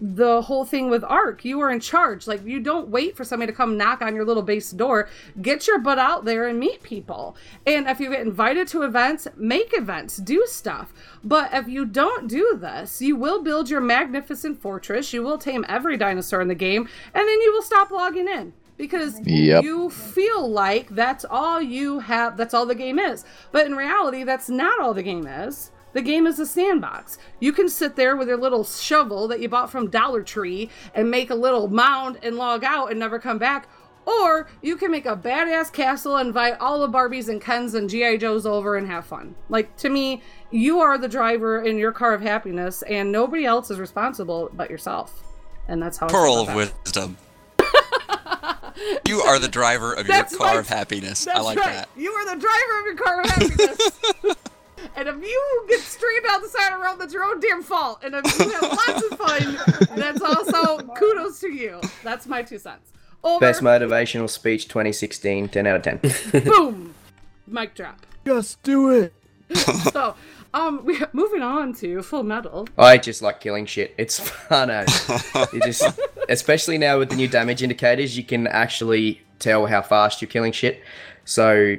[0.00, 2.26] the whole thing with Ark you are in charge.
[2.26, 5.08] Like you don't wait for somebody to come knock on your little base door.
[5.42, 7.36] Get your butt out there and meet people.
[7.66, 10.16] And if you get invited to events make events.
[10.18, 10.92] Do stuff.
[11.24, 15.12] But if you don't do this you will build your magnificent fortress.
[15.12, 16.88] You will tame every dinosaur in the game.
[17.12, 18.52] And then you will stop logging in.
[18.76, 19.62] Because Yep.
[19.64, 23.24] you feel like that's all you have that's all the game is.
[23.50, 27.18] But in reality that's not all the game is the game is a sandbox.
[27.40, 31.10] You can sit there with your little shovel that you bought from Dollar Tree and
[31.10, 33.68] make a little mound and log out and never come back.
[34.06, 37.88] Or you can make a badass castle, and invite all the Barbies and Kens and
[37.88, 38.18] G.I.
[38.18, 39.34] Joes over and have fun.
[39.48, 43.70] Like, to me, you are the driver in your car of happiness, and nobody else
[43.70, 45.22] is responsible but yourself.
[45.68, 47.16] And that's how Pearl of wisdom.
[49.08, 50.58] you are the driver of your car right.
[50.58, 51.26] of happiness.
[51.26, 51.72] I like right.
[51.72, 51.88] that.
[51.96, 54.36] You are the driver of your car of happiness.
[54.96, 57.62] and if you get streamed down the side of the road, that's your own damn
[57.62, 58.00] fault.
[58.04, 61.80] And if you have lots of fun, that's also kudos to you.
[62.02, 62.92] That's my two cents.
[63.22, 63.40] Over.
[63.40, 66.00] Best motivational speech 2016, 10 out of
[66.30, 66.44] 10.
[66.44, 66.94] Boom.
[67.46, 68.04] Mic drop.
[68.26, 69.14] Just do it.
[69.92, 70.14] so,
[70.52, 72.68] um, we moving on to Full Metal.
[72.78, 73.94] I just like killing shit.
[73.98, 74.70] It's fun.
[74.70, 74.84] eh?
[75.52, 75.98] you just,
[76.28, 80.52] especially now with the new damage indicators, you can actually tell how fast you're killing
[80.52, 80.82] shit.
[81.24, 81.76] So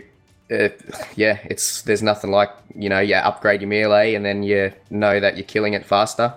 [0.52, 0.70] uh,
[1.16, 5.20] yeah, it's there's nothing like you know you upgrade your melee and then you know
[5.20, 6.34] that you're killing it faster.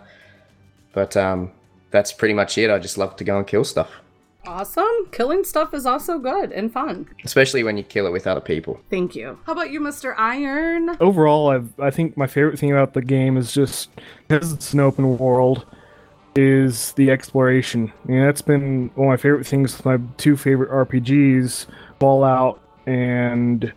[0.92, 1.52] But um,
[1.90, 2.70] that's pretty much it.
[2.70, 3.90] I just love to go and kill stuff,
[4.46, 5.06] Awesome.
[5.12, 7.06] Killing stuff is also good and fun.
[7.24, 8.80] especially when you kill it with other people.
[8.88, 9.38] Thank you.
[9.44, 10.14] How about you, Mr.
[10.16, 10.96] Iron?
[11.00, 13.90] Overall, I've, I think my favorite thing about the game is just
[14.26, 15.66] because it's an open world,
[16.34, 17.92] is the exploration.
[18.08, 19.84] And that's been one of my favorite things.
[19.84, 21.66] My two favorite RPGs,
[22.00, 23.70] Fallout and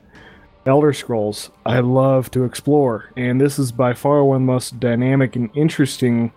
[0.66, 1.50] Elder Scrolls.
[1.66, 5.50] I love to explore, and this is by far one of the most dynamic and
[5.56, 6.32] interesting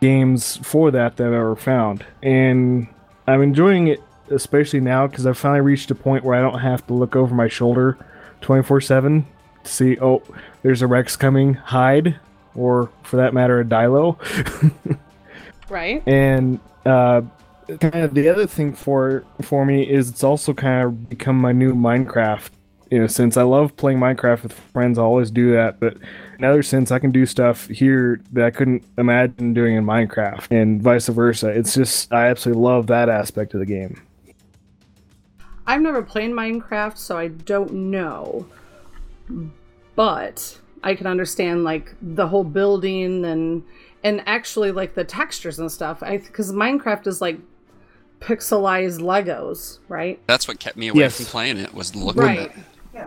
[0.00, 2.04] games for that that I've ever found.
[2.22, 2.88] And
[3.26, 6.86] I'm enjoying it, especially now because I've finally reached a point where I don't have
[6.86, 7.98] to look over my shoulder
[8.40, 9.26] 24 7
[9.64, 10.22] to see, oh,
[10.62, 12.18] there's a Rex coming, hide,
[12.54, 14.18] or for that matter, a Dilo.
[15.68, 16.02] Right?
[16.06, 17.22] And uh,
[17.80, 21.52] kind of the other thing for for me is it's also kind of become my
[21.52, 22.50] new Minecraft
[22.90, 24.98] in know since I love playing Minecraft with friends.
[24.98, 25.96] I always do that, but
[26.38, 30.50] in other sense, I can do stuff here that I couldn't imagine doing in Minecraft,
[30.50, 31.48] and vice versa.
[31.48, 34.00] It's just I absolutely love that aspect of the game.
[35.66, 38.46] I've never played Minecraft, so I don't know.
[39.94, 43.62] But I can understand like the whole building and
[44.04, 46.02] and actually like the textures and stuff.
[46.02, 47.38] I because Minecraft is like
[48.20, 50.20] pixelized Legos, right?
[50.26, 51.16] That's what kept me away Yes.
[51.16, 52.38] from playing it was looking Right.
[52.38, 52.56] at it.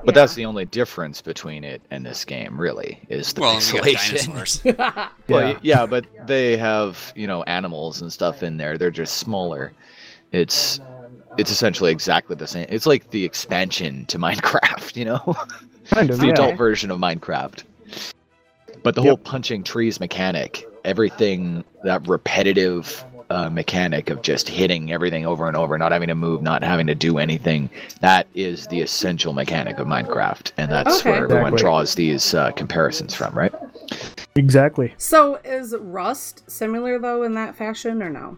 [0.04, 3.60] But that's the only difference between it and this game, really, is the Well, we
[3.80, 4.26] got pixelation.
[4.28, 4.62] dinosaurs.
[4.66, 5.48] well, Yeah.
[5.50, 5.58] yeah.
[5.62, 8.78] yeah, but they have you know animals and stuff in there.
[8.78, 9.72] They're just smaller.
[10.32, 10.80] It's
[11.38, 12.66] it's essentially exactly the same.
[12.70, 15.20] It's like the expansion to Minecraft, you know,
[15.90, 16.34] Kind it's of, the yeah.
[16.34, 17.64] adult version of Minecraft.
[18.84, 25.26] But the whole punching trees mechanic, everything that repetitive uh, mechanic of just hitting everything
[25.26, 27.70] over and over, not having to move, not having to do anything,
[28.02, 31.12] that is the essential mechanic of Minecraft, and that's Okay.
[31.12, 31.60] where everyone Exactly.
[31.62, 33.54] draws these uh, comparisons from, right?
[34.36, 34.94] Exactly.
[34.98, 38.38] So is Rust similar though in that fashion or no?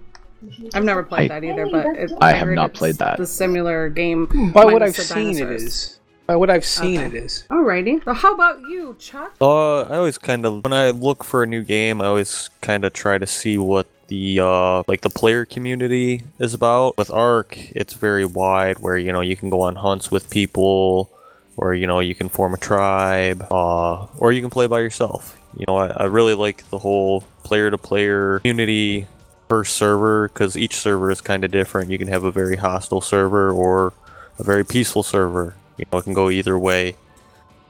[0.73, 3.17] I've never played I- that either, but it, I have not it's played that.
[3.17, 4.27] The similar game.
[4.53, 5.63] By what I've seen, it dinosaurs.
[5.63, 5.99] is.
[6.27, 7.17] By what I've seen, Okay.
[7.17, 7.45] it is.
[7.49, 8.03] Alrighty.
[8.05, 9.35] So how about you, Chuck?
[9.41, 12.85] Uh, I always kind of when I look for a new game, I always kind
[12.85, 16.97] of try to see what the uh like the player community is about.
[16.97, 21.09] With Ark, it's very wide, where you know you can go on hunts with people,
[21.57, 25.37] or you know you can form a tribe, uh, or you can play by yourself.
[25.57, 29.07] You know, I, I really like the whole player-to-player community
[29.47, 31.91] per server because each server is kind of different.
[31.91, 33.93] You can have a very hostile server or
[34.39, 35.55] a very peaceful server.
[35.77, 36.95] You know, it can go either way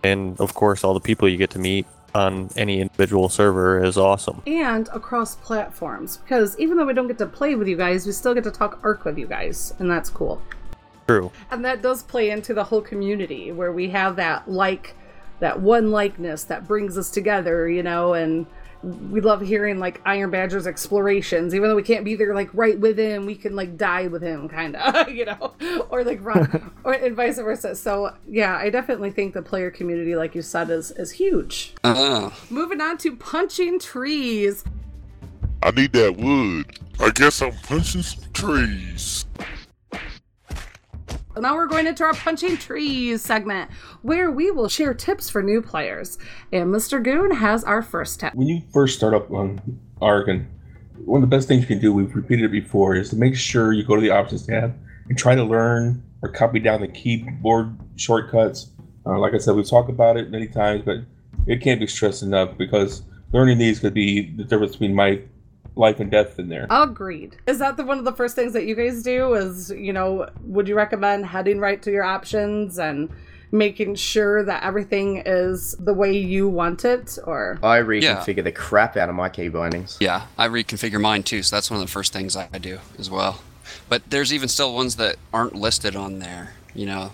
[0.03, 3.97] and of course all the people you get to meet on any individual server is
[3.97, 8.05] awesome And across platforms, because even though we don't get to play with you guys,
[8.05, 10.41] we still get to talk Ark with you guys, and that's cool.
[11.07, 14.95] true And that does play into the whole community where we have that like,
[15.39, 18.45] that one likeness that brings us together, you know, and
[18.83, 22.77] we love hearing like Iron Badger's explorations, even though we can't be there like right
[22.77, 25.53] with him, we can like die with him, kind of, you know,
[25.89, 27.75] or like run, or and vice versa.
[27.75, 31.73] So yeah, I definitely think the player community, like you said, is is huge.
[31.83, 32.33] Oh.
[32.49, 34.63] Moving on to punching trees.
[35.61, 36.77] I need that wood.
[36.99, 39.25] I guess I'm punching some trees.
[41.39, 43.71] Now we're going into our punching trees segment,
[44.03, 46.19] where we will share tips for new players.
[46.51, 47.03] And Mr.
[47.03, 48.35] Goon has our first tip.
[48.35, 49.59] When you first start up on
[49.99, 50.47] Argon,
[51.05, 53.35] one of the best things you can do, we've repeated it before, is to make
[53.35, 54.77] sure you go to the options tab
[55.09, 58.69] and try to learn or copy down the keyboard shortcuts.
[59.05, 60.97] Uh, like I said, we've talked about it many times, but
[61.47, 63.01] it can't be stressed enough because
[63.31, 65.19] learning these could be the difference between my
[65.75, 66.67] life and death in there.
[66.69, 67.37] Agreed.
[67.47, 69.33] Is that the one of the first things that you guys do?
[69.33, 73.09] Is you know, would you recommend heading right to your options and
[73.51, 78.97] making sure that everything is the way you want it, or I reconfigure the crap
[78.97, 79.97] out of my key bindings.
[80.01, 83.09] Yeah, I reconfigure mine too, so that's one of the first things I do as
[83.11, 83.41] well.
[83.87, 87.11] But there's even still ones that aren't listed on there, you know,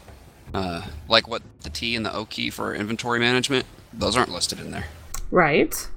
[0.53, 3.65] uh, like what the T and the O key for inventory management.
[3.91, 4.85] Those aren't listed in there.
[5.31, 5.89] right?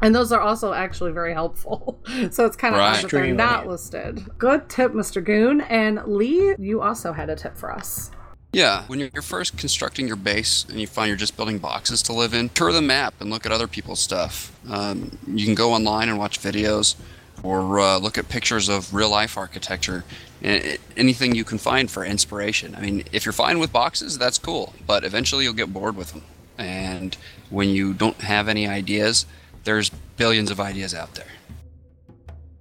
[0.00, 1.98] And those are also actually very helpful.
[2.30, 2.92] so it's kind of Right.
[3.02, 3.32] that they're Extremely.
[3.32, 4.24] not listed.
[4.38, 5.22] Good tip, Mr.
[5.24, 5.60] Goon.
[5.62, 8.10] And Lee, you also had a tip for us.
[8.52, 12.14] Yeah, when you're first constructing your base and you find you're just building boxes to
[12.14, 14.52] live in, tour the map and look at other people's stuff.
[14.70, 16.94] Um, you can go online and watch videos
[17.42, 20.04] or uh, look at pictures of real life architecture.
[20.96, 22.74] Anything you can find for inspiration.
[22.74, 26.12] I mean, if you're fine with boxes, that's cool, but eventually you'll get bored with
[26.12, 26.22] them.
[26.56, 27.16] And
[27.50, 29.26] when you don't have any ideas,
[29.64, 31.26] there's billions of ideas out there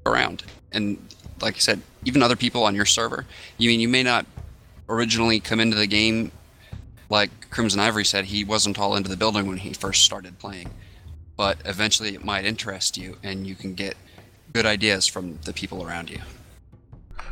[0.06, 0.44] around.
[0.72, 0.98] And
[1.42, 3.26] like I said, even other people on your server,
[3.58, 4.26] you mean you may not
[4.90, 6.32] originally come into the game
[7.10, 10.70] like Crimson Ivory said, he wasn't all into the building when he first started playing,
[11.36, 13.96] but eventually it might interest you, and you can get
[14.54, 16.20] good ideas from the people around you.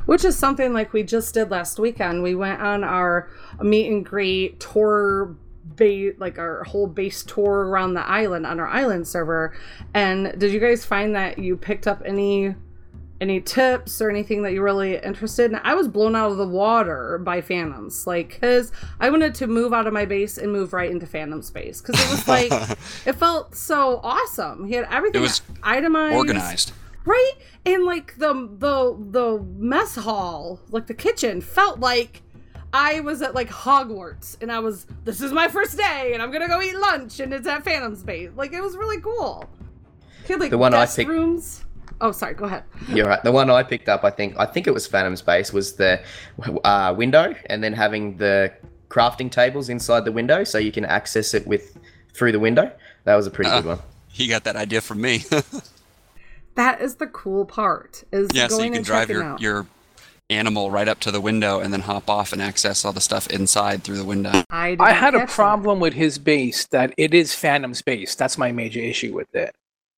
[0.06, 2.22] Which is something like we just did last weekend.
[2.22, 3.30] We went on our
[3.60, 5.36] meet and greet tour
[5.76, 9.56] base like our whole base tour around the island on our island server.
[9.94, 12.56] And did you guys find that you picked up any
[13.22, 15.60] any tips or anything that you're really interested in?
[15.64, 19.74] I was blown out of the water by Phantoms, like because I wanted to move
[19.74, 22.52] out of my base and move right into Phantom space because it was like
[23.06, 24.68] it felt so awesome.
[24.68, 26.72] He had everything It was itemized, organized.
[27.06, 27.34] right?
[27.66, 32.22] And like the the the mess hall, like the kitchen, felt like
[32.78, 36.30] I was at like Hogwarts, and I was this is my first day, and I'm
[36.30, 38.32] gonna go eat lunch, and it's at Phantom Space.
[38.36, 39.50] Like it was really cool.
[40.26, 41.64] He had like The one I guest picked- rooms.
[42.02, 42.34] Oh, sorry.
[42.34, 42.64] Go ahead.
[42.90, 43.24] You're right.
[43.24, 46.02] The one I picked up, I think, I think it was Phantom Space, was the
[46.66, 48.52] uh, window, and then having the
[48.90, 51.78] crafting tables inside the window, so you can access it with
[52.14, 52.70] through the window.
[53.06, 53.80] That was a pretty Uh, good one.
[54.10, 55.24] He got that idea from me.
[56.56, 58.04] That is the cool part.
[58.14, 59.68] Is yeah, going so you can drive your your
[60.30, 63.28] animal right up to the window and then hop off and access all the stuff
[63.28, 64.44] inside through the window.
[64.50, 65.36] I, I had a catch that.
[65.36, 68.16] problem with his base that it is Phantom's base.
[68.16, 69.56] That's my major issue with it.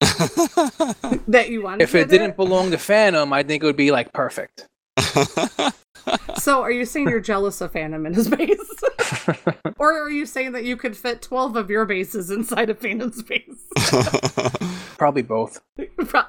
[1.28, 1.82] that you wanted.
[1.82, 4.66] If it it didn't belong to Phantom, I think it would be like perfect.
[6.38, 8.58] So, are you saying you're jealous of Phantom in his base,
[9.78, 13.22] or are you saying that you could fit twelve of your bases inside of Phantom's
[13.22, 13.66] base?
[14.98, 15.60] Probably both.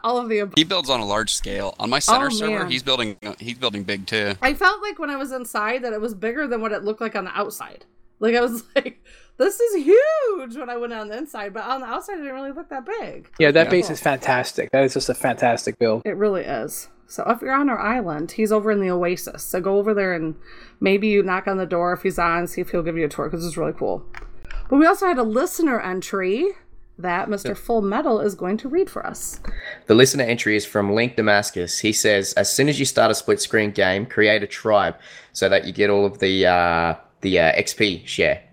[0.04, 0.54] All of the above.
[0.58, 1.76] He builds on a large scale.
[1.80, 2.72] On my center Oh, server, man.
[2.72, 4.34] he's building he's building big too.
[4.42, 7.02] I felt like when I was inside that it was bigger than what it looked
[7.02, 7.86] like on the outside.
[8.20, 9.04] Like I was like,
[9.38, 12.34] "This is huge" when I went on the inside, but on the outside it didn't
[12.34, 13.30] really look that big.
[13.40, 13.72] Yeah, that Yeah.
[13.72, 14.72] base is fantastic.
[14.72, 16.02] That is just a fantastic build.
[16.06, 16.90] It really is.
[17.10, 19.42] So if you're on our island, he's over in the Oasis.
[19.44, 20.36] So go over there and
[20.80, 23.10] maybe you knock on the door if he's on, see if he'll give you a
[23.10, 24.06] tour because it's really cool.
[24.70, 26.52] But we also had a listener entry
[27.00, 27.58] that Mr.
[27.58, 29.40] Full Metal is going to read for us.
[29.88, 31.80] The listener entry is from Link Damascus.
[31.80, 34.96] He says, as soon as you start a split screen game, create a tribe
[35.34, 38.44] so that you get all of the uh, the uh, XP share.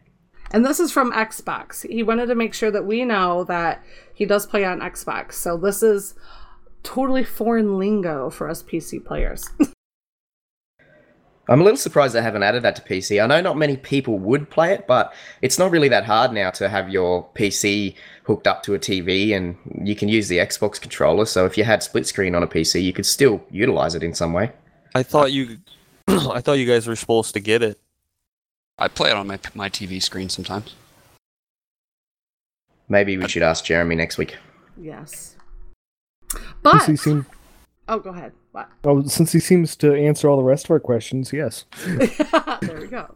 [0.53, 1.87] And this is from Xbox.
[1.91, 3.85] He wanted to make sure that we know that
[4.15, 5.33] he does play on Xbox.
[5.35, 6.15] So this is
[6.87, 9.51] totally foreign lingo for us PC players.
[11.49, 13.23] I'm a little surprised they haven't added that to PC.
[13.23, 16.51] I know not many people would play it, but it's not really that hard now
[16.51, 17.95] to have your PC
[18.25, 19.57] hooked up to a TV and
[19.87, 21.25] you can use the Xbox controller.
[21.25, 24.13] So if you had split screen on a PC, you could still utilize it in
[24.13, 24.51] some way.
[24.97, 25.59] I thought you,
[26.09, 27.79] I thought you guys were supposed to get it.
[28.79, 30.75] I play it on my my TV screen sometimes.
[32.89, 34.37] Maybe we should ask Jeremy next week.
[34.77, 35.36] yes.
[36.37, 37.27] Since But he seem,
[37.89, 38.33] oh, go ahead.
[38.53, 38.69] What?
[38.85, 41.65] oh, since he seems to answer all the rest of our questions, yes.
[42.63, 43.15] there we go.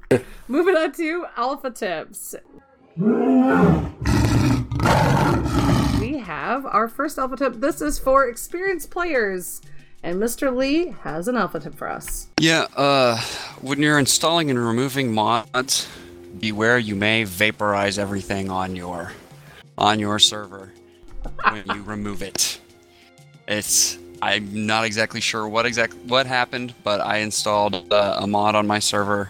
[0.49, 2.35] Moving on to alpha tips.
[6.01, 7.55] We have our first alpha tip.
[7.61, 9.61] This is for experienced players,
[10.03, 10.55] and Mr.
[10.55, 12.29] Lee has an alpha tip for us.
[12.39, 13.19] Yeah, uh,
[13.61, 15.89] when you're installing and removing mods,
[16.39, 19.13] beware you may vaporize everything on your
[19.79, 20.73] on your server
[21.51, 22.61] when you remove it.
[23.51, 28.55] It's I'm not exactly sure what exact what happened, but I installed uh, a mod
[28.55, 29.29] on my server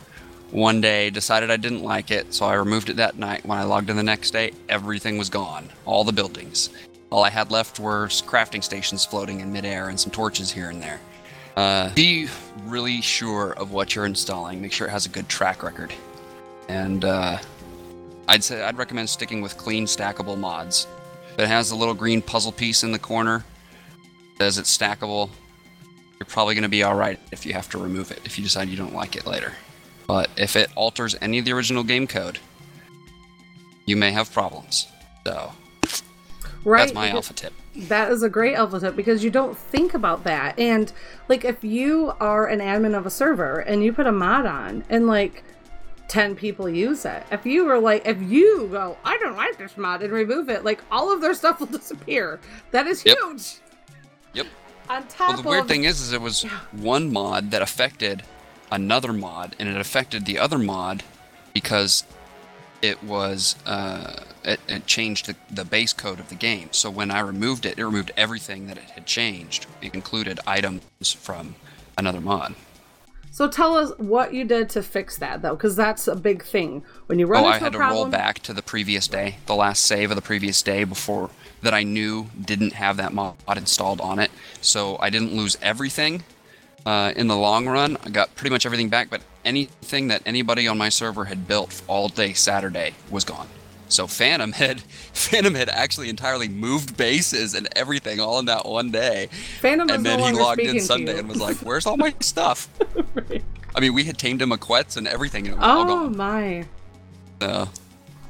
[0.51, 3.47] one day, decided I didn't like it, so I removed it that night.
[3.47, 6.69] When I logged in the next day, everything was gone, all the buildings.
[7.11, 10.83] All I had left were crafting stations floating in midair and some torches here and
[10.83, 11.01] there.
[11.57, 12.29] Uh, be
[12.65, 14.61] really sure of what you're installing.
[14.61, 15.95] Make sure it has a good track record.
[16.69, 17.39] And uh,
[18.29, 20.87] I'd say I'd recommend sticking with clean stackable mods.
[21.39, 23.45] It has a little green puzzle piece in the corner,
[24.41, 25.29] says it's stackable,
[26.19, 28.45] you're probably going to be all right if you have to remove it if you
[28.45, 29.53] decide you don't like it later.
[30.07, 32.39] But if it alters any of the original game code,
[33.85, 34.89] you may have problems.
[35.27, 35.53] So
[36.65, 36.81] Right?
[36.81, 37.53] that's my alpha tip.
[37.77, 40.59] That is a great alpha tip because you don't think about that.
[40.59, 40.91] And
[41.29, 44.85] like if you are an admin of a server and you put a mod on
[44.89, 45.45] and like
[46.09, 49.77] 10 people use it, if you were like if you go, I don't like this
[49.77, 52.41] mod and remove it, like all of their stuff will disappear.
[52.71, 53.19] That is Yep.
[53.19, 53.59] huge.
[54.33, 54.47] Yep.
[54.89, 56.43] On top Well, the weird of thing is, is it was
[56.73, 58.23] one mod that affected
[58.71, 61.03] another mod, and it affected the other mod
[61.53, 62.05] because
[62.83, 66.69] it was uh, it, it changed the, the base code of the game.
[66.73, 69.67] So when I removed it, it removed everything that it had changed.
[69.83, 71.57] It included items from
[71.99, 72.55] another mod.
[73.33, 76.85] So tell us what you did to fix that though, because that's a big thing.
[77.07, 79.37] When you run oh, into I had a to roll back to the previous day,
[79.47, 81.31] the last save of the previous day before
[81.63, 84.31] that I knew didn't have that mod installed on it.
[84.61, 86.25] So I didn't lose everything,
[86.87, 90.67] Uh, in the long run, I got pretty much everything back, but anything that anybody
[90.67, 93.49] on my server had built all day Saturday was gone.
[93.91, 94.81] So Phantom had
[95.13, 99.29] Phantom had actually entirely moved bases and everything all in that one day.
[99.61, 102.69] Phantom and no then he logged in Sunday and was like, "Where's all my stuff?"
[103.75, 106.09] I mean, we had tamed him a Quetz and everything, and it was all Oh
[106.09, 106.67] my.
[107.41, 107.69] So,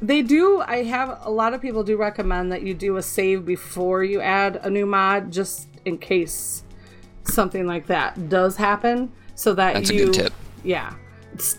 [0.02, 0.60] They do.
[0.60, 4.20] I have a lot of people do recommend that you do a save before you
[4.20, 6.62] add a new mod, just in case
[7.24, 10.04] something like that does happen, so that That's a you.
[10.06, 10.32] good tip.
[10.62, 10.92] Yeah,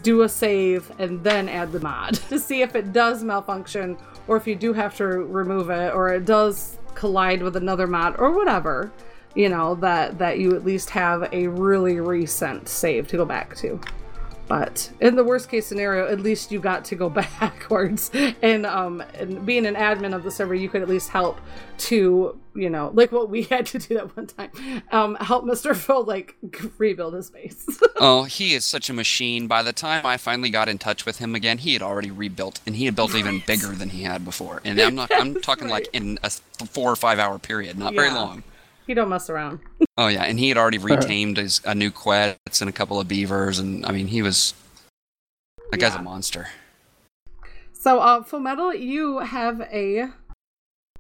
[0.04, 4.38] do a save and then add the mod to see if it does malfunction or
[4.38, 8.32] if you do have to remove it or it does collide with another mod or
[8.32, 8.92] whatever.
[9.34, 13.56] You know that that you at least have a really recent save to go back
[13.58, 13.80] to.
[14.52, 17.10] But in the worst case scenario, at least you got to go
[17.40, 18.12] backwards.
[18.42, 21.40] And um, and being an admin of the server, you could at least help
[21.78, 24.52] to, you know, like what we had to do that one time,
[24.92, 25.74] um, help Mr.
[25.86, 26.36] Phil like
[26.78, 27.66] rebuild his base.
[27.96, 29.48] oh, he is such a machine.
[29.48, 32.60] By the time I finally got in touch with him again, he had already rebuilt,
[32.66, 34.60] and he had built even bigger than he had before.
[34.66, 35.12] And I'm not.
[35.14, 38.44] I'm talking like in a four or five hour period, not very long.
[38.92, 39.60] He don't mess around.
[39.98, 43.08] Oh yeah, and he had already retamed his a new Quetz and a couple of
[43.08, 44.54] beavers, and I mean he was.
[45.72, 46.50] That guy's a monster.
[47.72, 50.10] So, uh, Full Metal, you have a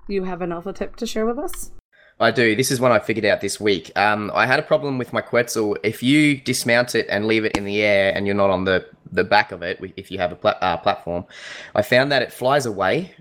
[0.07, 1.71] you have an alpha tip to share with us.
[2.17, 2.55] I do.
[2.55, 3.91] This is one I figured out this week.
[3.97, 5.77] Um, I had a problem with my Quetzal.
[5.83, 8.85] If you dismount it and leave it in the air and you're not on the,
[9.11, 11.25] the back of it, if you have a pla- uh, platform,
[11.73, 13.15] I found that it flies away,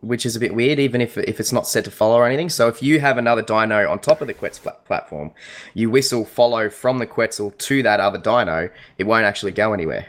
[0.00, 2.48] which is a bit weird, even if, if it's not set to follow or anything.
[2.48, 5.30] So if you have another dino on top of the Quetzal pla- platform,
[5.74, 8.68] you whistle follow from the Quetzal to that other dino,
[8.98, 10.06] it won't actually go anywhere.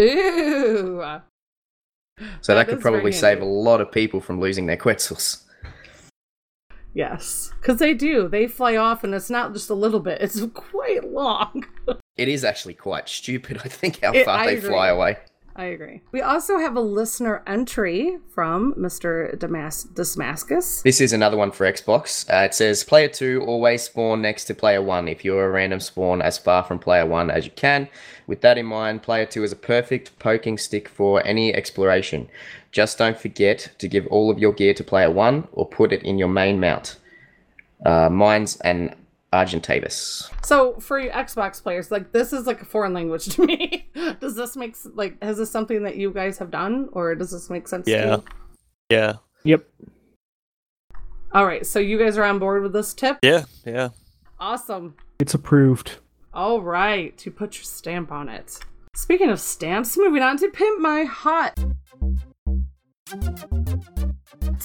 [0.00, 1.00] Ooh.
[2.40, 5.44] So that, That could probably save a lot of people from losing their Quetzals.
[6.94, 8.28] Yes, because they do.
[8.28, 11.64] They fly off, and it's not just a little bit; it's quite long.
[12.16, 14.68] It is actually quite stupid, I think, how It- far I they agree.
[14.70, 15.18] fly away.
[15.58, 16.02] I agree.
[16.12, 19.36] We also have a listener entry from Mr.
[19.36, 20.82] Damas- Damascus.
[20.82, 22.30] This is another one for Xbox.
[22.32, 25.80] Uh, it says player 2 always spawn next to player 1 if you're a random
[25.80, 27.88] spawn as far from player 1 as you can.
[28.28, 32.28] With that in mind, player 2 is a perfect poking stick for any exploration.
[32.70, 36.04] Just don't forget to give all of your gear to player 1 or put it
[36.04, 36.98] in your main mount.
[37.84, 38.94] Uh, Mines and
[39.32, 40.30] Argentavis.
[40.44, 43.88] So, for you Xbox players, like this is like a foreign language to me.
[44.20, 47.50] does this make like is this something that you guys have done, or does this
[47.50, 48.16] make sense to Yeah.
[48.16, 48.24] you?
[48.90, 49.12] Yeah.
[49.44, 49.64] Yep.
[51.32, 53.18] All right, so you guys are on board with this tip.
[53.22, 53.44] Yeah.
[53.66, 53.90] Yeah.
[54.40, 54.94] Awesome.
[55.18, 55.96] It's approved.
[56.32, 58.58] All right, to put your stamp on it.
[58.94, 61.58] Speaking of stamps, moving on to Pimp My Hut.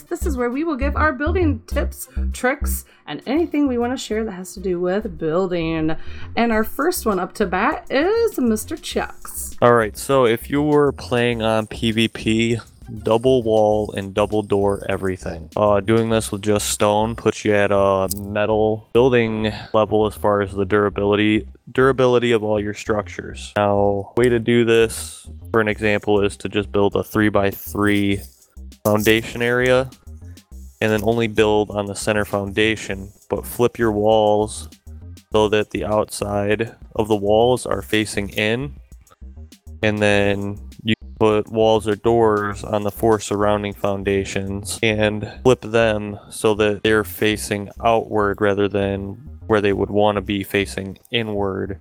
[0.10, 3.98] This is where we will give our building tips, tricks, and anything we want to
[3.98, 5.95] share that has to do with building.
[6.36, 8.82] And our first one up to bat is Mr.
[8.82, 9.56] Chucks.
[9.61, 9.98] All right.
[9.98, 12.61] So if you were playing on PvP,
[13.03, 15.49] double wall and double door everything.
[15.56, 20.41] Uh, doing this with just stone puts you at a metal building level as far
[20.41, 23.53] as the durability durability of all your structures.
[23.56, 27.52] Now, way to do this, for an example, is to just build a three by
[27.52, 28.22] three
[28.84, 29.89] foundation area,
[30.81, 34.69] and then only build on the center foundation, but flip your walls
[35.31, 38.76] so that the outside of the walls are facing in
[39.84, 46.18] and then you put walls or doors on the four surrounding foundations and flip them
[46.30, 49.14] so that they're facing outward rather than
[49.47, 51.80] where they would want to be facing inward.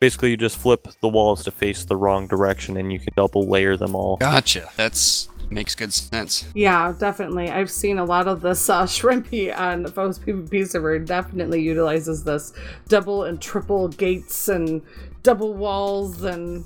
[0.00, 3.48] Basically, you just flip the walls to face the wrong direction and you can double
[3.48, 4.16] layer them all.
[4.16, 4.68] Gotcha.
[4.76, 6.46] That's makes good sense.
[6.54, 7.50] Yeah, definitely.
[7.50, 10.98] I've seen a lot of this uh, shrimpy on Foes PvP server.
[10.98, 12.52] Definitely utilizes this
[12.88, 14.82] double and triple gates and
[15.22, 16.64] double walls, and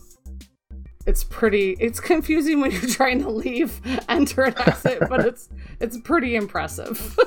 [1.07, 1.77] it's pretty.
[1.81, 5.49] It's confusing when you're trying to leave, enter, and exit, but it's
[5.81, 7.19] it's pretty impressive.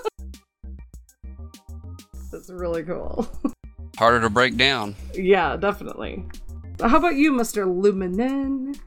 [2.33, 3.27] It's really cool.
[3.97, 4.93] Harder to break down.
[5.13, 6.25] yeah, definitely.
[6.81, 7.65] How about you, Mr.
[7.65, 8.77] Luminen?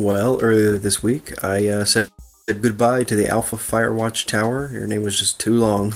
[0.00, 2.10] Well, earlier this week, I uh, said
[2.46, 4.70] goodbye to the Alpha Firewatch Tower.
[4.72, 5.92] Your name was just too long.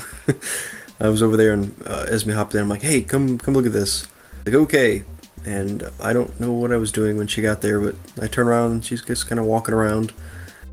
[1.01, 2.61] I was over there, and uh, Esme hopped in.
[2.61, 4.07] I'm like, "Hey, come, come look at this."
[4.45, 5.05] Like, okay.
[5.47, 8.51] And I don't know what I was doing when she got there, but I turned
[8.51, 10.13] around and she's just kind of walking around,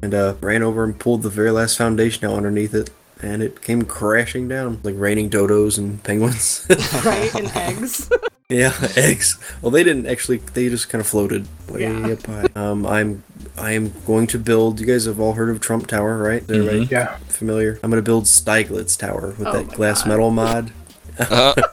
[0.01, 2.89] and uh, ran over and pulled the very last foundation out underneath it,
[3.21, 6.67] and it came crashing down, like raining dodos and penguins.
[7.05, 8.09] Right, and eggs.
[8.51, 9.37] Yeah, eggs.
[9.61, 10.37] Well, they didn't actually.
[10.37, 12.13] They just kind of floated way Yeah.
[12.13, 12.47] up high.
[12.55, 13.23] Um, I'm
[13.57, 14.79] I am going to build.
[14.79, 16.43] You guys have all heard of Trump Tower, right?
[16.43, 16.85] Is everybody.
[16.91, 17.17] Yeah.
[17.27, 17.79] Familiar.
[17.83, 20.09] I'm going to build Stieglitz Tower with Oh that glass God.
[20.09, 20.71] metal mod.
[21.17, 21.53] Uh,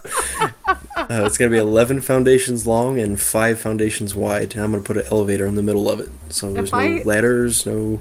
[1.10, 4.54] Uh, it's gonna be 11 foundations long and five foundations wide.
[4.54, 7.02] And I'm gonna put an elevator in the middle of it, so there's no I-
[7.04, 8.00] ladders, no.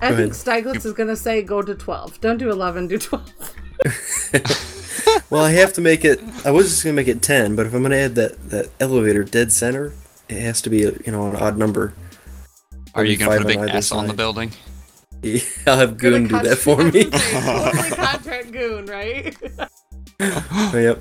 [0.00, 0.64] I Go think ahead.
[0.64, 2.20] Stieglitz is gonna say go to twelve.
[2.20, 3.32] Don't do eleven, do twelve.
[5.30, 6.20] Well, I have to make it.
[6.44, 9.24] I was just gonna make it 10, but if I'm gonna add that that elevator
[9.24, 9.92] dead center,
[10.28, 11.92] it has to be a, you know an odd number.
[12.94, 14.52] Are you going to put a big either S on the building?
[15.22, 17.04] Yeah, I'll have Goon do that for me.
[17.04, 19.36] Totally contract goon, right?
[20.74, 21.00] yep.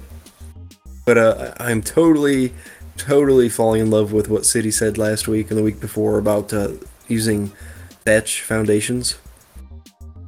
[1.06, 2.54] But uh, I- I'm totally,
[2.98, 6.54] totally falling in love with what City said last week and the week before about
[6.54, 6.74] uh,
[7.08, 7.52] using
[8.06, 9.18] thatch foundations.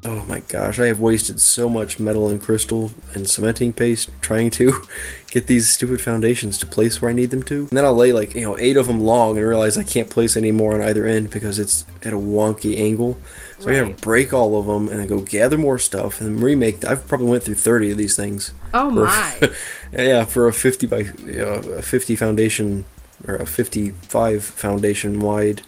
[0.06, 4.50] Oh my gosh, I have wasted so much metal and crystal and cementing paste trying
[4.52, 4.88] to
[5.32, 7.62] get these stupid foundations to place where I need them to.
[7.62, 10.10] And then I'll lay like, you know, eight of them long and realize I can't
[10.10, 13.18] place any more on either end because it's at a wonky angle.
[13.60, 16.86] So I gotta break all of them and then go gather more stuff and remake.
[16.86, 18.54] I've probably went through 30 of these things.
[18.74, 19.52] Oh my.
[19.92, 22.86] yeah, for a 50 by you know, a 50 foundation
[23.28, 25.62] or a 55 foundation wide,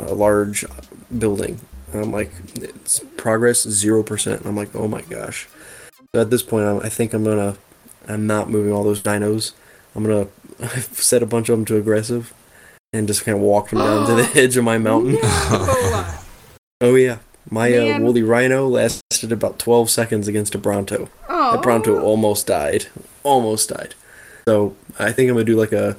[0.00, 0.66] uh, large
[1.18, 1.60] building.
[1.94, 4.40] And I'm like, it's progress zero percent.
[4.40, 5.48] And I'm like, oh my gosh.
[6.12, 7.56] So at this point, I'm, I think I'm gonna,
[8.08, 9.52] I'm not moving all those dinos.
[9.94, 10.26] I'm gonna
[10.92, 12.34] set a bunch of them to aggressive,
[12.92, 15.18] and just kind of walk them down to the edge of my mountain.
[15.22, 17.18] oh yeah,
[17.48, 21.08] my uh, woolly rhino lasted about 12 seconds against a Bronto.
[21.28, 21.52] Oh.
[21.52, 22.86] That Bronto almost died.
[23.22, 23.94] Almost died.
[24.48, 25.96] So I think I'm gonna do like a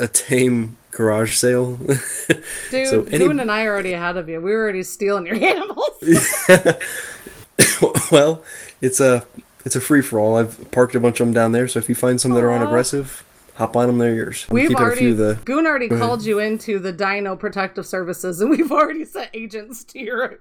[0.00, 1.76] a tame garage sale.
[2.70, 4.40] Dude, so any, Goon and I are already ahead of you.
[4.40, 5.90] We were already stealing your animals.
[8.12, 8.42] well,
[8.80, 9.24] it's a
[9.64, 10.36] it's a free for all.
[10.36, 11.68] I've parked a bunch of them down there.
[11.68, 13.98] So if you find some that are unaggressive, hop on them.
[13.98, 14.46] They're yours.
[14.50, 15.38] I'm We've already a few of the.
[15.44, 19.84] Goon already Go called you into the Dino Protective Services, and we've already sent agents
[19.84, 20.38] to your.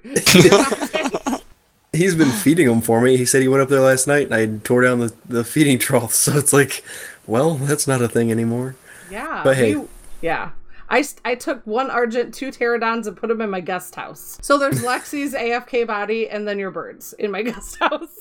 [1.94, 3.16] He's been feeding them for me.
[3.18, 5.80] He said he went up there last night and I tore down the, the feeding
[5.80, 6.14] trough.
[6.14, 6.84] So it's like,
[7.26, 8.76] well, that's not a thing anymore.
[9.10, 9.76] yeah, But hey.
[9.78, 9.88] we-
[10.28, 10.50] yeah.
[10.90, 14.38] I, I took one Argent, two pterodons, and put them in my guest house.
[14.42, 18.16] So there's Lexi's AFK body, and then your birds in my guest house.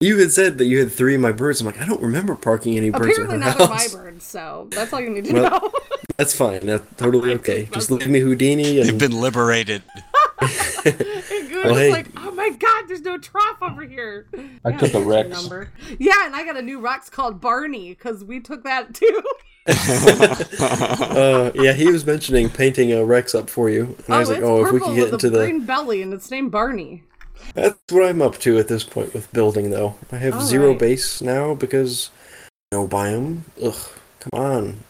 [0.00, 1.60] You had said that you had three of my birds.
[1.60, 3.94] I'm like, I don't remember parking any birds Apparently in her not are my house.
[3.94, 5.72] birds, so that's all you need to Well, know.
[6.16, 6.66] That's fine.
[6.66, 7.68] That's totally okay.
[7.72, 9.82] Just leave me Houdini and They've been liberated.
[10.40, 10.98] And
[11.48, 11.90] Goon Well, is hey.
[11.92, 14.26] like, oh my god, there's no trough over here.
[14.64, 15.28] I Yeah, took a Rex.
[15.28, 15.70] Number.
[15.98, 19.22] Yeah, and I got a new Rex called Barney because we took that too.
[19.68, 24.38] Uh, yeah, he was mentioning painting a Rex up for you, and I was like,
[24.38, 25.38] it's oh, if we could get into a the.
[25.38, 27.02] green belly, and it's named Barney.
[27.54, 29.96] That's what I'm up to at this point with building, though.
[30.10, 30.78] I have All zero right.
[30.78, 32.10] base now because
[32.72, 33.40] no biome.
[33.62, 33.74] Ugh,
[34.20, 34.84] come on.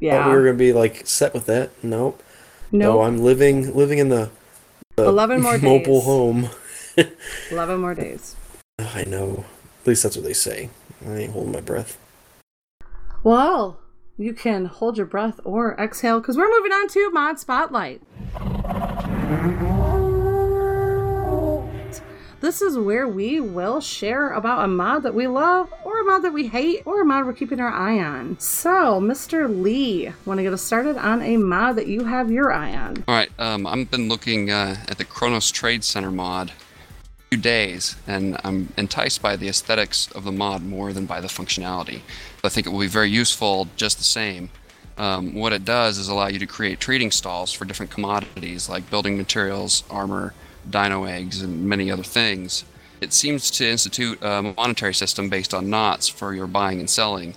[0.00, 0.22] Yeah.
[0.22, 1.70] Thought we were gonna be like set with that.
[1.82, 2.22] Nope.
[2.70, 2.94] Nope.
[2.94, 4.30] No, I'm living living in the,
[4.96, 6.04] the 11 more mobile days.
[6.04, 6.50] home.
[7.50, 8.36] Eleven more days.
[8.78, 9.44] I know.
[9.82, 10.70] At least that's what they say.
[11.06, 11.98] I ain't holding my breath.
[13.22, 13.78] Well,
[14.18, 18.02] you can hold your breath or exhale because we're moving on to Mod Spotlight.
[22.40, 26.22] This is where we will share about a mod that we love, or a mod
[26.22, 28.38] that we hate, or a mod we're keeping our eye on.
[28.38, 29.48] So, Mr.
[29.48, 33.04] Lee, want to get us started on a mod that you have your eye on?
[33.08, 36.52] All right, um, I've been looking uh, at the Kronos Trade Center mod
[37.30, 41.28] few days, and I'm enticed by the aesthetics of the mod more than by the
[41.28, 42.00] functionality.
[42.44, 44.50] I think it will be very useful just the same.
[44.96, 48.90] Um, what it does is allow you to create trading stalls for different commodities like
[48.90, 50.34] building materials, armor,
[50.68, 52.64] dino eggs, and many other things.
[53.00, 57.34] It seems to institute a monetary system based on knots for your buying and selling,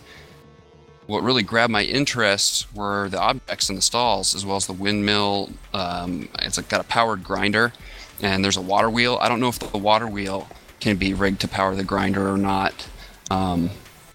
[1.11, 4.73] what really grabbed my interest were the objects in the stalls, as well as the
[4.73, 5.49] windmill.
[5.73, 7.73] Um, it's got a powered grinder,
[8.21, 9.17] and there's a water wheel.
[9.19, 10.47] I don't know if the water wheel
[10.79, 12.87] can be rigged to power the grinder or not.
[13.29, 13.71] Um,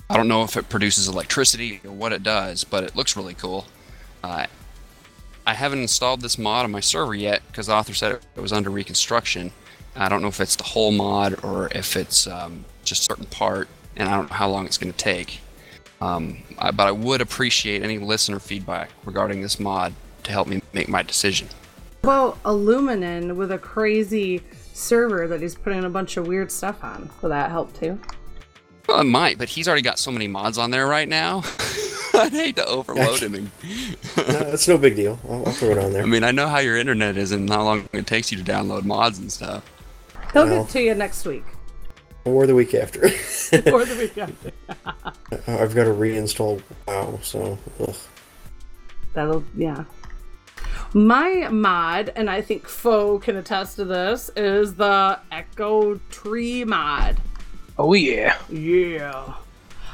[0.09, 3.35] I don't know if it produces electricity or what it does, but it looks really
[3.35, 3.67] cool.
[4.23, 4.47] Uh,
[5.47, 8.53] I haven't installed this mod on my server yet because the author said it was
[8.53, 9.53] under reconstruction.
[9.97, 13.27] I don't know if it's the whole mod or if it's um, just a certain
[13.27, 15.41] part, and I don't know how long it's going to take.
[16.01, 20.63] Um, I, but I would appreciate any listener feedback regarding this mod to help me
[20.73, 21.49] make my decision.
[22.05, 24.43] Well, Luminen with a crazy
[24.75, 27.11] server that he's putting a bunch of weird stuff on.
[27.23, 27.99] Will that help too?
[28.89, 31.43] Well, it might, but he's already got so many mods on there right now.
[32.15, 33.35] I'd hate to overload him.
[33.35, 33.51] And...
[34.17, 35.19] No, it's no big deal.
[35.29, 36.03] I'll, I'll throw it on there.
[36.03, 38.45] I mean, I know how your internet is and how long it takes you to
[38.45, 39.65] download mods and stuff.
[40.33, 40.65] He'll Well.
[40.65, 41.45] get to you next week
[42.25, 43.05] Or the week after.
[43.73, 44.51] or the week after.
[44.69, 45.13] Uh,
[45.47, 47.95] I've got to reinstall WoW, so ugh.
[49.13, 49.85] That'll yeah.
[50.95, 57.17] My mod, and I think Foe can attest to this, is the Echo Tree mod.
[57.79, 58.39] Oh yeah.
[58.49, 59.35] Yeah.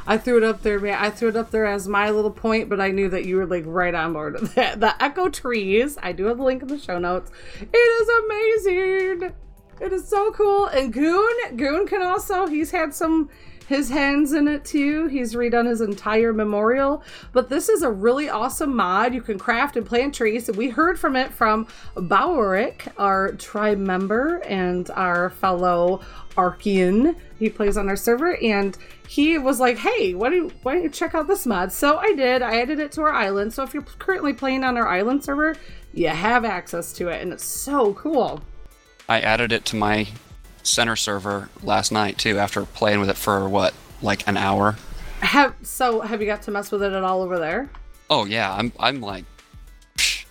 [0.07, 0.99] I threw it up there, man.
[0.99, 3.47] I threw it up there as my little point, but I knew that you were
[3.47, 4.81] like right on board with that.
[4.81, 5.97] The Echo Trees.
[6.03, 7.31] I do have the link in the show notes.
[7.61, 9.33] It is amazing.
[9.81, 10.67] It is so cool.
[10.67, 12.47] And Goon, Goon can also.
[12.47, 13.31] He's had some
[13.67, 15.07] his hands in it too.
[15.07, 17.03] He's redone his entire memorial.
[17.33, 19.15] But this is a really awesome mod.
[19.15, 20.51] You can craft and plant trees.
[20.51, 26.03] We heard from it from Bowerick, our tribe member and our fellow
[26.37, 27.17] Archean.
[27.39, 28.77] He plays on our server and
[29.09, 31.97] he was like, "Hey, why don't you, why don't you check out this mod?" So
[31.99, 32.43] I did.
[32.43, 33.53] I added it to our island.
[33.53, 35.57] So if you're currently playing on our island server,
[35.93, 38.43] you have access to it, and it's so cool.
[39.09, 40.07] I added it to my
[40.63, 44.77] center server last night too after playing with it for what like an hour.
[45.21, 47.69] Have so have you got to mess with it at all over there?
[48.09, 49.25] Oh yeah, I'm I'm like
[49.99, 50.25] psh,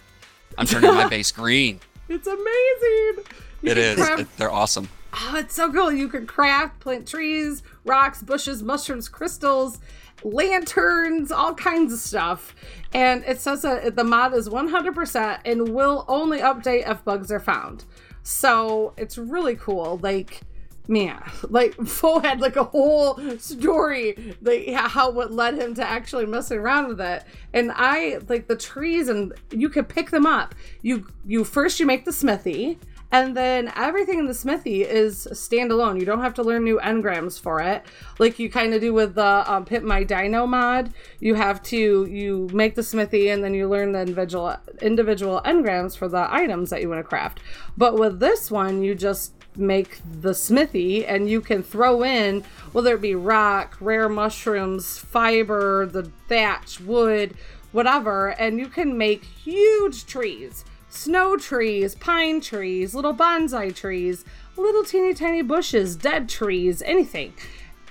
[0.57, 1.79] I'm turning my base green.
[2.09, 3.25] It's amazing.
[3.61, 4.89] You It can It- they're awesome.
[5.23, 5.91] Oh, it's so cool.
[5.91, 9.79] You can craft, plant trees, rocks, bushes, mushrooms, crystals,
[10.23, 12.55] lanterns, all kinds of stuff.
[12.93, 17.39] And it says that the mod is 100% and will only update if bugs are
[17.39, 17.85] found.
[18.23, 19.99] So it's really cool.
[20.01, 20.41] Like,
[20.87, 26.25] man, like Fo had like a whole story, like how what led him to actually
[26.25, 27.23] messing around with it.
[27.53, 30.55] And I like the trees, and you could pick them up.
[30.81, 32.79] You you first you make the smithy,
[33.11, 35.99] and then everything in the smithy is standalone.
[35.99, 37.83] You don't have to learn new engrams for it,
[38.19, 40.93] like you kind of do with the um, Pit My Dino mod.
[41.19, 45.97] You have to you make the smithy, and then you learn the individual individual engrams
[45.97, 47.39] for the items that you want to craft.
[47.77, 52.95] But with this one, you just make the smithy and you can throw in whether
[52.95, 57.33] it be rock rare mushrooms fiber the thatch wood
[57.73, 64.23] whatever and you can make huge trees snow trees pine trees little bonsai trees
[64.57, 67.33] little teeny tiny bushes dead trees anything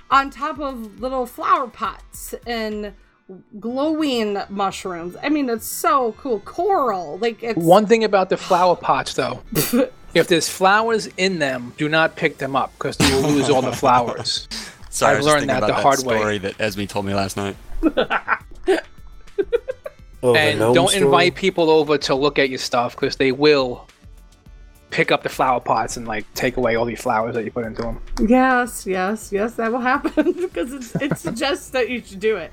[0.09, 2.93] on top of little flower pots and
[3.59, 8.75] glowing mushrooms i mean it's so cool coral like it's One thing about the flower
[8.75, 9.41] pots, though,
[10.13, 13.61] if there's flowers in them, do not pick them up because you will lose all
[13.61, 14.47] the flowers.
[14.89, 16.37] Sorry, I I've learned that the that hard story way.
[16.39, 17.55] that Esme told me last night.
[20.23, 21.03] Oh, and don't story?
[21.03, 23.87] invite people over to look at your stuff because they will
[24.91, 27.65] pick up the flower pots and like take away all the flowers that you put
[27.65, 27.99] into them.
[28.27, 32.51] Yes, yes, yes, that will happen because it's, it suggests that you should do it.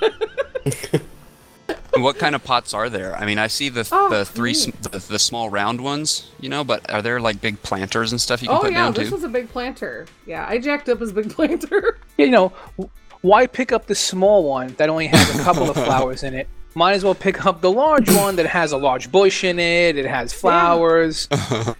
[1.94, 3.16] What kind of pots are there?
[3.16, 4.56] I mean, I see the Oh, the three mm.
[4.56, 8.20] sm- the, the small round ones, you know, but are there like big planters and
[8.20, 9.14] stuff you can oh put yeah, down this too?
[9.16, 10.06] was a big planter.
[10.26, 11.98] Yeah, I jacked up his big planter.
[12.16, 12.90] You know, w-
[13.22, 16.48] why pick up the small one that only has a couple of flowers in it?
[16.78, 19.96] Might as well pick up the large one that has a large bush in it.
[19.96, 21.26] It has flowers.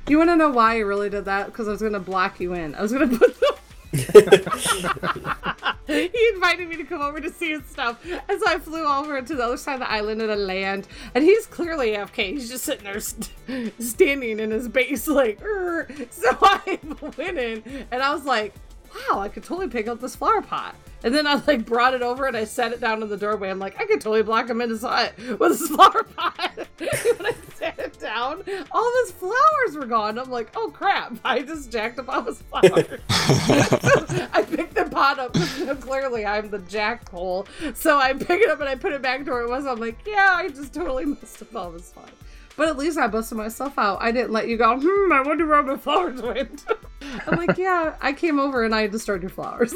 [0.09, 1.47] You want to know why I really did that?
[1.47, 2.75] Because I was gonna block you in.
[2.75, 3.57] I was gonna put the.
[5.87, 9.23] he invited me to come over to see his stuff, and so I flew over
[9.23, 12.33] to the other side of the island and I land, and he's clearly AFK.
[12.33, 13.31] He's just sitting there, st-
[13.79, 15.41] standing in his base, like.
[15.43, 16.79] "Err." So I
[17.17, 18.55] went in, and I was like,
[18.93, 22.03] "Wow, I could totally pick up this flower pot." And then I like brought it
[22.03, 23.51] over and I set it down in the doorway.
[23.51, 26.67] I'm like, I could totally block him in his hut with a flower pot.
[26.79, 28.43] when I set it down,
[28.73, 30.19] all of his flowers were gone.
[30.19, 31.17] I'm like, oh crap!
[31.25, 33.01] I just jacked up all his flowers.
[33.11, 35.35] I picked the pot up.
[35.81, 37.47] Clearly, I'm the jackhole.
[37.77, 39.67] So I pick it up and I put it back to where it was.
[39.67, 42.11] I'm like, yeah, I just totally messed up all this fun.
[42.57, 43.99] But at least I busted myself out.
[44.03, 46.65] I didn't let you go, hmm, I wonder where my flowers went.
[47.25, 49.73] I'm like, yeah, I came over and I destroyed your flowers.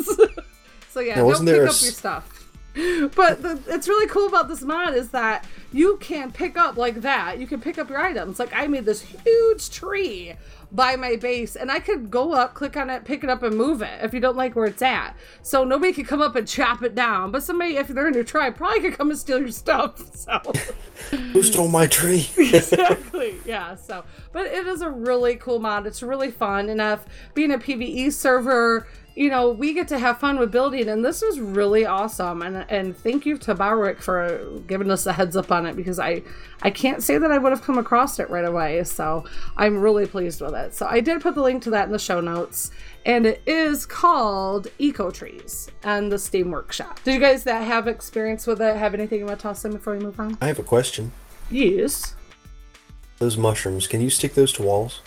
[0.93, 2.39] So yeah, Now, don't pick up s- your stuff.
[3.15, 5.45] But the, it's really cool about this mod is that
[5.75, 7.39] you can pick up like that.
[7.39, 8.39] You can pick up your items.
[8.39, 10.33] Like I made this huge tree
[10.71, 13.55] by my base, and I could go up, click on it, pick it up, and
[13.59, 15.15] move it if you don't like where it's at.
[15.43, 17.31] So nobody could come up and chop it down.
[17.31, 20.01] But somebody, if they're in your tribe, probably could come and steal your stuff.
[20.23, 20.41] So
[21.33, 22.31] Who stole my tree?
[22.39, 23.37] exactly.
[23.45, 23.75] Yeah.
[23.75, 25.87] So, but it is a really cool mod.
[25.87, 26.69] It's really fun.
[26.71, 27.05] And if
[27.35, 31.23] being a PVE server, you know, we get to have fun with building, and this
[31.23, 32.43] is really awesome.
[32.43, 35.99] And and thank you to Barwick for giving us a heads up on it because
[35.99, 36.23] I
[36.63, 38.83] I can't say that I would have come across it right away.
[38.85, 39.25] So
[39.57, 40.75] I'm really pleased with it.
[40.75, 42.71] So I did put the link to that in the show notes.
[43.05, 47.03] And it is called Eco Trees and the Steam Workshop.
[47.03, 49.73] Did you guys that have experience with it have anything you want to toss in
[49.73, 50.39] before we move on?
[50.41, 51.11] I have a question.
[51.51, 52.15] Yes.
[53.19, 55.01] Those mushrooms, can you stick those to walls?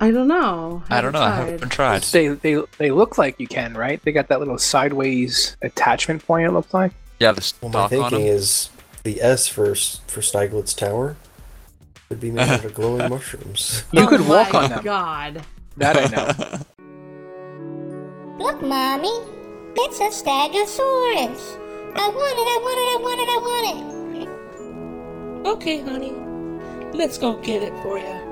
[0.00, 0.82] I don't know.
[0.90, 1.20] I don't know.
[1.22, 2.02] I haven't tried.
[2.02, 4.02] They they they look like you can, right?
[4.02, 6.46] They got that little sideways attachment point.
[6.46, 6.92] It looks like.
[7.20, 8.70] Yeah, the Well, my thinking is
[9.04, 11.16] the S for s- for Stieglitz Tower
[12.08, 13.84] would be made out of glowing mushrooms.
[13.92, 14.82] You could oh walk on them.
[14.84, 15.42] God.
[15.76, 16.58] That I know.
[18.44, 19.12] Look, Mommy.
[19.76, 21.58] It's a Stegosaurus.
[21.96, 23.66] I want it, I want it, I want it, I want
[25.44, 25.48] it.
[25.48, 26.12] Okay, honey.
[26.96, 28.23] Let's go get it for you.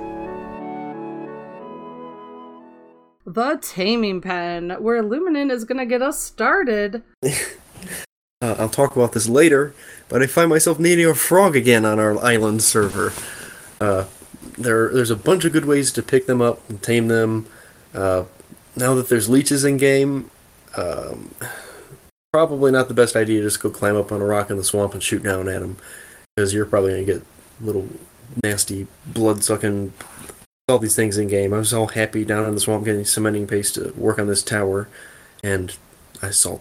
[3.25, 7.03] The Taming Pen, where Luminen is going to get us started.
[8.43, 9.73] Uh, I'll talk about this later,
[10.09, 13.13] but I find myself needing a frog again on our island server.
[13.81, 14.07] Uh,
[14.59, 17.47] there, there's a bunch of good ways to pick them up and tame them.
[17.95, 18.25] Uh,
[18.75, 20.29] now that there's leeches in game,
[20.77, 21.33] um,
[22.33, 24.65] probably not the best idea to just go climb up on a rock in the
[24.65, 25.77] swamp and shoot down at them,
[26.35, 27.23] because you're probably gonna get
[27.61, 27.87] little
[28.43, 29.93] nasty blood sucking
[30.69, 31.53] all these things in game.
[31.53, 34.43] I was all happy down in the swamp getting cementing paste to work on this
[34.43, 34.89] tower,
[35.43, 35.77] and
[36.23, 36.61] I saw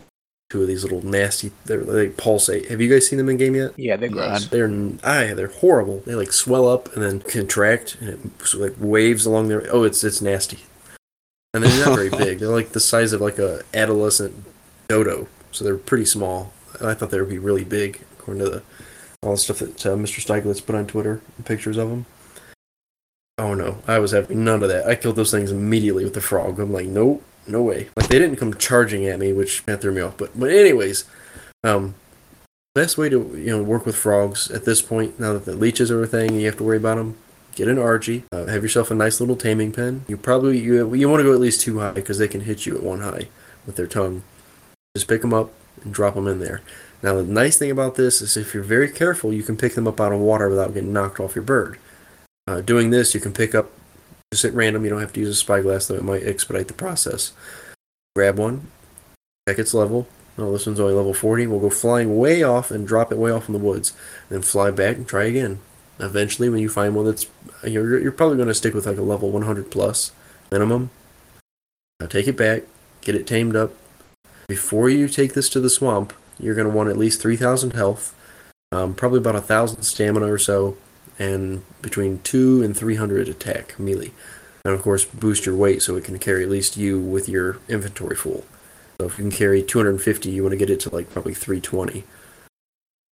[0.49, 1.51] two of these little nasty.
[1.65, 2.69] They're, they pulsate.
[2.69, 3.71] Have you guys seen them in game yet?
[3.77, 4.47] Yeah, they're gross.
[4.47, 4.71] They're
[5.03, 5.99] I they're horrible.
[6.05, 9.63] They like swell up and then contract and it like waves along their.
[9.71, 10.59] Oh, it's it's nasty.
[11.53, 12.39] And they're not very big.
[12.39, 14.45] They're like the size of like a adolescent
[14.87, 16.53] dodo, so they're pretty small.
[16.81, 18.63] I thought they would be really big, according to the
[19.23, 20.19] all the stuff that uh, Mr.
[20.19, 22.07] Stieglitz put on Twitter, pictures of them.
[23.41, 24.85] Oh no, I was having none of that.
[24.85, 26.59] I killed those things immediately with the frog.
[26.59, 27.89] I'm like, nope, no way.
[27.97, 30.15] Like they didn't come charging at me, which that threw me off.
[30.15, 31.05] But but anyways,
[31.63, 31.95] um,
[32.75, 35.89] best way to you know work with frogs at this point, now that the leeches
[35.89, 37.17] are a thing, you have to worry about them.
[37.55, 38.25] Get an Argy.
[38.31, 40.05] Uh, have yourself a nice little taming pen.
[40.07, 42.67] You probably you you want to go at least two high because they can hit
[42.67, 43.27] you at one high
[43.65, 44.21] with their tongue.
[44.95, 45.51] Just pick them up
[45.83, 46.61] and drop them in there.
[47.01, 49.87] Now the nice thing about this is if you're very careful, you can pick them
[49.87, 51.79] up out of water without getting knocked off your bird.
[52.51, 53.71] Uh, doing this, you can pick up
[54.33, 54.83] just at random.
[54.83, 57.31] You don't have to use a spyglass, though it might expedite the process.
[58.13, 58.67] Grab one,
[59.47, 60.05] check its level.
[60.37, 61.47] Oh, this one's only level 40.
[61.47, 63.93] We'll go flying way off and drop it way off in the woods.
[64.27, 65.59] Then fly back and try again.
[65.97, 67.25] Eventually, when you find one that's.
[67.63, 70.11] You're, you're probably going to stick with like a level 100 plus
[70.51, 70.89] minimum.
[72.01, 72.63] Now take it back,
[72.99, 73.71] get it tamed up.
[74.49, 78.13] Before you take this to the swamp, you're going to want at least 3,000 health,
[78.73, 80.75] um, probably about a 1,000 stamina or so,
[81.21, 84.11] and between 2 and 300 attack melee.
[84.65, 87.59] And of course, boost your weight so it can carry at least you with your
[87.69, 88.43] inventory full.
[88.99, 92.03] So if you can carry 250, you want to get it to like probably 320.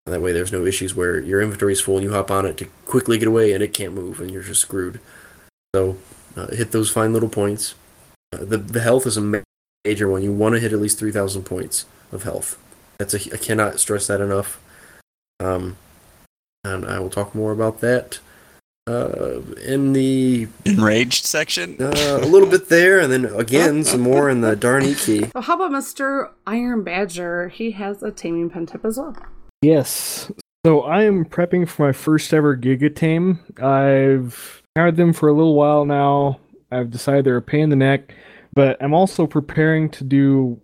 [0.06, 2.46] And that way, there's no issues where your inventory is full and you hop on
[2.46, 5.00] it to quickly get away and it can't move and you're just screwed.
[5.74, 5.98] So
[6.34, 7.74] uh, hit those fine little points.
[8.32, 9.42] Uh, the the health is a
[9.84, 10.22] major one.
[10.22, 12.56] You want to hit at least 3,000 points of health.
[12.98, 14.58] That's a, I cannot stress that enough.
[15.40, 15.76] Um,
[16.68, 18.20] and I will talk more about that
[18.88, 21.76] uh, in the enraged section.
[21.80, 25.26] Uh, a little bit there, and then again some more in the Darn key.
[25.32, 26.30] So how about Mr.
[26.46, 27.48] Iron Badger?
[27.48, 29.16] He has a taming pen tip as well.
[29.62, 30.30] Yes.
[30.64, 33.40] So I am prepping for my first ever Giga Tame.
[33.62, 36.40] I've had them for a little while now.
[36.70, 38.14] I've decided they're a pain in the neck,
[38.52, 40.60] but I'm also preparing to do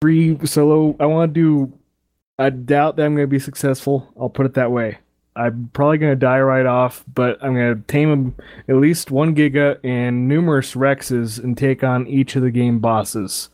[0.00, 0.96] three solo.
[1.00, 1.78] I want to do.
[2.42, 4.12] I doubt that I'm going to be successful.
[4.18, 4.98] I'll put it that way.
[5.36, 8.34] I'm probably going to die right off, but I'm going to tame
[8.68, 13.48] at least one Giga and numerous Rexes and take on each of the game bosses.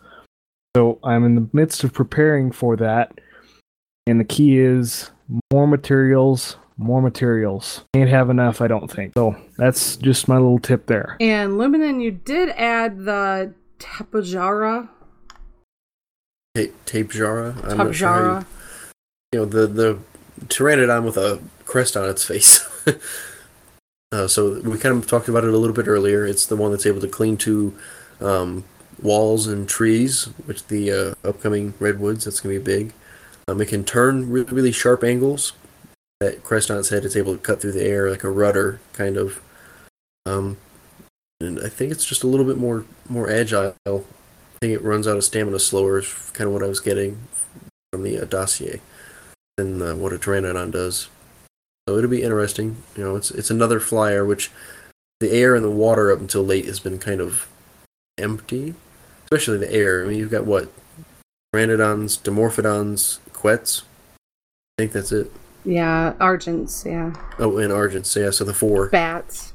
[0.74, 3.20] So I'm in the midst of preparing for that.
[4.06, 5.10] And the key is
[5.52, 7.85] more materials, more materials.
[7.93, 9.12] Can't have enough, I don't think.
[9.15, 11.19] So that's just my little tip there.
[11.20, 14.89] And Luminen, you did add the Tapejara.
[16.55, 17.10] Tape, tape
[19.32, 19.98] you, know the the
[20.46, 22.66] pteranodon with a crest on its face.
[24.12, 26.24] uh, so we kind of talked about it a little bit earlier.
[26.24, 27.76] It's the one that's able to cling to
[28.20, 28.64] um,
[29.02, 32.24] walls and trees, which the uh, upcoming redwoods.
[32.24, 32.92] That's gonna be big.
[33.48, 35.52] Um, it can turn really, really sharp angles.
[36.20, 38.80] That crest on its head, it's able to cut through the air like a rudder,
[38.92, 39.40] kind of.
[40.26, 40.56] Um,
[41.40, 43.76] and I think it's just a little bit more more agile.
[43.86, 44.00] I
[44.60, 45.98] think it runs out of stamina slower.
[45.98, 47.20] Is kind of what I was getting
[47.92, 48.80] from the uh, dossier
[49.59, 51.09] than uh, what a Pteranodon does.
[51.86, 52.76] So it'll be interesting.
[52.97, 54.51] You know, it's it's another flyer, which
[55.20, 57.48] the air and the water up until late has been kind of
[58.16, 58.74] empty,
[59.24, 60.02] especially the air.
[60.05, 60.70] I mean, you've got what
[61.55, 63.82] Pteranodons, Dimorphodons, Quets.
[64.14, 65.30] I think that's it.
[65.64, 67.12] Yeah, Argents, yeah.
[67.39, 68.14] Oh, and Argents.
[68.18, 68.89] Yeah, so the four.
[68.90, 69.52] Bats.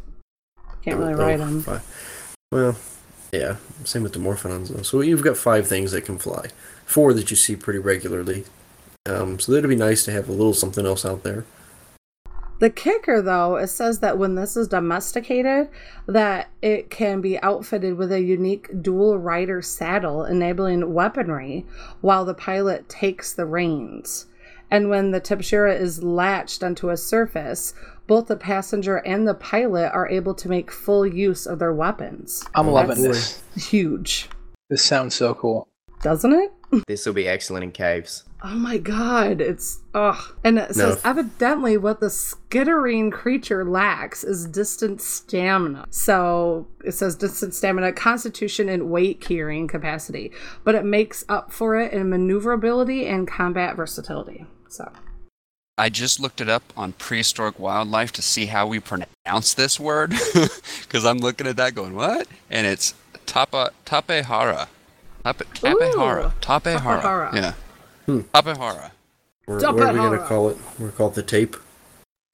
[0.84, 1.62] Can't really Oh, ride them.
[1.62, 2.36] five.
[2.52, 2.76] Well,
[3.32, 3.56] yeah,
[3.86, 4.82] same with the Morphodons though.
[4.84, 6.48] So you've got five things that can fly,
[6.86, 8.44] four that you see pretty regularly.
[9.06, 11.46] Um, so that'd be nice to have a little something else out there.
[12.60, 15.68] The kicker, though, it says that when this is domesticated,
[16.08, 21.66] that it can be outfitted with a unique dual rider saddle, enabling weaponry
[22.00, 24.28] while the pilot takes the reins.
[24.72, 27.74] And when the Tipshira is latched onto a surface,
[28.08, 32.46] both the passenger and the pilot are able to make full use of their weapons.
[32.56, 33.44] I'm loving this.
[33.58, 34.30] Huge,
[34.70, 35.68] This sounds so cool.
[36.02, 36.52] doesn't it?
[36.88, 38.24] This will be excellent in caves.
[38.46, 40.18] Oh my god, it's ugh.
[40.44, 40.92] And it No.
[40.92, 45.86] says evidently what the skittering creature lacks is distant stamina.
[45.92, 50.32] So it says distant stamina, constitution, and weight carrying capacity,
[50.66, 54.46] but it makes up for it in maneuverability and combat versatility.
[54.68, 54.92] So
[55.78, 60.10] I just looked it up on prehistoric wildlife to see how we pronounce this word
[60.82, 62.28] because I'm looking at that going what?
[62.52, 62.94] And it's
[63.26, 64.68] tapa tapehara.
[65.24, 66.34] Tape, tapehara.
[66.42, 67.02] Tapehara.
[67.02, 67.34] Tapehara.
[67.34, 67.54] Yeah.
[68.06, 68.20] Hmm.
[68.34, 68.92] Tapehara.
[69.48, 70.58] We're, what are we gonna call it?
[70.80, 71.56] We're gonna call it the tape.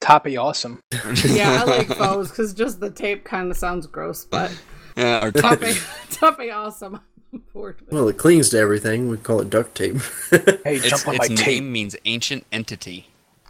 [0.02, 0.80] Toppy awesome.
[1.26, 4.52] yeah, I like those because just the tape kind of sounds gross, but
[4.98, 5.76] Yeah, or topping,
[6.10, 7.00] topping awesome.
[7.34, 7.91] I'm bored with.
[7.94, 9.08] Well, it clings to everything.
[9.08, 9.98] We call it duct tape.
[10.32, 13.08] Hey, Its, its name means ancient entity.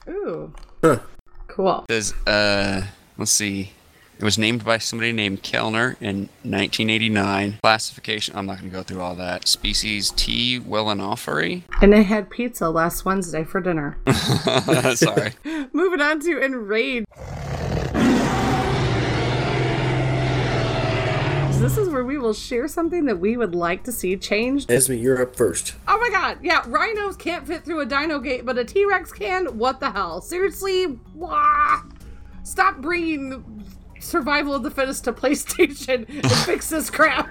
[0.08, 1.00] Ooh, Huh.
[1.48, 1.86] cool.
[1.90, 2.86] It says, uh,
[3.18, 3.72] let's see.
[4.20, 7.60] It was named by somebody named Kellner in 1989.
[7.64, 9.48] Classification, I'm not going to go through all that.
[9.48, 10.60] Species T.
[10.60, 11.64] Wellnhoferi.
[11.82, 13.98] And I had pizza last Wednesday for dinner.
[14.96, 15.36] Sorry.
[15.72, 17.06] Moving on to Enraged.
[21.62, 24.70] This is where we will share something that we would like to see changed.
[24.70, 25.76] Esme, you're up first.
[25.88, 29.14] Oh my god, yeah, rhinos can't fit through a dino gate, but a T Rex
[29.14, 29.58] can?
[29.58, 30.20] What the hell?
[30.20, 31.00] Seriously?
[31.14, 31.84] Wah!
[32.44, 33.66] Stop bringing
[34.00, 37.28] survival of the fittest to PlayStation and fix this crap.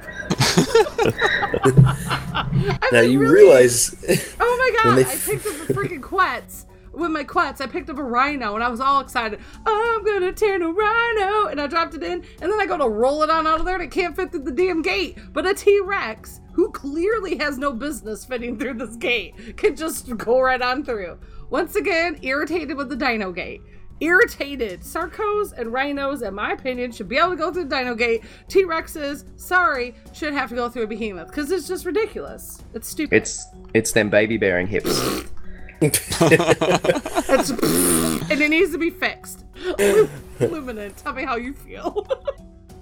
[2.93, 3.95] now you realize.
[4.41, 6.65] Oh my god, they- I picked up a freaking Quetz.
[6.93, 9.39] With my Quetz, I picked up a rhino and I was all excited.
[9.65, 11.47] I'm gonna turn a rhino!
[11.47, 13.67] And I dropped it in, and then I go to roll it on out of
[13.67, 15.17] there and it can't fit through the damn gate.
[15.33, 20.17] But a T Rex, who clearly has no business fitting through this gate, can just
[20.17, 21.19] go right on through.
[21.51, 23.61] Once again, irritated with the dino gate.
[24.01, 24.81] Irritated.
[24.81, 28.23] Sarcos and rhinos, in my opinion, should be able to go through the dino gate.
[28.49, 32.63] T Rexes, sorry, should have to go through a behemoth because it's just ridiculous.
[32.75, 33.17] It's stupid.
[33.17, 35.25] It's it's them baby bearing hips.
[37.31, 39.45] It's, and it needs to be fixed.
[39.55, 42.07] Luminen, tell me how you feel.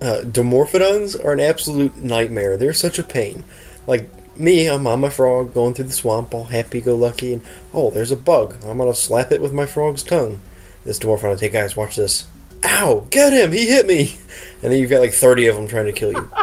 [0.01, 2.57] Uh, Dimorphodons are an absolute nightmare.
[2.57, 3.45] They're such a pain.
[3.87, 7.43] Like me, I'm on my frog going through the swamp, all happy-go-lucky, and
[7.75, 8.57] oh, there's a bug.
[8.65, 10.41] I'm gonna slap it with my frog's tongue.
[10.87, 12.29] This Dimorphodon, hey guys, watch this.
[12.63, 13.09] Ow!
[13.11, 13.51] Get him!
[13.51, 14.17] He hit me!
[14.63, 16.31] And then you've got like 30 of them trying to kill you.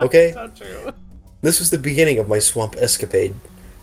[0.00, 0.32] Okay?
[0.34, 0.92] Not true.
[1.40, 3.34] This was the beginning of my swamp escapade.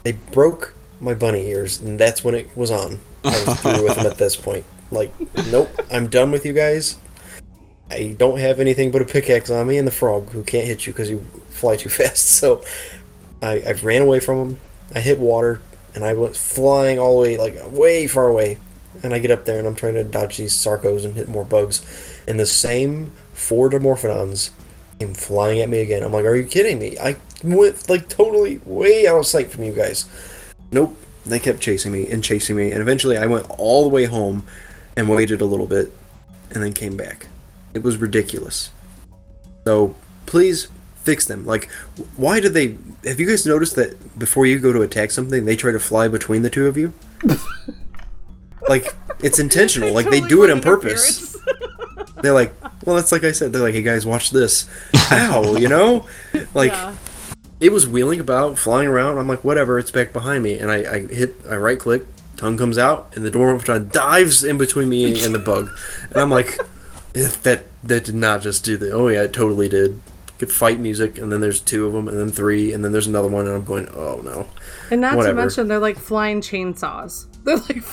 [0.03, 2.99] They broke my bunny ears, and that's when it was on.
[3.23, 4.65] I was through with them at this point.
[4.91, 5.13] Like,
[5.47, 6.97] nope, I'm done with you guys.
[7.89, 10.85] I don't have anything but a pickaxe on me and the frog who can't hit
[10.85, 12.27] you because you fly too fast.
[12.31, 12.63] So
[13.41, 14.59] I, I ran away from him.
[14.93, 15.61] I hit water,
[15.95, 18.57] and I went flying all the way, like way far away.
[19.03, 21.45] And I get up there, and I'm trying to dodge these sarcos and hit more
[21.45, 21.81] bugs.
[22.27, 24.51] And the same four Dimorphodons
[24.99, 26.03] came flying at me again.
[26.03, 26.97] I'm like, are you kidding me?
[26.99, 30.05] I went like totally way out of sight from you guys.
[30.71, 30.97] Nope.
[31.25, 34.45] They kept chasing me and chasing me, and eventually I went all the way home
[34.95, 35.91] and waited a little bit
[36.49, 37.27] and then came back.
[37.73, 38.71] It was ridiculous.
[39.65, 39.95] So
[40.25, 40.67] please
[41.03, 41.45] fix them.
[41.45, 41.69] Like,
[42.15, 42.77] why do they?
[43.05, 46.07] Have you guys noticed that before you go to attack something, they try to fly
[46.07, 46.93] between the two of you?
[48.71, 49.91] like, it's intentional.
[49.93, 51.37] Like, they do it on purpose.
[52.21, 52.53] They're like,
[52.85, 53.51] well, that's like I said.
[53.51, 54.69] They're like, hey guys, watch this.
[55.11, 56.07] Ow, you know?
[56.53, 56.95] Like, Yeah.
[57.59, 59.17] it was wheeling about, flying around.
[59.17, 60.57] I'm like, whatever, it's back behind me.
[60.59, 62.05] And I, I hit, I right click,
[62.37, 65.69] tongue comes out, and the Dwarf dives in between me and the bug.
[66.11, 66.59] And I'm like,
[67.15, 68.91] "Eh, that that did not just do the.
[68.91, 69.99] Oh yeah, it totally did.
[70.37, 73.07] Good fight music, and then there's two of them, and then three, and then there's
[73.07, 74.47] another one, and I'm going, oh no.
[74.91, 75.35] And not Whatever.
[75.37, 77.25] to mention, they're like flying chainsaws.
[77.43, 77.83] They're like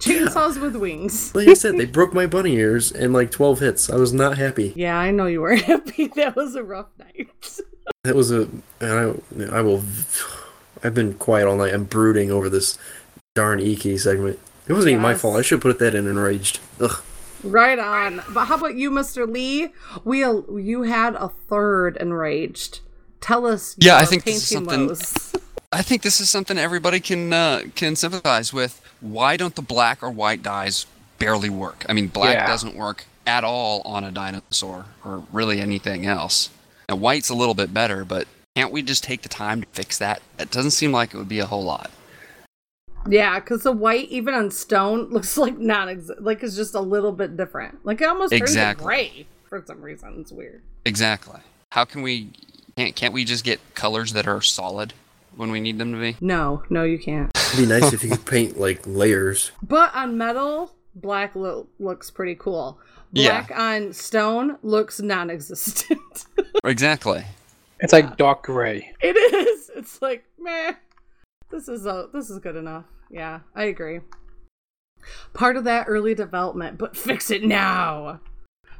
[0.00, 1.32] chainsaws with wings.
[1.34, 3.90] Like I said, they broke my bunny ears in like 12 hits.
[3.90, 4.72] I was not happy.
[4.74, 6.08] Yeah, I know you weren't happy.
[6.08, 7.28] That was a rough night.
[8.04, 8.42] That was a.
[8.80, 9.20] And
[9.50, 9.82] I, I will.
[10.82, 11.74] I've been quiet all night.
[11.74, 12.78] I'm brooding over this
[13.34, 14.38] darn Iki segment.
[14.68, 15.36] It wasn't even my fault.
[15.36, 16.60] I should put that in enraged.
[16.80, 17.02] Ugh.
[17.42, 18.22] Right on.
[18.30, 19.28] But how about you, Mr.
[19.30, 19.72] Lee?
[20.04, 22.80] We you had a third enraged.
[23.20, 23.74] Tell us.
[23.78, 24.86] Yeah, I think this is something.
[24.86, 25.34] woes.
[25.72, 28.80] I think this is something everybody can uh, can sympathize with.
[29.00, 30.86] Why don't the black or white dyes
[31.18, 31.84] barely work?
[31.88, 32.46] I mean, black Yeah.
[32.46, 36.50] doesn't work at all on a dinosaur or really anything else.
[36.88, 39.96] And white's a little bit better, but can't we just take the time to fix
[39.98, 40.20] that?
[40.38, 41.90] It doesn't seem like it would be a whole lot.
[43.08, 47.12] Yeah, because the white, even on stone, looks like non like it's just a little
[47.12, 47.84] bit different.
[47.84, 48.82] Like it almost turns Exactly.
[48.82, 50.18] to gray for some reason.
[50.20, 50.60] It's weird.
[50.84, 51.40] Exactly.
[51.72, 52.30] How can we?
[52.76, 54.92] Can't can't we just get colors that are solid
[55.36, 56.16] when we need them to be?
[56.20, 57.29] No, no, you can't.
[57.52, 59.52] It'd be nice if you could paint like layers.
[59.62, 62.78] But on metal, black lo- looks pretty cool.
[63.12, 63.44] Yeah.
[63.44, 66.26] Black on stone looks non-existent.
[66.64, 67.24] Exactly.
[67.80, 68.92] It's like dark gray.
[69.00, 69.70] it is.
[69.74, 70.72] It's like meh.
[71.50, 72.84] this is a this is good enough.
[73.10, 74.00] Yeah, I agree.
[75.32, 78.20] Part of that early development, but fix it now.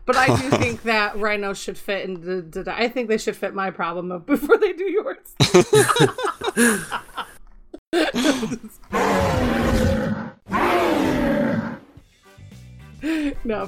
[0.05, 2.43] But I do think that Rhino should fit into.
[2.43, 5.35] the- I think they should fit my problem of before they do yours.
[7.93, 8.07] no,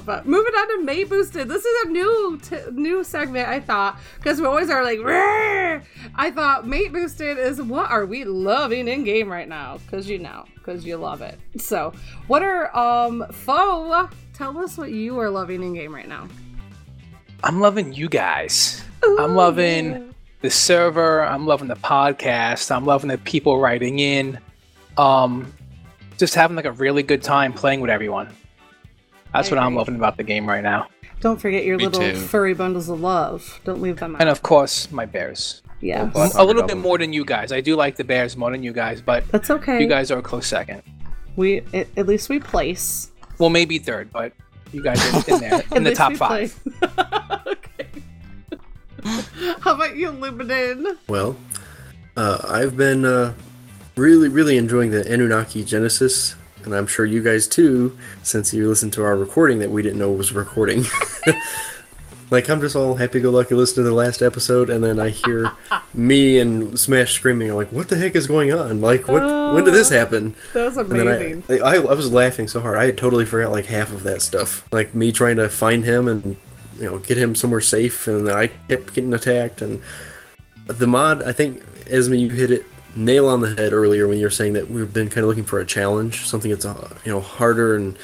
[0.05, 1.49] but moving on to Mate Boosted.
[1.49, 3.49] This is a new t- new segment.
[3.49, 5.83] I thought because we always are like, "Rrrr."
[6.15, 9.79] I thought Mate Boosted is what are we loving in game right now?
[9.79, 11.37] Because you know, because you love it.
[11.57, 11.91] So,
[12.27, 14.07] what are um Foe?
[14.33, 16.29] Tell us what you are loving in game right now.
[17.43, 18.81] I'm loving you guys.
[19.03, 20.12] I'm loving
[20.43, 21.23] the server.
[21.23, 22.69] I'm loving the podcast.
[22.69, 24.37] I'm loving the people writing in.
[24.97, 25.51] Um,
[26.17, 28.27] just having like a really good time playing with everyone.
[29.33, 30.89] That's I what I'm loving about the game right now.
[31.21, 32.15] Don't forget your Me little too.
[32.17, 33.61] furry bundles of love.
[33.63, 34.21] Don't leave them out.
[34.21, 35.61] And of course, my bears.
[35.79, 36.05] Yeah.
[36.05, 37.53] But a little bit more than you guys.
[37.53, 39.81] I do like the bears more than you guys, but That's okay.
[39.81, 40.83] You guys are a close second.
[41.37, 43.11] we at, at least we place.
[43.39, 44.33] Well, maybe third, but
[44.73, 46.59] you guys are in there in the top five.
[49.05, 50.97] How about you, Luminen?
[51.07, 51.35] Well,
[52.15, 53.33] uh, I've been uh,
[53.95, 58.93] really, really enjoying the Anunnaki Genesis, and I'm sure you guys too, since you listened
[58.93, 60.85] to our recording that we didn't know was recording.
[62.31, 65.09] like, I'm just all happy go lucky listening to the last episode, and then I
[65.09, 65.51] hear
[65.93, 67.49] me and Smash screaming.
[67.49, 68.79] I'm like, what the heck is going on?
[68.81, 69.21] Like, what?
[69.53, 70.35] when did this happen?
[70.53, 71.43] That was And then I- amazing.
[71.49, 72.77] I, I, I was laughing so hard.
[72.77, 74.67] I had totally forgot like half of that stuff.
[74.71, 76.37] Like me trying to find him and
[76.77, 79.61] you know get him somewhere safe, and I kept getting attacked.
[79.61, 79.81] And
[80.67, 84.25] the mod, I think, Esme, you hit it nail on the head earlier when you
[84.25, 87.11] were saying that we've been kind of looking for a challenge, something that's uh, you
[87.11, 87.97] know harder and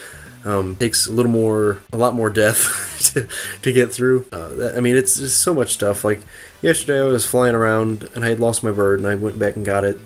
[0.46, 3.28] um, takes a little more, a lot more death to,
[3.62, 4.26] to get through.
[4.32, 6.04] Uh, that, I mean, it's just so much stuff.
[6.04, 6.22] Like
[6.62, 9.56] yesterday, I was flying around and I had lost my bird, and I went back
[9.56, 9.98] and got it.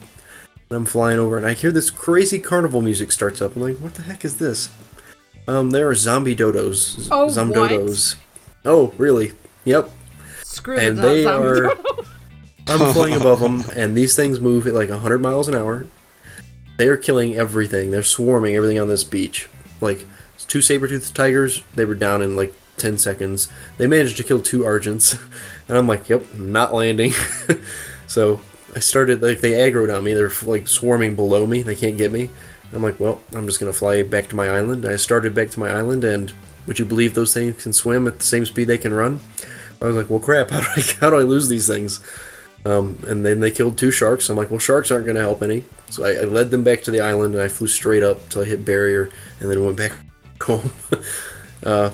[0.70, 3.56] And I'm flying over, and I hear this crazy carnival music starts up.
[3.56, 4.70] I'm like, what the heck is this?
[5.48, 7.10] Um, there are zombie dodos.
[7.12, 7.28] Oh?
[7.28, 8.16] Zomdodos.
[8.66, 9.34] Oh, really?
[9.66, 9.90] Yep.
[10.44, 11.72] Screw and the they are.
[12.68, 15.86] I'm flying above them, and these things move at like 100 miles an hour.
[16.78, 17.92] They are killing everything.
[17.92, 19.50] They're swarming everything on this beach.
[19.82, 20.06] Like
[20.48, 23.50] two saber-toothed tigers, they were down in like 10 seconds.
[23.78, 25.20] They managed to kill two argents,
[25.68, 27.14] and I'm like, "Yep, not landing."
[28.08, 28.40] so
[28.76, 30.14] I started like they aggroed on me.
[30.14, 31.62] They're like swarming below me.
[31.64, 32.30] They can't get me.
[32.72, 35.60] I'm like, "Well, I'm just gonna fly back to my island." I started back to
[35.60, 36.34] my island, and
[36.66, 39.20] would you believe those things can swim at the same speed they can run?
[39.82, 40.50] I was like, "Well, crap!
[40.52, 42.00] How do I how do I lose these things?"
[42.66, 44.30] Um, and then they killed two sharks.
[44.30, 45.66] I'm like, well, sharks aren't going to help any.
[45.90, 48.42] So I, I led them back to the island and I flew straight up till
[48.42, 49.10] I hit barrier
[49.40, 49.92] and then went back
[50.42, 50.72] home.
[51.66, 51.92] uh,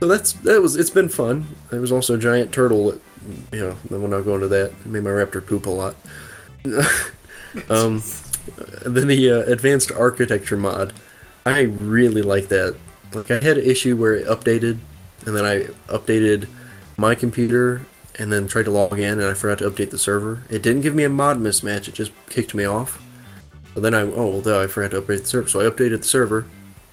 [0.00, 1.46] so that's that was it's been fun.
[1.70, 2.92] There was also a giant turtle.
[2.92, 3.00] That,
[3.52, 4.70] you know, will not go into that.
[4.70, 5.96] It made my raptor poop a lot.
[7.70, 8.02] um,
[8.84, 10.92] then the uh, advanced architecture mod,
[11.46, 12.76] I really like that.
[13.14, 14.78] Like I had an issue where it updated,
[15.26, 16.48] and then I updated
[16.96, 17.86] my computer
[18.18, 20.42] and then tried to log in and I forgot to update the server.
[20.48, 23.02] It didn't give me a mod mismatch, it just kicked me off.
[23.74, 25.48] But then I, oh, well, I forgot to update the server.
[25.48, 26.46] So I updated the server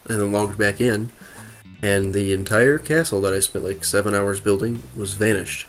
[0.10, 1.12] and then logged back in.
[1.84, 5.68] And the entire castle that I spent like seven hours building was vanished.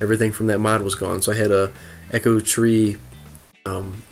[0.00, 1.22] Everything from that mod was gone.
[1.22, 1.72] So I had a
[2.12, 2.96] Echo Tree
[3.66, 4.02] um,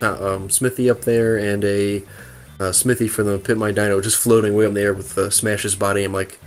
[0.00, 2.02] uh, um, Smithy up there and a
[2.60, 5.16] uh, Smithy from the Pit My Dino just floating way up in the air with
[5.16, 6.04] uh, Smash's body.
[6.04, 6.38] I'm like,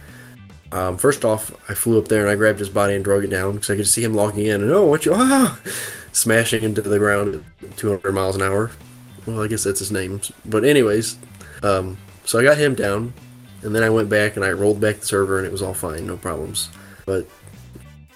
[0.72, 3.30] um, first off, I flew up there and I grabbed his body and drug it
[3.30, 5.60] down because I could see him logging in and oh, what you ah,
[6.11, 8.72] smashing into the ground at 200 miles an hour.
[9.26, 10.22] Well, I guess that's his name.
[10.45, 11.18] But anyways,
[11.64, 13.14] um, so I got him down,
[13.64, 15.73] and then I went back and I rolled back the server and it was all
[15.73, 16.69] fine, no problems.
[17.06, 17.27] But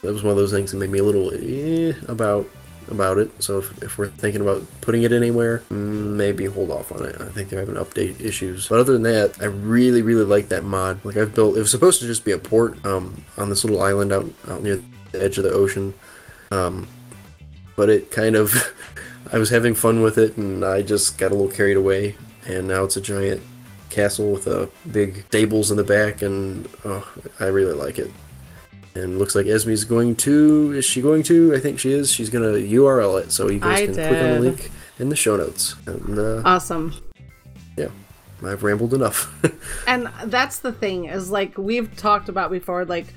[0.01, 2.47] that was one of those things that made me a little eh, about
[2.91, 3.43] about it.
[3.43, 7.15] So if, if we're thinking about putting it anywhere, maybe hold off on it.
[7.19, 8.67] I think they're having update issues.
[8.67, 11.03] But other than that, I really really like that mod.
[11.03, 13.81] Like I've built, it was supposed to just be a port um, on this little
[13.81, 15.93] island out out near the edge of the ocean,
[16.51, 16.87] um,
[17.75, 18.73] but it kind of.
[19.31, 22.15] I was having fun with it, and I just got a little carried away.
[22.47, 23.43] And now it's a giant
[23.89, 27.07] castle with a big stables in the back, and oh,
[27.39, 28.11] I really like it.
[28.99, 30.73] And looks like Esme's going to.
[30.73, 31.55] Is she going to?
[31.55, 32.11] I think she is.
[32.11, 35.15] She's gonna URL it, so you guys I can click on the link in the
[35.15, 35.75] show notes.
[35.85, 36.93] And uh, Awesome.
[37.77, 37.87] yeah,
[38.43, 39.33] I've rambled enough.
[39.87, 43.07] and that's the thing is like we've talked about before like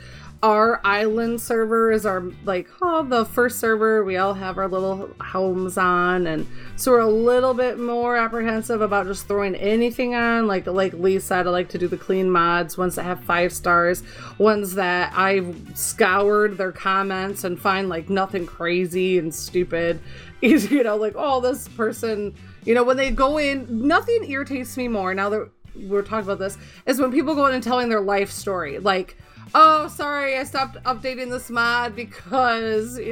[0.42, 5.08] our island server is our like oh the first server we all have our little
[5.20, 10.48] homes on and so we're a little bit more apprehensive about just throwing anything on.
[10.48, 13.52] Like like lee said i like to do the clean mods ones that have five
[13.52, 14.02] stars
[14.38, 20.00] ones that i've scoured their comments and find like nothing crazy and stupid.
[20.40, 24.76] Is you know like oh this person you know when they go in nothing irritates
[24.76, 27.88] me more now that we're talking about this is when people go in and telling
[27.88, 28.78] their life story.
[28.78, 29.16] Like
[29.54, 32.98] oh sorry i stopped updating this mod because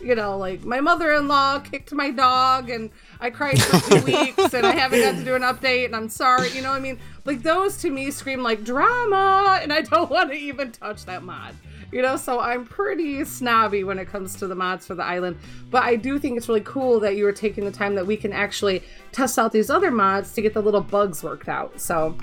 [0.00, 2.90] you know like my mother-in-law kicked my dog and
[3.20, 6.08] i cried for two weeks and i haven't got to do an update and i'm
[6.08, 6.98] sorry you know what i mean?
[7.24, 11.22] Like those to me scream like drama and i don't want to even touch that
[11.22, 11.54] mod.
[11.92, 15.38] You know so i'm pretty snobby when it comes to the mods for the island
[15.70, 18.16] but i do think it's really cool that you are taking the time that we
[18.16, 18.82] can actually
[19.12, 22.16] test out these other mods to get the little bugs worked out so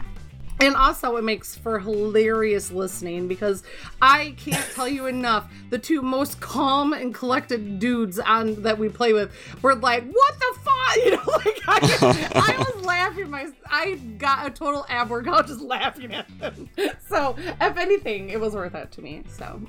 [0.63, 3.63] and also, it makes for hilarious listening because
[4.01, 5.51] I can't tell you enough.
[5.71, 9.31] The two most calm and collected dudes on that we play with
[9.61, 10.73] were like, "What the fuck?"
[11.03, 13.29] You know, like I, I was laughing.
[13.29, 16.69] My I got a total ab workout just laughing at them.
[17.09, 19.23] So, if anything, it was worth it to me.
[19.37, 19.59] So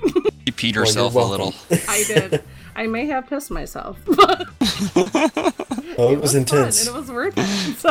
[0.47, 1.55] You peed yourself a little.
[1.89, 2.43] I did.
[2.77, 3.99] I may have pissed myself.
[5.97, 6.87] Oh, it, was, fun, intense.
[6.87, 7.77] and it was worth it.
[7.79, 7.91] So.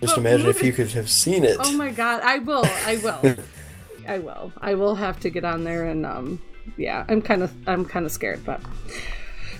[0.00, 1.56] Just But imagine if you could have seen it.
[1.60, 2.64] Oh my god, I will.
[2.64, 3.36] I will.
[4.08, 4.52] I will.
[4.60, 6.42] I will have to get on there and um
[6.76, 8.60] yeah, I'm kind of I'm kind of scared, but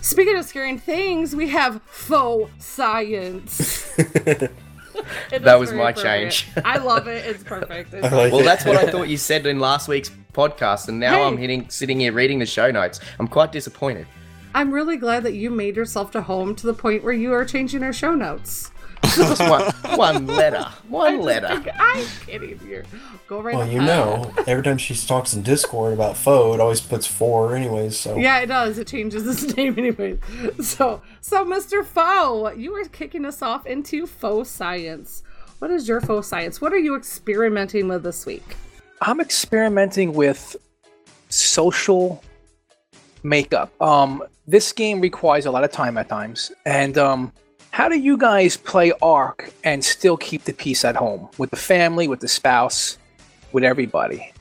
[0.04, 3.90] Speaking of scaring things, we have faux science.
[3.96, 6.46] that was my change.
[6.62, 7.24] I love it.
[7.24, 7.94] It's perfect.
[7.94, 11.22] It's well, that's what I thought you said in last week's podcast, and now Hey.
[11.24, 13.00] I'm hitting, sitting here reading the show notes.
[13.18, 14.06] I'm quite disappointed.
[14.54, 17.46] I'm really glad that you made yourself to home to the point where you are
[17.46, 18.70] changing our show notes.
[19.04, 20.64] Just one, one letter.
[20.88, 21.62] One letter.
[21.78, 22.84] I'm kidding here.
[23.26, 23.72] Go right Well, up.
[23.72, 27.98] you know, every time she talks in Discord about foe, it always puts four anyways,
[27.98, 28.16] so.
[28.16, 28.78] Yeah, it does.
[28.78, 30.18] It changes its name anyways.
[30.62, 31.84] So, so Mr.
[31.84, 35.22] Foe, you were kicking us off into faux science.
[35.58, 36.60] What is your faux science?
[36.60, 38.56] What are you experimenting with this week?
[39.00, 40.56] I'm experimenting with
[41.28, 42.22] social
[43.22, 43.72] makeup.
[43.80, 47.32] Um, this game requires a lot of time at times, and um,
[47.74, 51.56] how do you guys play Ark and still keep the peace at home with the
[51.56, 52.98] family, with the spouse,
[53.50, 54.32] with everybody?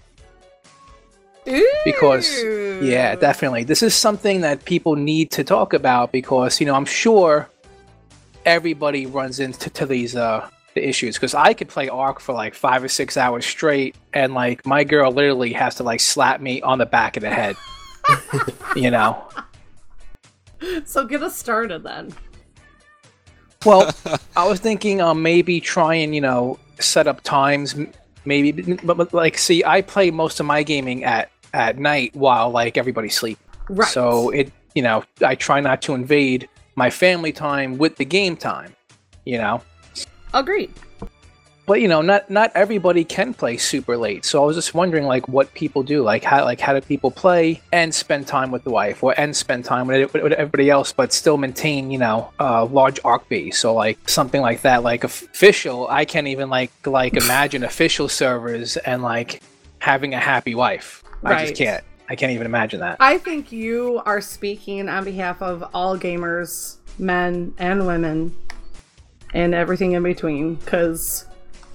[1.84, 2.44] Because
[2.84, 6.86] yeah, definitely, this is something that people need to talk about because you know I'm
[6.86, 7.50] sure
[8.46, 12.54] everybody runs into to these uh the issues because I could play Ark for like
[12.54, 16.62] five or six hours straight, and like my girl literally has to like slap me
[16.62, 17.56] on the back of the head.
[18.76, 19.28] you know.
[20.86, 22.14] So get us started then.
[23.66, 23.92] Well,
[24.36, 27.76] I was thinking um maybe try and you know set up times,
[28.26, 28.52] maybe,
[28.84, 32.78] but, but like see, I play most of my gaming at at night while like
[32.78, 33.40] everybody sleep.
[33.70, 33.88] Right.
[33.88, 38.36] So it you know I try not to invade my family time with the game
[38.36, 38.76] time.
[39.26, 39.62] You know.
[40.34, 40.74] Agreed.
[41.66, 44.26] But you know, not not everybody can play super late.
[44.26, 47.10] So I was just wondering, like, what people do, like how like how do people
[47.10, 50.92] play and spend time with the wife, or and spend time with, with everybody else,
[50.92, 53.60] but still maintain, you know, a large Ark base.
[53.60, 55.88] So like something like that, like official.
[55.88, 59.42] I can't even like like imagine official servers and like
[59.80, 61.02] having a happy wife.
[61.24, 61.84] I just can't.
[62.10, 62.98] I can't even imagine that.
[63.00, 68.36] I think you are speaking on behalf of all gamers, men and women,
[69.34, 70.56] and everything in between.
[70.56, 71.26] Because,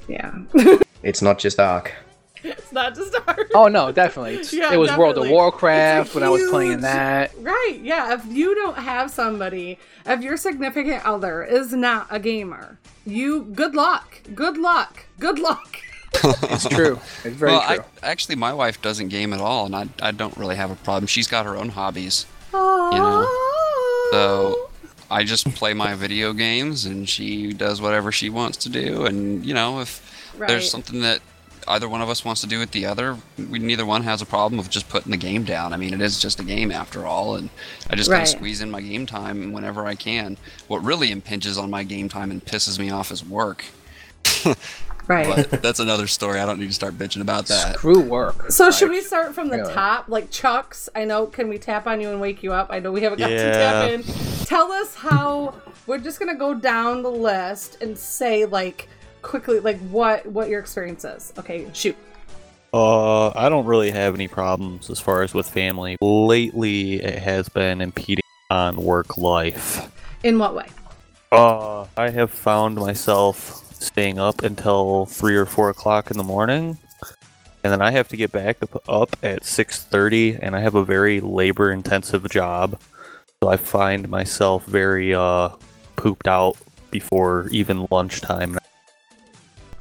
[0.09, 0.39] yeah,
[1.02, 1.94] It's not just Ark.
[2.43, 3.51] it's not just art.
[3.55, 4.43] Oh no, definitely.
[4.52, 5.28] Yeah, it was World of.
[5.28, 7.32] Warcraft It's a when I was playing that.
[7.39, 8.14] Right, yeah.
[8.14, 13.74] If you don't have somebody, if your significant other is not a gamer, you good
[13.74, 14.20] luck.
[14.35, 15.05] Good luck.
[15.18, 15.78] Good luck.
[16.24, 16.98] It's true.
[17.22, 17.85] It's very well, true.
[18.02, 20.74] I, actually, my wife doesn't game at all, and I, I don't really have a
[20.76, 21.06] problem.
[21.06, 23.26] She's got her own hobbies, you know.
[24.10, 24.68] So
[25.10, 29.06] I just play my video games, and she does whatever she wants to do.
[29.06, 30.02] And you know, if
[30.36, 30.47] Right.
[30.48, 31.20] there's something that
[31.66, 33.16] either one of us wants to do with the other,
[33.51, 35.72] we neither one has a problem with just putting the game down.
[35.72, 37.48] I mean, it is just a game after all, and
[37.90, 40.36] I just kind of squeeze in my game time whenever I can.
[40.68, 43.64] What really impinges on my game time and pisses me off is work.
[45.09, 45.48] Right.
[45.51, 46.39] But that's another story.
[46.39, 47.76] I don't need to start bitching about that.
[47.76, 48.52] Screw work.
[48.52, 49.72] So should we start from the Yeah.
[49.74, 50.89] top, like Chucks?
[50.94, 51.26] I know.
[51.26, 52.68] Can we tap on you and wake you up?
[52.70, 53.52] I know we haven't got to Yeah.
[53.52, 54.02] tap in.
[54.44, 55.55] Tell us how.
[55.86, 58.89] We're just gonna go down the list and say like
[59.22, 61.32] quickly, like what what your experience is.
[61.39, 61.97] Okay, shoot.
[62.74, 65.97] Uh, I don't really have any problems as far as with family.
[66.02, 69.90] Lately, it has been impeding on work life.
[70.22, 70.66] In what way?
[71.32, 76.78] Uh, I have found myself staying up until three or four o'clock in the morning,
[77.62, 80.84] and then I have to get back up, up at 6:30, and I have a
[80.84, 82.80] very labor-intensive job,
[83.42, 85.50] so I find myself very uh,
[85.96, 86.56] pooped out
[86.90, 88.59] before even lunchtime.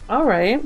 [0.09, 0.61] All right.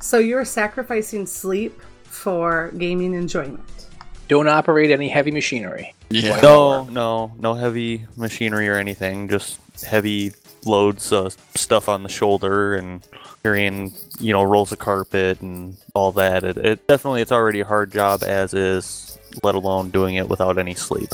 [0.00, 3.88] So you're sacrificing sleep for gaming enjoyment.
[4.28, 5.94] Don't operate any heavy machinery.
[6.10, 9.28] No, no, no heavy machinery or anything.
[9.28, 10.32] Just heavy
[10.66, 13.06] loads of stuff on the shoulder and
[13.42, 16.44] carrying, you know, rolls of carpet and all that.
[16.44, 20.58] It, it definitely it's already a hard job as is, let alone doing it without
[20.58, 21.10] any sleep.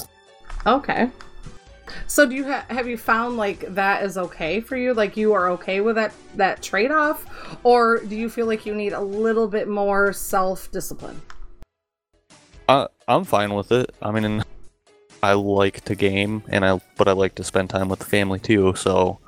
[0.67, 1.11] Okay.
[2.07, 4.95] So do you ha- have you found like that is okay for you?
[4.95, 7.25] Like you are okay with that that trade off,
[7.65, 11.21] or do you feel like you need a little bit more self discipline?
[12.69, 13.95] I, I'm fine with it.
[14.01, 14.43] I mean,
[15.23, 18.39] I like to game, and I but I like to spend time with the family
[18.39, 18.75] too.
[18.77, 19.19] So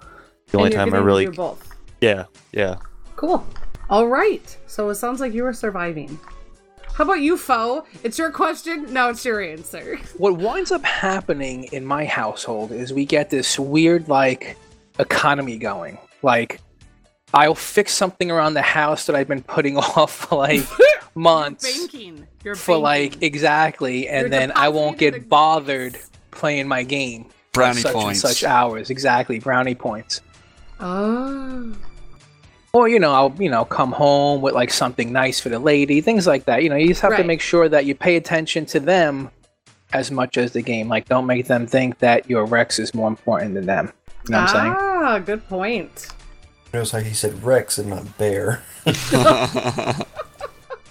[0.55, 1.74] the only and you're time I really, do both.
[2.01, 2.76] yeah, yeah.
[3.16, 3.47] Cool.
[3.90, 4.56] All right.
[4.66, 6.18] So it sounds like you are surviving.
[6.94, 7.85] How about you, Foe?
[8.02, 8.93] It's your question.
[8.93, 9.98] Now it's your answer.
[10.18, 14.56] What winds up happening in my household is we get this weird like
[14.98, 15.98] economy going.
[16.22, 16.60] Like
[17.35, 20.62] I'll fix something around the house that I've been putting off for like
[21.16, 21.64] months.
[21.78, 22.26] Banking.
[22.44, 22.82] You're for banking.
[22.82, 25.98] like exactly, and You're then I won't get bothered
[26.31, 27.24] playing my game.
[27.24, 28.22] for Brownie such points.
[28.24, 29.40] And such hours, exactly.
[29.40, 30.20] Brownie points.
[30.81, 31.75] Oh.
[32.73, 36.01] Or you know, I'll you know come home with like something nice for the lady,
[36.01, 36.63] things like that.
[36.63, 39.31] You know, you just have to make sure that you pay attention to them
[39.93, 40.89] as much as the game.
[40.89, 43.93] Like, don't make them think that your Rex is more important than them.
[44.27, 44.75] You know what I'm saying?
[44.77, 46.09] Ah, good point.
[46.73, 48.65] Notice how he said Rex and not bear.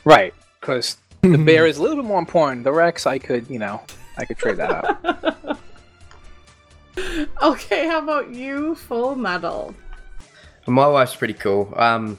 [0.06, 2.66] Right, because the bear is a little bit more important.
[2.66, 3.82] The Rex, I could, you know,
[4.18, 5.60] I could trade that out.
[7.42, 9.76] Okay, how about you, Full Metal?
[10.66, 11.74] My wife's pretty cool.
[11.76, 12.18] Um,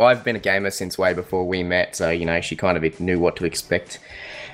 [0.00, 3.00] I've been a gamer since way before we met, so you know she kind of
[3.00, 3.98] knew what to expect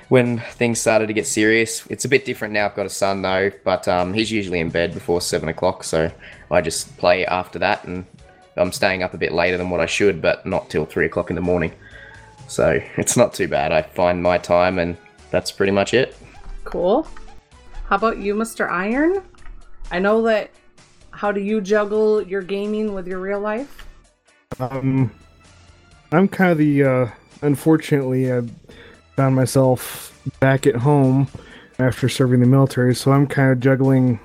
[0.08, 1.86] when things started to get serious.
[1.86, 2.66] It's a bit different now.
[2.66, 6.10] I've got a son though, but um, he's usually in bed before seven o'clock, so
[6.50, 8.04] I just play after that, and
[8.56, 11.30] I'm staying up a bit later than what I should, but not till three o'clock
[11.30, 11.72] in the morning.
[12.48, 13.70] So it's not too bad.
[13.70, 14.96] I find my time, and
[15.30, 16.16] that's pretty much it.
[16.64, 17.06] Cool.
[17.86, 18.68] How about you, Mr.
[18.68, 19.22] Iron?
[19.92, 20.50] I know that.
[21.10, 23.86] How do you juggle your gaming with your real life?
[24.58, 25.12] Um,
[26.10, 26.82] I'm kind of the.
[26.82, 27.10] Uh,
[27.42, 28.40] unfortunately, I
[29.14, 31.28] found myself back at home
[31.78, 34.18] after serving the military, so I'm kind of juggling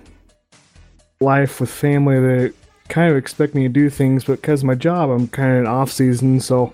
[1.19, 2.53] life with family that
[2.87, 5.57] kind of expect me to do things, but because of my job, I'm kind of
[5.59, 6.73] in off season, so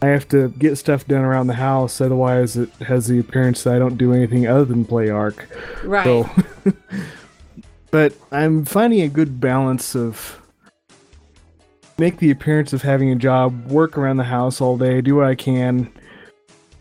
[0.00, 2.00] I have to get stuff done around the house.
[2.00, 5.48] Otherwise, it has the appearance that I don't do anything other than play Ark.
[5.84, 6.04] Right.
[6.04, 6.30] So,
[7.92, 10.40] but I'm finding a good balance of
[11.98, 15.26] make the appearance of having a job, work around the house all day, do what
[15.26, 15.92] I can.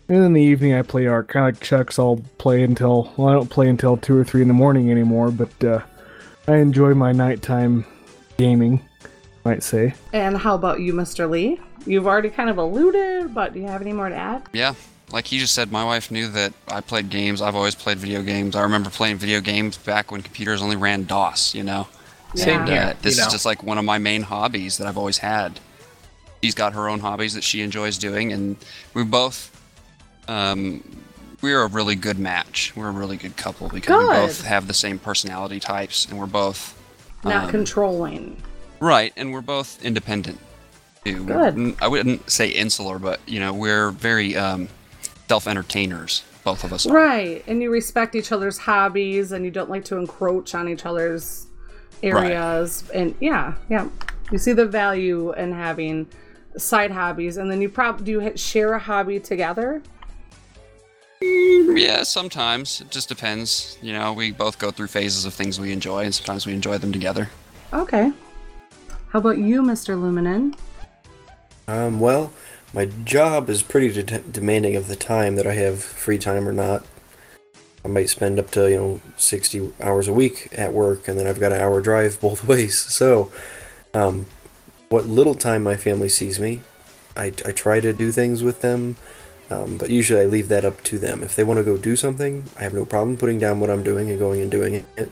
[0.07, 1.27] And in the evening, I play Ark.
[1.27, 4.41] Kind of like Chuck's, I'll play until, well, I don't play until 2 or 3
[4.41, 5.81] in the morning anymore, but uh,
[6.47, 7.85] I enjoy my nighttime
[8.37, 8.81] gaming,
[9.43, 9.93] might say.
[10.13, 11.29] And how about you, Mr.
[11.29, 11.59] Lee?
[11.85, 14.43] You've already kind of alluded, but do you have any more to add?
[14.53, 14.75] Yeah,
[15.11, 17.41] like he just said, my wife knew that I played games.
[17.41, 18.55] I've always played video games.
[18.55, 21.87] I remember playing video games back when computers only ran DOS, you know?
[22.35, 24.97] Same here, uh, this you is just like one of my main hobbies that I've
[24.97, 25.59] always had.
[26.41, 28.55] She's got her own hobbies that she enjoys doing, and
[28.93, 29.51] we both,
[30.29, 30.81] um,
[31.41, 32.71] we're a really good match.
[32.75, 36.25] We're a really good couple because we both have the same personality types, and we're
[36.25, 36.81] both
[37.25, 38.41] Not um, controlling.
[38.79, 40.39] Right, and we're both independent.
[41.03, 41.25] Too.
[41.25, 41.55] Good.
[41.55, 44.69] We're- I wouldn't say insular, but you know, we're very um,
[45.31, 46.23] self-entertainers.
[46.43, 46.85] Both of us.
[46.85, 46.93] are.
[46.93, 47.41] Right.
[47.47, 51.47] And you respect each other's hobbies and you don't like to encroach on each other's
[52.03, 52.83] areas.
[52.93, 53.87] And yeah, yeah.
[54.29, 56.07] You see the value in having
[56.57, 57.37] side hobbies.
[57.37, 59.81] And then you probably do you share a hobby together?
[61.21, 63.77] Yeah, sometimes it just depends.
[63.81, 66.77] You know, we both go through phases of things we enjoy, and sometimes we enjoy
[66.79, 67.29] them together.
[67.71, 68.11] Okay.
[69.09, 69.95] How about you, Mr.
[69.95, 70.55] Luminen?
[71.67, 72.33] Um, well,
[72.73, 76.53] my job is pretty de- demanding of the time that I have free time or
[76.53, 76.85] not.
[77.83, 81.27] I might spend up to, you know, 60 hours a week at work, and then
[81.27, 82.79] I've got an hour drive both ways.
[82.79, 83.31] So,
[83.93, 84.27] um,
[84.89, 86.61] what little time my family sees me,
[87.15, 88.97] I, I try to do things with them,
[89.49, 91.23] um, but usually I leave that up to them.
[91.23, 93.83] If they want to go do something, I have no problem putting down what I'm
[93.83, 95.11] doing and going and doing it.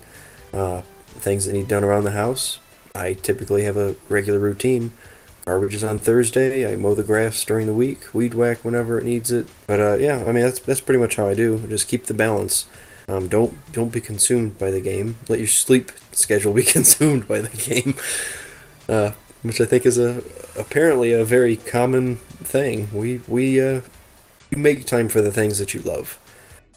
[0.53, 2.59] Uh, things that need done around the house,
[2.95, 4.93] I typically have a regular routine.
[5.49, 6.71] Garbage is on Thursday.
[6.71, 9.47] I mow the grass during the week, weed whack whenever it needs it.
[9.65, 11.65] But uh, yeah, I mean that's that's pretty much how I do.
[11.67, 12.67] Just keep the balance.
[13.07, 15.17] Um, don't don't be consumed by the game.
[15.27, 17.95] Let your sleep schedule be consumed by the game,
[18.87, 20.21] uh, which I think is a
[20.55, 22.87] apparently a very common thing.
[22.93, 23.81] We we uh,
[24.51, 26.19] make time for the things that you love.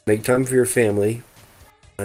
[0.07, 1.23] Make time for your family,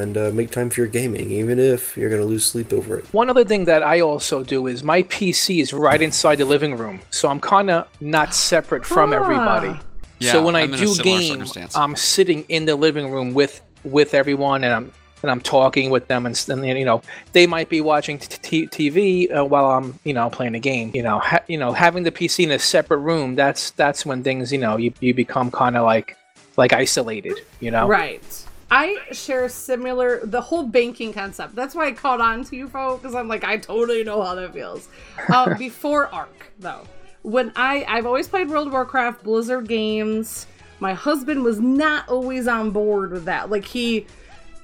[0.01, 3.05] and uh, make time for your gaming, even if you're gonna lose sleep over it.
[3.13, 6.77] One other thing that I also do is my PC is right inside the living
[6.77, 9.17] room, so I'm kind of not separate from Ah.
[9.17, 9.79] everybody.
[10.19, 11.67] Yeah, so when I I'm in a do similar game.
[11.75, 14.91] I'm sitting in the living room with with everyone, and I'm
[15.23, 17.01] and I'm talking with them, and, s- and you know
[17.33, 20.91] they might be watching t- t- TV uh, while I'm you know playing a game.
[20.93, 23.35] You know, ha- you know having the PC in a separate room.
[23.35, 26.15] That's that's when things you know you, you become kind of like
[26.55, 27.39] like isolated.
[27.59, 28.23] You know, Right.
[28.69, 31.55] I share similar the whole banking concept.
[31.55, 34.35] That's why I caught on to you, folks, because I'm like, I totally know how
[34.35, 34.89] that feels.
[35.29, 36.83] Uh, before Ark, though,
[37.21, 40.47] when I I've always played World of Warcraft, Blizzard games.
[40.79, 43.49] My husband was not always on board with that.
[43.49, 44.05] Like he,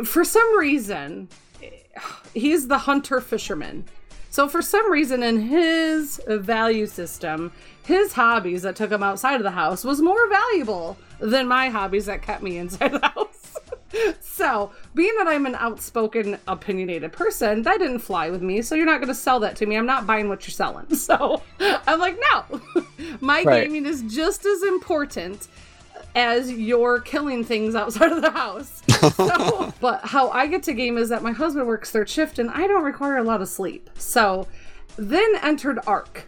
[0.06, 1.28] for some reason,
[2.34, 3.86] he's the hunter fisherman.
[4.30, 7.52] So for some reason in his value system,
[7.84, 12.08] his hobbies that took him outside of the house was more valuable than my hobbies
[12.08, 13.33] that kept me inside the house.
[14.22, 18.62] So, being that I'm an outspoken, opinionated person, that didn't fly with me.
[18.62, 19.76] So you're not going to sell that to me.
[19.78, 20.88] I'm not buying what you're selling.
[20.96, 22.62] So I'm like, no,
[23.22, 23.64] my Right.
[23.66, 25.48] gaming is just as important
[26.16, 28.82] as your killing things outside of the house.
[29.14, 32.50] So, but how I get to game is that my husband works third shift and
[32.50, 33.90] I don't require a lot of sleep.
[33.98, 34.48] So
[34.96, 36.26] then entered Ark.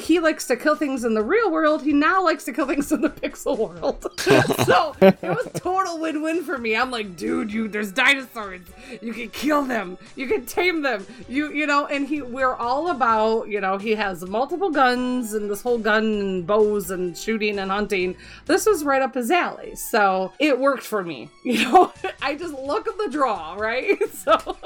[0.00, 1.82] He likes to kill things in the real world.
[1.82, 4.06] He now likes to kill things in the pixel world.
[4.66, 6.76] so it was total win-win for me.
[6.76, 8.60] I'm like, dude, you there's dinosaurs.
[9.00, 9.98] You can kill them.
[10.16, 11.06] You can tame them.
[11.28, 15.50] You you know, and he we're all about, you know, he has multiple guns and
[15.50, 18.16] this whole gun and bows and shooting and hunting.
[18.46, 19.74] This was right up his alley.
[19.76, 21.28] So it worked for me.
[21.48, 23.98] You know, I just look at the draw, right?
[24.12, 24.56] So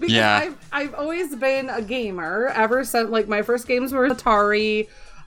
[0.00, 0.36] because Yeah.
[0.36, 4.57] I've I've always been a gamer ever since like my first games were Atari,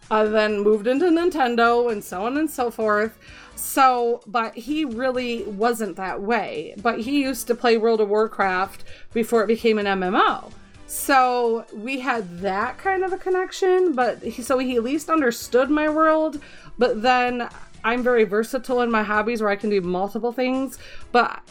[0.09, 3.17] uh, then moved into Nintendo and so on and so forth.
[3.55, 6.75] So, but he really wasn't that way.
[6.81, 8.83] But he used to play World of Warcraft
[9.13, 10.51] before it became an MMO.
[10.87, 15.69] So we had that kind of a connection, but he, so he at least understood
[15.69, 16.41] my world.
[16.77, 17.47] But then
[17.83, 20.77] I'm very versatile in my hobbies where I can do multiple things.
[21.13, 21.41] But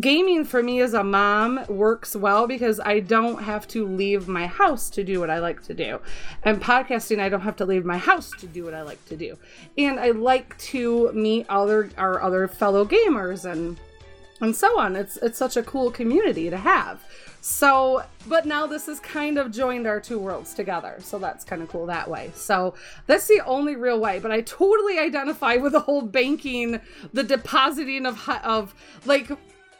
[0.00, 4.46] gaming for me as a mom works well because I don't have to leave my
[4.46, 6.00] house to do what I like to do.
[6.42, 9.16] And podcasting, I don't have to leave my house to do what I like to
[9.16, 9.36] do.
[9.76, 13.78] And I like to meet other our other fellow gamers and
[14.40, 14.94] and so on.
[14.94, 17.02] It's it's such a cool community to have.
[17.40, 20.96] So, but now this has kind of joined our two worlds together.
[21.00, 22.32] So that's kind of cool that way.
[22.34, 22.74] So
[23.06, 24.18] that's the only real way.
[24.18, 26.80] But I totally identify with the whole banking,
[27.12, 28.74] the depositing of of
[29.06, 29.30] like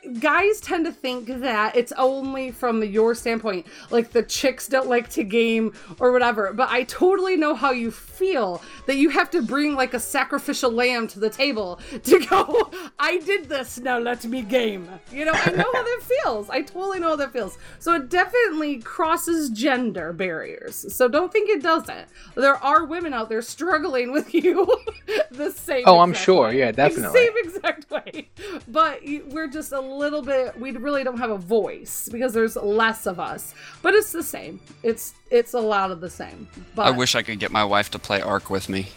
[0.08, 5.08] guys tend to think that it's only from your standpoint like the chicks don't like
[5.08, 9.40] to game or whatever but i totally know how you feel that you have to
[9.42, 14.24] bring like a sacrificial lamb to the table to go i did this now let
[14.24, 17.56] me game you know i know how that feels i totally know how that feels
[17.78, 23.28] so it definitely crosses gender barriers so don't think it doesn't there are women out
[23.28, 24.66] there struggling with you
[25.30, 26.48] the same Oh, I'm sure.
[26.48, 26.58] way.
[26.58, 27.02] Yeah, definitely.
[27.20, 28.28] The same exact way.
[28.66, 30.58] But we're just a little bit.
[30.58, 33.54] We really don't have a voice because there's less of us.
[33.82, 34.60] But it's the same.
[34.82, 36.48] It's it's a lot of the same.
[36.74, 38.88] But I wish I could get my wife to play Ark with me.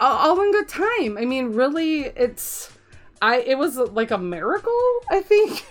[0.00, 1.16] all- all in good time.
[1.18, 2.70] I mean, really, it's.
[3.22, 4.72] I it was like a miracle.
[5.10, 5.64] I think.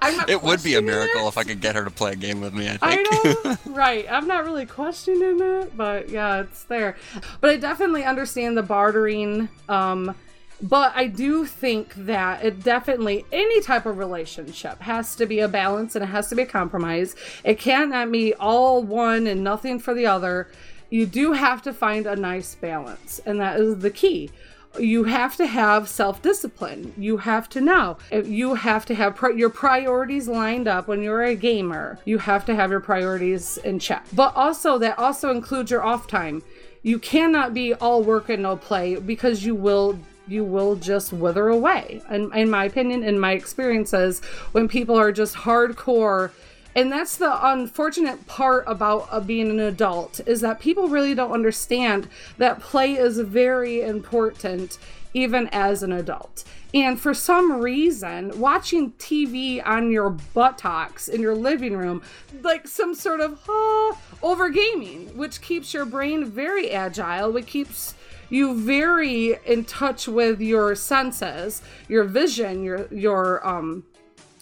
[0.00, 1.28] I, It would be a miracle it.
[1.28, 2.68] if I could get her to play a game with me.
[2.68, 3.44] I I think.
[3.44, 4.06] know, right?
[4.10, 6.96] I'm not really questioning it, but yeah, it's there.
[7.40, 9.48] But I definitely understand the bartering.
[9.68, 10.14] Um,
[10.62, 15.48] but I do think that it definitely any type of relationship has to be a
[15.48, 17.16] balance and it has to be a compromise.
[17.44, 20.48] It cannot be all one and nothing for the other.
[20.90, 24.30] You do have to find a nice balance, and that is the key
[24.78, 26.92] you have to have self discipline.
[26.96, 27.98] You have to know.
[28.10, 31.98] You have to have your priorities lined up when you're a gamer.
[32.04, 34.04] You have to have your priorities in check.
[34.12, 36.42] But also, that also includes your off time.
[36.82, 41.48] You cannot be all work and no play because you will you will just wither
[41.48, 42.02] away.
[42.08, 44.20] And in my opinion, in my experiences,
[44.52, 46.30] when people are just hardcore
[46.76, 51.30] and that's the unfortunate part about uh, being an adult is that people really don't
[51.30, 54.78] understand that play is very important
[55.12, 56.42] even as an adult.
[56.74, 62.02] And for some reason, watching TV on your buttocks in your living room,
[62.42, 67.93] like some sort of ah, over gaming, which keeps your brain very agile, which keeps
[68.30, 73.84] you very in touch with your senses, your vision, your your um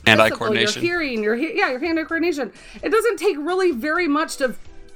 [0.07, 0.83] Hand-eye coordination.
[0.83, 2.53] Your hearing, your he- yeah, your hand-eye coordination.
[2.83, 4.55] It doesn't take really very much to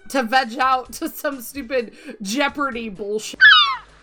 [0.09, 3.41] to veg out to some stupid Jeopardy bullshit.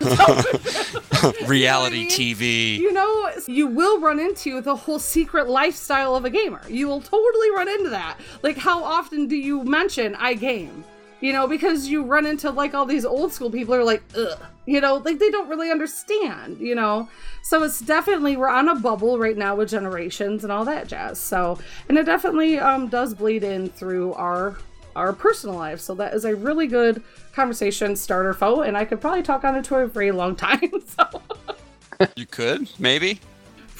[1.46, 2.78] Reality TV.
[2.78, 6.60] you know, you will run into the whole secret lifestyle of a gamer.
[6.68, 8.18] You will totally run into that.
[8.42, 10.84] Like, how often do you mention I game?
[11.20, 14.38] You know, because you run into like all these old school people are like, ugh,
[14.66, 17.08] you know, like they don't really understand, you know.
[17.42, 21.18] So it's definitely we're on a bubble right now with generations and all that jazz.
[21.18, 21.58] So,
[21.88, 24.58] and it definitely um does bleed in through our
[24.96, 25.82] our personal lives.
[25.82, 29.56] So that is a really good conversation starter foe, and I could probably talk on
[29.56, 30.70] it for a very long time.
[30.86, 31.22] So
[32.16, 33.20] You could, maybe.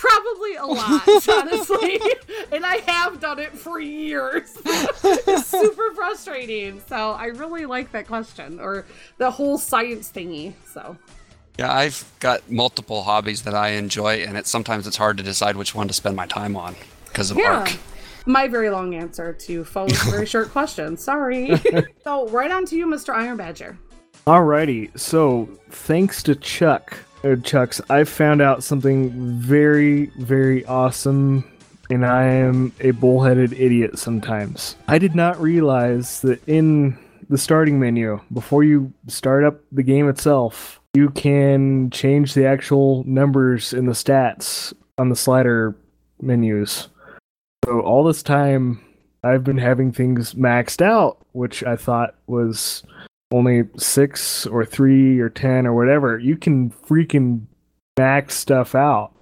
[0.05, 2.01] Probably a lot, honestly.
[2.53, 4.57] and I have done it for years.
[4.65, 6.83] it's super frustrating.
[6.89, 8.85] So I really like that question or
[9.19, 10.53] the whole science thingy.
[10.67, 10.97] So
[11.59, 15.57] Yeah, I've got multiple hobbies that I enjoy, and it's sometimes it's hard to decide
[15.57, 16.75] which one to spend my time on
[17.07, 17.61] because of yeah.
[17.61, 17.77] Ark.
[18.27, 20.97] My very long answer to Foe's very short question.
[20.97, 21.61] Sorry.
[22.03, 23.15] so right on to you, Mr.
[23.15, 23.79] Iron Badger.
[24.27, 31.51] Alrighty, so thanks to Chuck, uh, Chucks, I found out something very, very awesome,
[31.91, 34.77] and I am a bullheaded idiot sometimes.
[34.89, 36.99] I did not realize that in
[37.31, 43.03] the starting menu, before you start up the game itself, you can change the actual
[43.05, 45.75] numbers in the stats on the slider
[46.21, 46.89] menus.
[47.65, 48.85] So all this time,
[49.25, 52.83] I've been having things maxed out, which I thought was
[53.33, 56.19] only six or three or ten or whatever.
[56.19, 57.47] You can freaking
[57.99, 59.13] max stuff out,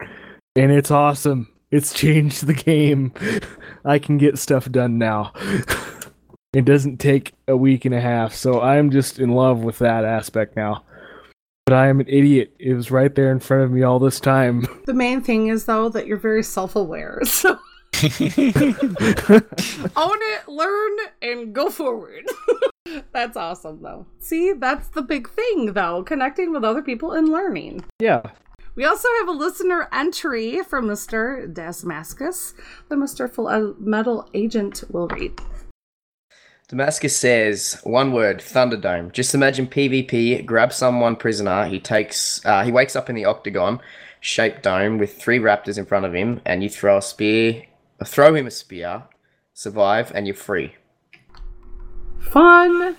[0.56, 1.48] and it's awesome.
[1.70, 3.12] It's changed the game.
[3.84, 5.32] I can get stuff done now.
[6.52, 10.04] it doesn't take a week and a half, so I'm just in love with that
[10.04, 10.84] aspect now.
[11.64, 12.54] But I am an idiot.
[12.58, 14.66] It was right there in front of me all this time.
[14.84, 17.20] The main thing is though that you're very self-aware.
[17.24, 17.56] So
[18.00, 18.10] own
[20.20, 22.24] it, learn, and go forward.
[23.12, 24.06] That's awesome though.
[24.18, 27.84] See, that's the big thing though, connecting with other people and learning.
[27.98, 28.22] Yeah.
[28.74, 31.52] We also have a listener entry from Mr.
[31.52, 32.54] Damascus,
[32.88, 33.30] the Mr.
[33.30, 35.38] Full uh, Metal Agent will read.
[36.68, 39.12] Damascus says one word: Thunderdome.
[39.12, 40.46] Just imagine PvP.
[40.46, 41.66] Grab someone prisoner.
[41.66, 42.42] He takes.
[42.46, 43.78] Uh, he wakes up in the octagon
[44.22, 47.64] shaped dome with three raptors in front of him, and you throw a spear.
[48.06, 49.02] Throw him a spear.
[49.52, 50.74] Survive, and you're free.
[52.30, 52.96] Fun.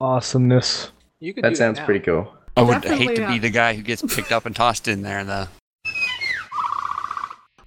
[0.00, 0.90] Awesomeness.
[1.20, 1.84] You could That do sounds now.
[1.86, 2.32] pretty cool.
[2.56, 4.88] I would Definitely hate to be uh, the guy who gets picked up and tossed
[4.88, 5.24] in there.
[5.24, 5.48] The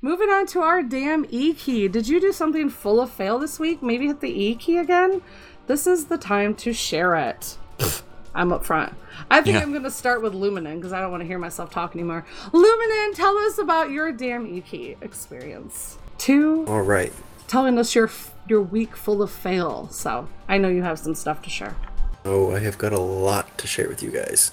[0.02, 1.88] Moving on to our damn E key.
[1.88, 3.84] Did you do something full of fail this week?
[3.84, 5.22] Maybe hit the E key again?
[5.68, 7.58] This is the time to share it.
[8.36, 8.94] I'm up front.
[9.30, 9.62] I think Yeah.
[9.62, 12.26] I'm going to start with Luminen because I don't want to hear myself talk anymore.
[12.54, 15.98] Luminen, tell us about your damn E key experience.
[16.18, 17.12] Two, All right.
[17.50, 18.12] Telling us your
[18.48, 19.90] your week full of fail.
[19.90, 21.76] So I know you have some stuff to share.
[22.24, 24.52] Oh, I have got a lot to share with you guys.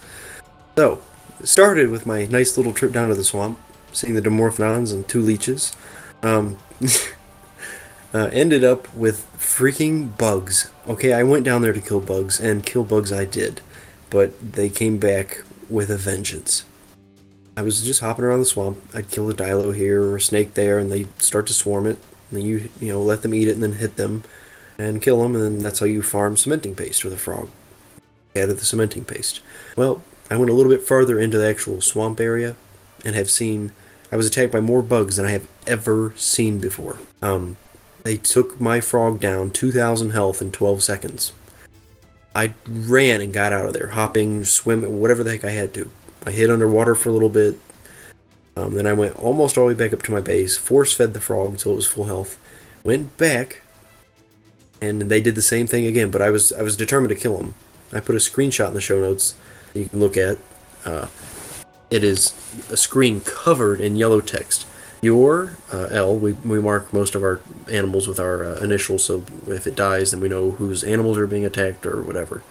[0.77, 1.02] So,
[1.44, 3.60] started with my nice little trip down to the swamp,
[3.93, 5.77] seeing the Dimorphodons and two leeches.
[6.22, 6.56] Um,
[8.14, 10.70] uh, ended up with freaking bugs.
[10.88, 13.61] Okay, I went down there to kill bugs, and kill bugs I did,
[14.09, 16.64] but they came back with a vengeance.
[17.59, 18.79] I was just hopping around the swamp.
[18.95, 21.98] I'd kill a dilo here or a snake there, and they start to swarm it.
[22.30, 24.24] And then you, you know, let them eat it and then hit them
[24.79, 27.48] and kill them, and then that's how you farm cementing paste with a frog.
[28.35, 29.40] Added the cementing paste.
[29.77, 32.56] Well, I went a little bit farther into the actual swamp area
[33.05, 33.72] and have seen.
[34.13, 36.98] I was attacked by more bugs than I have ever seen before.
[37.22, 37.56] Um,
[38.05, 41.32] they took my frog down 2,000 health in 12 seconds.
[42.37, 45.90] I ran and got out of there, hopping, swimming, whatever the heck I had to.
[46.24, 47.59] I hid underwater for a little bit.
[48.56, 51.12] Um, then I went almost all the way back up to my base, force fed
[51.12, 52.38] the frog until it was full health.
[52.82, 53.62] Went back,
[54.80, 56.10] and they did the same thing again.
[56.10, 57.54] But I was I was determined to kill them.
[57.93, 59.35] I put a screenshot in the show notes
[59.74, 60.38] you can look at.
[60.85, 61.09] Uh,
[61.90, 62.35] it is
[62.70, 64.66] a screen covered in yellow text.
[65.02, 69.24] Your uh, L, we, we mark most of our animals with our uh, initials, so
[69.46, 72.43] if it dies, then we know whose animals are being attacked or whatever.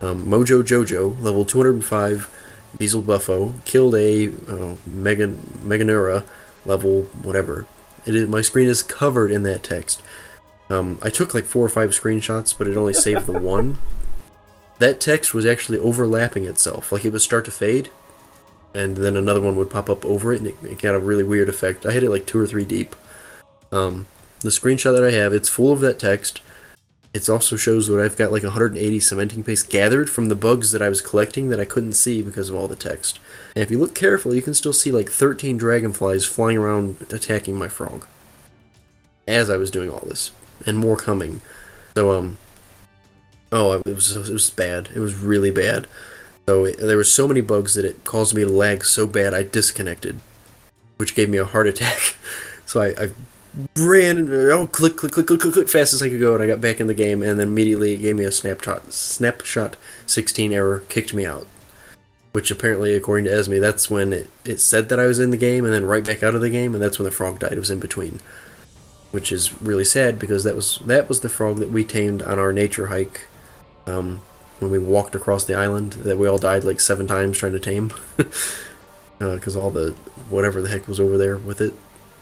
[0.00, 2.30] Um, Mojo Jojo, level 205,
[2.76, 6.24] Beelzebufo, killed a uh, Mega Meganura,
[6.64, 7.66] level whatever.
[8.06, 10.02] It is, my screen is covered in that text.
[10.70, 13.78] Um, I took like four or five screenshots, but it only saved the one.
[14.78, 17.90] That text was actually overlapping itself, like it would start to fade,
[18.74, 21.24] and then another one would pop up over it, and it, it got a really
[21.24, 21.86] weird effect.
[21.86, 22.94] I hit it like two or three deep.
[23.72, 24.06] Um,
[24.40, 26.42] the screenshot that I have, it's full of that text.
[27.18, 30.80] It also shows that I've got like 180 cementing paste gathered from the bugs that
[30.80, 33.18] I was collecting that I couldn't see because of all the text.
[33.56, 37.56] And if you look carefully, you can still see like 13 dragonflies flying around attacking
[37.56, 38.06] my frog.
[39.26, 40.30] As I was doing all this,
[40.64, 41.40] and more coming.
[41.96, 42.38] So um,
[43.50, 44.90] oh, it was it was bad.
[44.94, 45.88] It was really bad.
[46.46, 49.34] So it, there were so many bugs that it caused me to lag so bad
[49.34, 50.20] I disconnected,
[50.98, 52.16] which gave me a heart attack.
[52.64, 53.10] so I, I
[53.76, 56.46] ran, oh, click, click, click, click, click, click, fast as I could go, and I
[56.46, 60.52] got back in the game, and then immediately it gave me a snapshot, snapshot 16
[60.52, 61.46] error, kicked me out.
[62.32, 65.36] Which apparently, according to Esme, that's when it, it said that I was in the
[65.36, 67.52] game, and then right back out of the game, and that's when the frog died.
[67.52, 68.20] It was in between,
[69.10, 72.38] which is really sad because that was that was the frog that we tamed on
[72.38, 73.26] our nature hike,
[73.86, 74.20] um,
[74.60, 75.94] when we walked across the island.
[75.94, 77.92] That we all died like seven times trying to tame,
[79.18, 79.92] because all the
[80.28, 81.72] whatever the heck was over there with it.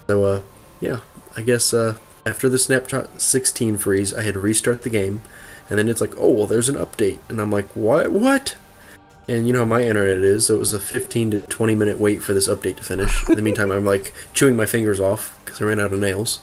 [0.07, 0.43] So, uh,
[0.81, 1.01] yeah,
[1.37, 5.23] I guess uh, after the snapshot 16 freeze, I had to restart the game,
[5.69, 8.11] and then it's like, oh well, there's an update, and I'm like, what?
[8.13, 8.57] What?
[9.29, 11.99] And you know how my internet is, so it was a 15 to 20 minute
[11.99, 13.29] wait for this update to finish.
[13.29, 16.39] In the meantime, I'm like chewing my fingers off because I ran out of nails.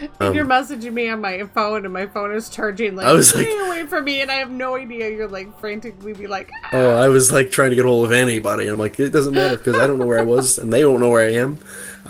[0.00, 2.94] and Um, you're messaging me on my phone, and my phone is charging.
[2.94, 5.10] Like, I was like- away from me, and I have no idea.
[5.10, 8.62] You're like frantically be like, Oh, I was like trying to get hold of anybody.
[8.64, 10.80] and I'm like, it doesn't matter because I don't know where I was and they
[10.82, 11.58] don't know where I am.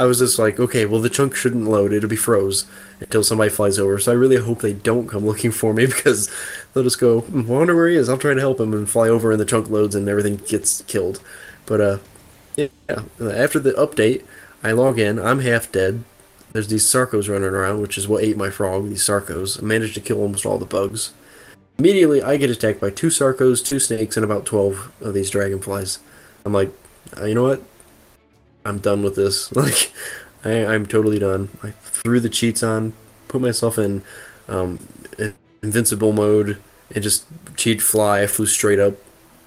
[0.01, 1.93] I was just like, okay, well, the chunk shouldn't load.
[1.93, 2.65] It'll be froze
[3.01, 3.99] until somebody flies over.
[3.99, 6.31] So I really hope they don't come looking for me because
[6.73, 8.09] they'll just go, "Hmm, wonder where he is.
[8.09, 10.81] I'll try to help him and fly over and the chunk loads and everything gets
[10.83, 11.21] killed.
[11.67, 11.99] But, uh,
[12.57, 12.69] yeah,
[13.21, 14.25] after the update,
[14.63, 15.19] I log in.
[15.19, 16.03] I'm half dead.
[16.53, 19.63] There's these Sarcos running around, which is what ate my frog, these Sarcos.
[19.63, 21.13] I managed to kill almost all the bugs.
[21.79, 25.99] Immediately, I get attacked by two Sarcos, two snakes, and about 12 of these dragonflies.
[26.47, 26.73] I'm like,
[27.19, 27.63] "Uh, you know what?
[28.65, 29.53] I'm done with this.
[29.57, 29.93] Like,
[30.45, 31.51] I, I'm totally done.
[31.63, 32.95] I threw the cheats on,
[33.29, 34.03] put myself in
[34.49, 34.79] um,
[35.19, 36.59] in- invincible mode,
[36.95, 38.23] and just cheat fly.
[38.23, 38.95] I flew straight up.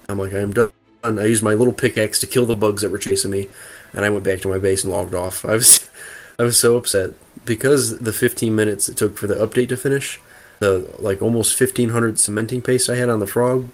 [0.08, 0.70] I'm like, I'm done.
[1.02, 3.48] I used my little pickaxe to kill the bugs that were chasing me,
[3.92, 5.44] and I went back to my base and logged off.
[5.44, 5.88] I was,
[6.38, 7.10] I was so upset
[7.44, 10.20] because the 15 minutes it took for the update to finish,
[10.60, 13.68] the like almost 1500 cementing paste I had on the frog,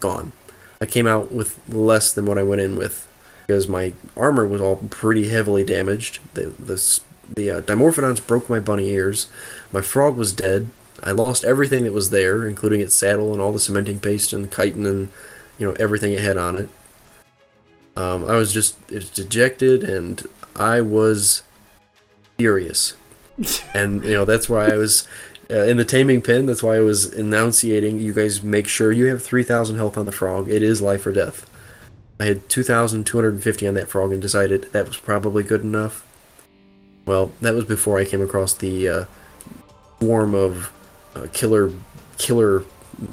[0.00, 0.32] gone.
[0.80, 3.06] I came out with less than what I went in with
[3.46, 6.20] because my armor was all pretty heavily damaged.
[6.34, 7.00] The the
[7.36, 9.28] the uh, dimorphodons broke my bunny ears.
[9.72, 10.68] My frog was dead.
[11.02, 14.50] I lost everything that was there, including its saddle and all the cementing paste and
[14.50, 15.08] chitin and
[15.58, 16.68] you know everything it had on it.
[17.96, 20.22] Um, I was just it was dejected and
[20.56, 21.42] I was
[22.38, 22.94] furious.
[23.74, 25.06] and you know that's why I was
[25.50, 26.46] uh, in the taming pen.
[26.46, 28.00] That's why I was enunciating.
[28.00, 30.48] You guys make sure you have three thousand health on the frog.
[30.48, 31.48] It is life or death.
[32.20, 34.96] I had two thousand two hundred and fifty on that frog and decided that was
[34.96, 36.06] probably good enough.
[37.06, 39.04] Well, that was before I came across the uh,
[40.00, 40.72] swarm of
[41.14, 41.70] uh, killer
[42.18, 42.64] killer.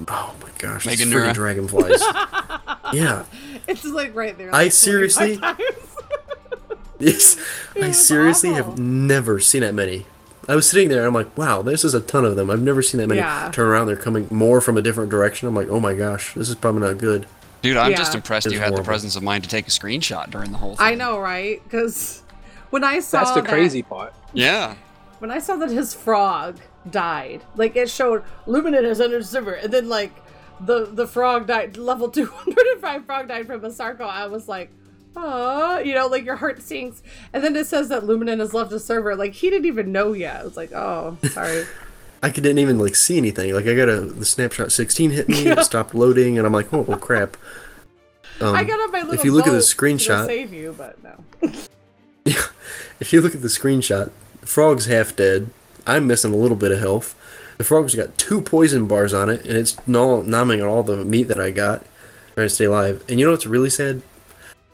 [0.07, 2.01] Oh my gosh, these freaking dragonflies.
[2.93, 3.25] yeah,
[3.67, 4.49] it's like right there.
[4.53, 5.39] I like, 45 seriously-
[6.99, 7.37] Yes,
[7.81, 8.63] I seriously awful.
[8.71, 10.05] have never seen that many.
[10.47, 12.49] I was sitting there and I'm like, wow, this is a ton of them.
[12.51, 13.19] I've never seen that many.
[13.21, 13.49] Yeah.
[13.51, 15.47] Turn around, they're coming more from a different direction.
[15.47, 17.25] I'm like, oh my gosh, this is probably not good.
[17.61, 17.97] Dude, I'm Yeah.
[17.97, 20.57] just impressed It's you had the presence of mind to take a screenshot during the
[20.57, 20.85] whole thing.
[20.87, 21.61] I know, right?
[21.63, 22.23] Because
[22.71, 24.13] when I saw That's the that- crazy part.
[24.33, 24.75] Yeah.
[25.19, 26.57] when I saw that his frog
[26.89, 30.11] died, like it showed Luminen has entered the server, and then like
[30.59, 34.05] the the frog died, level two hundred and five frog died from a Sarco.
[34.05, 34.71] I was like,
[35.15, 38.71] oh, you know, like your heart sinks, and then it says that Luminen has left
[38.71, 39.15] the server.
[39.15, 40.41] Like he didn't even know yet.
[40.41, 41.65] I was like, oh, sorry.
[42.23, 43.53] I didn't even like see anything.
[43.53, 46.71] Like I got a the snapshot 16 hit me, it stopped loading, and I'm like,
[46.73, 47.37] oh well, crap.
[48.39, 49.13] Um, I got on my little.
[49.13, 51.51] if you look at the boat to go screenshot, save you, but no.
[52.99, 55.49] if you look at the screenshot, the frog's half dead.
[55.87, 57.15] I'm missing a little bit of health.
[57.57, 61.03] The frog's got two poison bars on it, and it's gnaw- numbing on all the
[61.03, 61.85] meat that I got,
[62.33, 63.03] trying to stay alive.
[63.09, 64.01] And you know what's really sad?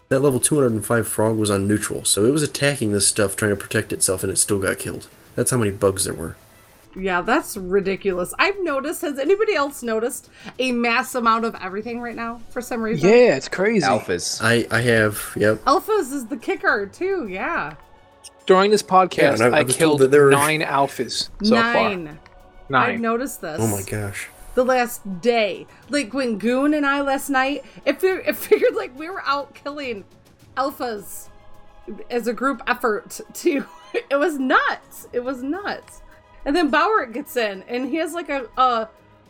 [0.10, 3.58] That level 205 frog was on neutral, so it was attacking this stuff, trying to
[3.58, 5.08] protect itself, and it still got killed.
[5.36, 6.38] That's how many bugs there were.
[6.98, 8.34] Yeah, that's ridiculous.
[8.40, 9.02] I've noticed.
[9.02, 13.10] Has anybody else noticed a mass amount of everything right now for some reason?
[13.10, 13.86] Yeah, it's crazy.
[13.86, 14.42] Alphas.
[14.44, 15.58] I I have yep.
[15.66, 17.28] Alphas is the kicker too.
[17.30, 17.76] Yeah,
[18.46, 22.20] During this podcast, and I- I I, killed there were- nine alphas so nine.
[22.70, 22.80] far.
[22.82, 23.60] I've noticed this.
[23.62, 24.28] Oh my gosh.
[24.56, 28.98] The last day, like when Goon and I last night, it, fi- it figured like
[28.98, 30.04] we were out killing
[30.56, 31.30] alphas
[32.10, 33.22] as a group effort.
[33.36, 35.08] To it was nuts.
[35.14, 36.02] It was nuts.
[36.48, 38.86] And then Bauer gets in, and he has like a uh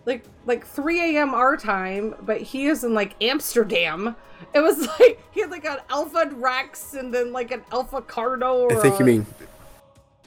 [0.06, 1.34] like like 3 a.m.
[1.34, 4.16] our time, but he is in like Amsterdam.
[4.54, 8.70] It was like he had like an Alpha Rex and then like an Alpha Carno.
[8.72, 9.26] Or I think you mean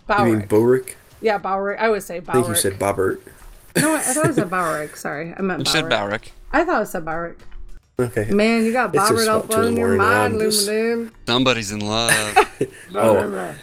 [0.07, 0.27] Bauer.
[0.29, 0.97] you mean Boric.
[1.23, 1.79] yeah, Bauer.
[1.81, 3.21] I always say I think you said Bobbert.
[3.77, 4.89] No, I thought it said Bauer.
[4.97, 5.73] Sorry, I meant You Bauer.
[5.73, 6.33] said Bowrick.
[6.53, 7.37] I thought it said Bauer.
[8.01, 8.31] Okay.
[8.33, 10.69] Man, you got It's just Bauer about up in on the your mind, I'm just-
[10.69, 11.13] Luminen.
[11.27, 12.37] Somebody's in love.
[12.95, 13.55] Oh.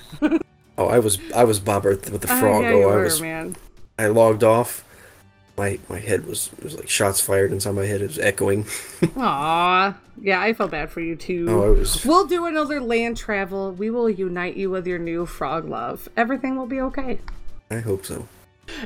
[0.77, 2.63] Oh, I was I was Bobbert with the Oh, frog.
[2.63, 3.55] yeah, oh, I were, was man.
[3.97, 4.83] I logged off.
[5.57, 8.01] My my head was it was like shots fired inside my head.
[8.01, 8.65] It was echoing.
[9.17, 9.95] Aw.
[10.21, 11.45] Yeah, I felt bad for you too.
[11.49, 13.71] Oh, it was- We'll do another land travel.
[13.71, 16.07] We will unite you with your new frog love.
[16.17, 17.19] Everything will be okay.
[17.71, 18.27] I hope so.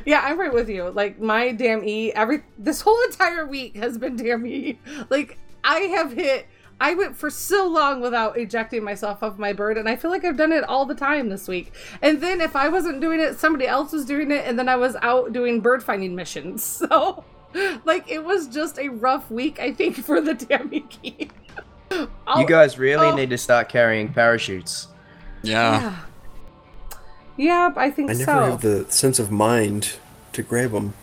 [0.06, 0.88] Yeah, I'm right with you.
[0.90, 4.78] Like my damn E, every this whole entire week has been damn E.
[5.10, 6.46] Like I have hit.
[6.82, 10.24] I went for so long without ejecting myself off my bird, and I feel like
[10.24, 11.72] I've done it all the time this week.
[12.02, 14.74] And then if I wasn't doing it, somebody else was doing it, and then I
[14.74, 16.82] was out doing bird finding missions.
[16.92, 17.22] So,
[17.84, 21.28] like, it was just a rough week, I think, for the damn E.
[21.90, 23.14] You guys really oh.
[23.14, 24.88] need to start carrying parachutes.
[25.42, 25.96] Yeah.
[27.36, 28.32] Yep, I think I never so.
[28.32, 29.96] have the sense of mind
[30.32, 30.94] to grab them.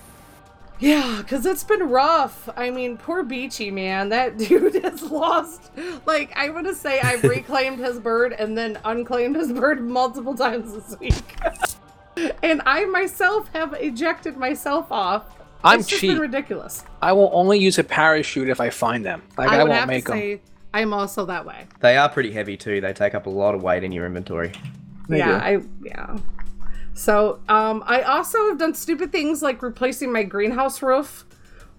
[0.79, 2.47] Yeah, because it's been rough.
[2.55, 4.09] I mean, poor Beachy, man.
[4.09, 5.71] That dude has lost.
[6.05, 10.35] Like, I want to say I've reclaimed his bird and then unclaimed his bird multiple
[10.35, 11.35] times this week.
[12.43, 15.35] and I myself have ejected myself off.
[15.63, 16.11] I'm it's just cheap.
[16.11, 16.85] been ridiculous.
[17.01, 19.21] I will only use a parachute if I find them.
[19.37, 20.19] Like I, would won't have make to them.
[20.19, 20.41] say
[20.73, 21.65] I'm also that way.
[21.81, 22.79] They are pretty heavy too.
[22.79, 24.53] They take up a lot of weight in your inventory.
[25.09, 26.17] yeah, I yeah.
[26.99, 31.25] So, um, I also have done stupid things like replacing my greenhouse roof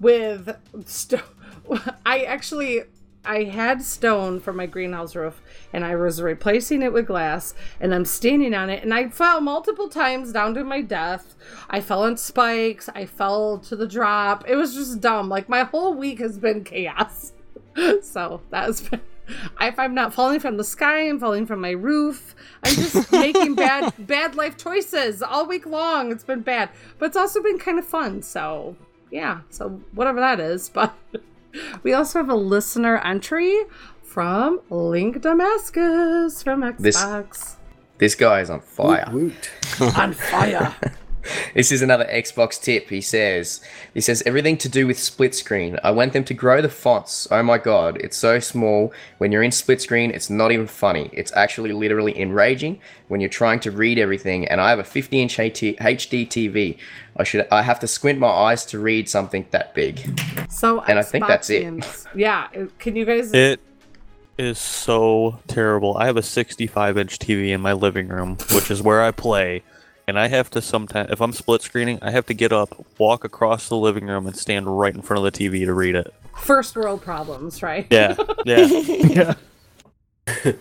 [0.01, 1.21] with stone.
[2.07, 2.85] I actually
[3.23, 5.43] I had stone for my greenhouse roof,
[5.75, 9.43] and I was replacing it with glass, and I'm standing on it, and I fell
[9.43, 11.35] multiple times down to my death.
[11.69, 12.89] I fell on spikes.
[12.95, 14.49] I fell to the drop.
[14.49, 15.29] It was just dumb.
[15.29, 17.35] Like my whole week has been chaos.
[18.01, 19.03] so that has been.
[19.61, 22.35] If I'm not falling from the sky, I'm falling from my roof.
[22.65, 26.11] I'm just making bad bad life choices all week long.
[26.13, 28.23] It's been bad, but it's also been kind of fun.
[28.23, 28.77] So
[29.11, 30.71] yeah, so whatever that is.
[30.75, 30.95] But
[31.83, 33.65] we also have a listener entry
[34.03, 37.57] from Link Damascus from This- Xbox.
[37.99, 39.13] This guy is on fire.
[39.97, 40.75] On fire.
[41.55, 42.89] This is another Xbox tip.
[42.89, 43.61] He says,
[43.93, 45.79] he says everything to do with split screen.
[45.83, 47.27] I want them to grow the fonts.
[47.31, 48.93] Oh my god, it's so small.
[49.19, 51.11] When you're in split screen, it's not even funny.
[51.13, 54.47] It's actually literally enraging when you're trying to read everything.
[54.47, 56.79] And I have a 50 inch HD TV.
[57.17, 60.21] I should, I have to squint my eyes to read something that big.
[60.49, 62.07] So And I think that's it.
[62.15, 63.33] Yeah, can you guys?
[63.33, 63.61] It
[64.39, 65.97] is so terrible.
[65.97, 69.63] I have a 65 inch TV in my living room, which is where I play,
[70.11, 73.25] and I have to sometimes, if I'm split screening, I have to get up, walk
[73.25, 76.13] across the living room, and stand right in front of the TV to read it.
[76.43, 77.87] First world problems, right?
[77.91, 78.67] Yeah, yeah.
[80.35, 80.53] yeah.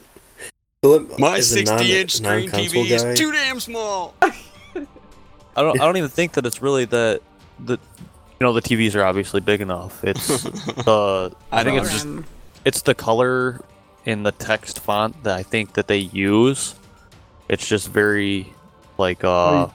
[1.18, 4.14] My as a non- 60 inch screen TV guy- is too damn small.
[4.22, 5.80] I don't.
[5.82, 7.22] I don't even think that it's really that.
[7.66, 10.04] The, you know, the TVs are obviously big enough.
[10.04, 11.34] It's the.
[11.52, 12.06] I think it's just.
[12.06, 12.28] just-
[12.66, 13.62] It's the color
[14.06, 16.76] in the text font that I think that they use.
[17.50, 18.54] It's just very,
[19.00, 19.68] like, uh,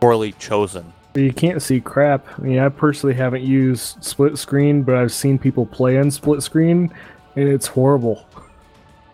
[0.00, 0.92] poorly chosen.
[1.14, 2.26] You can't see crap.
[2.38, 6.42] I mean, I personally haven't used split screen, but I've seen people play on split
[6.42, 6.92] screen,
[7.34, 8.26] and it's horrible.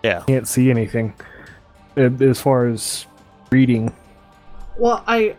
[0.03, 0.25] Yeah.
[0.27, 1.15] Can't see anything
[1.97, 3.07] as far as
[3.53, 3.95] reading.
[4.77, 5.37] Well, I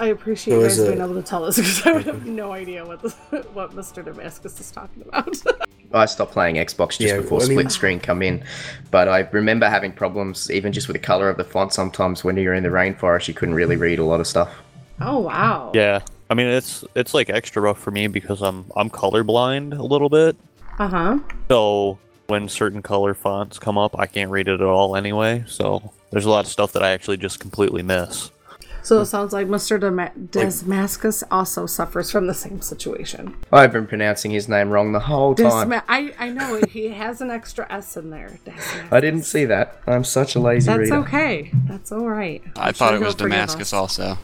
[0.00, 2.52] I appreciate you guys it- being able to tell us because I would have no
[2.52, 3.08] idea what the,
[3.52, 4.04] what Mr.
[4.04, 5.36] Damascus is talking about.
[5.92, 8.44] I stopped playing Xbox just Yeah, before I mean- split screen come in,
[8.90, 11.72] but I remember having problems even just with the color of the font.
[11.72, 14.50] Sometimes when you're in the rainforest, you couldn't really read a lot of stuff.
[15.00, 15.72] oh wow.
[15.74, 16.00] Yeah.
[16.30, 20.10] I mean, it's it's like extra rough for me because I'm I'm colorblind a little
[20.10, 20.36] bit.
[20.78, 21.18] Uh huh.
[21.48, 25.44] So when certain color fonts come up, I can't read it at all anyway.
[25.48, 28.30] So there's a lot of stuff that I actually just completely miss.
[28.88, 29.78] So it sounds like Mr.
[29.78, 33.36] Dama- Damascus also suffers from the same situation.
[33.52, 35.68] I've been pronouncing his name wrong the whole time.
[35.68, 38.38] Disma- I I know he has an extra S in there.
[38.46, 38.80] Damascus.
[38.90, 39.76] I didn't see that.
[39.86, 40.94] I'm such a lazy That's reader.
[41.00, 41.50] okay.
[41.66, 42.42] That's all right.
[42.56, 44.16] I I'm thought sure it was Damascus also.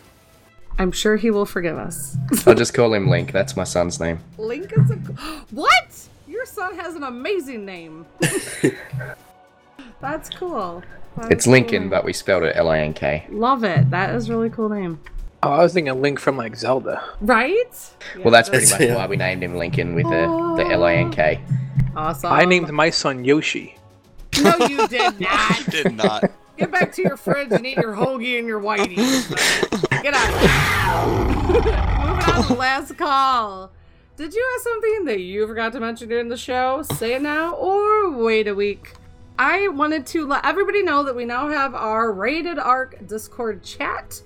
[0.79, 2.17] I'm sure he will forgive us.
[2.47, 3.33] I'll just call him Link.
[3.33, 4.21] That's my son's name.
[4.39, 4.95] Link is a
[5.51, 6.09] what?
[6.27, 8.07] Your son has an amazing name.
[10.01, 10.83] That's cool.
[11.17, 11.91] That's It's Lincoln, name.
[11.91, 13.27] but we spelled it L A N K.
[13.31, 13.91] Love it.
[13.91, 15.01] That is a really cool name.
[15.43, 17.03] Oh, I was thinking Link from like Zelda.
[17.21, 17.93] Right?
[18.23, 20.71] Well, that's pretty much why we named him Lincoln with the, the oh.
[20.71, 21.41] L A N K.
[21.97, 22.33] Awesome.
[22.33, 23.77] I named my son Yoshi.
[24.43, 25.31] No, you did not.
[25.31, 26.31] I Did not.
[26.57, 28.97] Get back to your fridge and eat your hoagie and your whitey.
[30.03, 31.47] Get out.
[31.49, 33.71] Moving on to the last call.
[34.17, 36.83] Did you have something that you forgot to mention during the show?
[36.83, 38.95] Say it now or wait a week.
[39.39, 44.23] I wanted to let everybody know that we now have our Rated Ark Discord chat.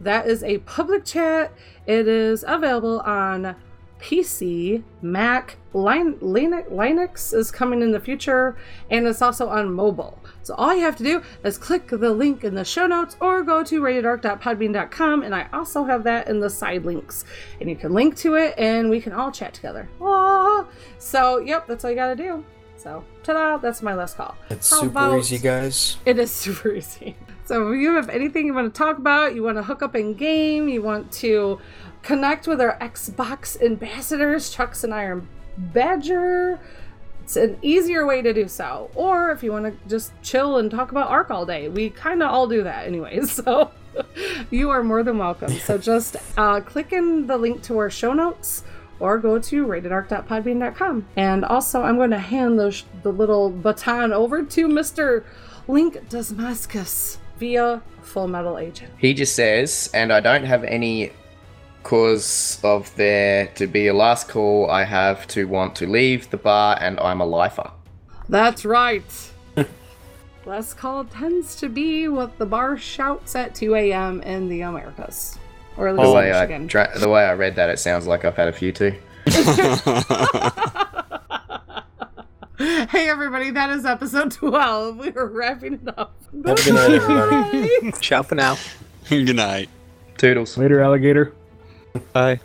[0.00, 1.52] That is a public chat.
[1.86, 3.56] It is available on
[4.00, 8.56] PC, Mac, Lin- Linux, is coming in the future,
[8.90, 10.18] and it's also on mobile.
[10.42, 13.42] So all you have to do is click the link in the show notes or
[13.42, 17.24] go to ratedark.podbean.com, and I also have that in the side links.
[17.60, 19.88] And you can link to it, and we can all chat together.
[20.00, 20.66] Aww.
[20.98, 22.44] So, yep, that's all you gotta do.
[22.82, 24.34] So, ta-da, that's my last call.
[24.48, 25.98] It's How super easy, guys.
[26.06, 27.14] It is super easy.
[27.44, 29.94] So if you have anything you want to talk about, you want to hook up
[29.94, 31.60] in game, you want to
[32.02, 35.28] connect with our Xbox ambassadors, Chucks and Iron
[35.58, 36.60] Badger,
[37.30, 38.90] it's an easier way to do so.
[38.96, 42.24] Or if you want to just chill and talk about Ark all day, we kind
[42.24, 43.40] of all do that anyways.
[43.44, 43.70] So
[44.50, 45.52] you are more than welcome.
[45.60, 48.64] So just uh, click in the link to our show notes
[49.00, 51.06] or go to ratedark.podbean.com.
[51.16, 55.24] And also, I'm going to hand the, sh- the little baton over to Mr.
[55.66, 58.92] Link Damascus via Full Metal Agent.
[58.98, 61.12] He just says, and I don't have any
[61.82, 64.70] cause of there to be a last call.
[64.70, 67.70] I have to want to leave the bar, and I'm a lifer.
[68.28, 69.02] That's right.
[70.46, 74.22] Last call tends to be what the bar shouts at 2 a.m.
[74.22, 75.38] in the Americas.
[75.80, 76.66] Or at least The in way I Michigan.
[76.66, 78.94] dra- the way I read that, it sounds like I've had a few too.
[82.90, 84.98] hey, everybody, that is episode 12.
[84.98, 86.14] We are wrapping it up.
[86.46, 87.92] Have a good night, everybody.
[88.00, 88.56] Ciao for now.
[89.08, 89.68] Good night.
[90.18, 90.58] Toodles.
[90.58, 91.32] Later, alligator.
[92.12, 92.40] Bye.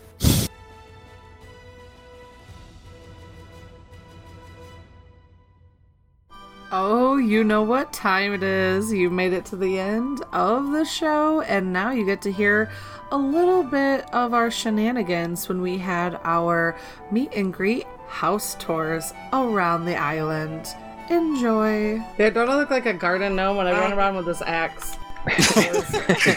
[6.72, 8.92] Oh, you know what time it is.
[8.92, 12.72] You made it to the end of the show, and now you get to hear
[13.12, 16.76] a little bit of our shenanigans when we had our
[17.12, 20.68] meet and greet house tours around the island.
[21.10, 22.04] Enjoy.
[22.18, 24.98] Yeah, don't I look like a garden gnome when I run around with this axe?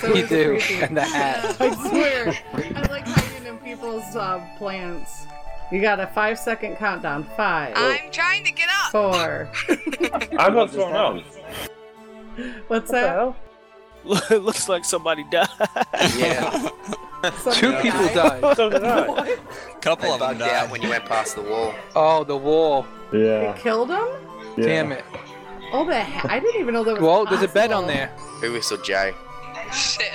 [0.02, 1.56] you do, and the hat.
[1.60, 2.34] I swear.
[2.54, 5.26] I like hiding in people's uh, plants.
[5.70, 7.24] You got a five second countdown.
[7.36, 7.74] Five.
[7.76, 8.90] I'm trying to get up.
[8.92, 9.50] Four.
[10.38, 11.22] I'm about to throw him out.
[12.68, 13.34] What's that?
[14.30, 15.48] it looks like somebody died.
[16.16, 16.50] Yeah.
[17.52, 18.56] Two people died.
[18.56, 19.36] So did I.
[19.80, 20.70] Couple I of them bugged out died.
[20.70, 21.74] when you went past the wall.
[21.96, 22.86] Oh, the wall.
[23.12, 23.52] Yeah.
[23.58, 24.06] Killed him?
[24.56, 25.04] Damn it.
[25.72, 27.02] Oh, the ha- I didn't even know there was.
[27.02, 28.06] Well, there's a bed on there.
[28.40, 29.12] Who whistled Jay?
[29.72, 30.12] Shit.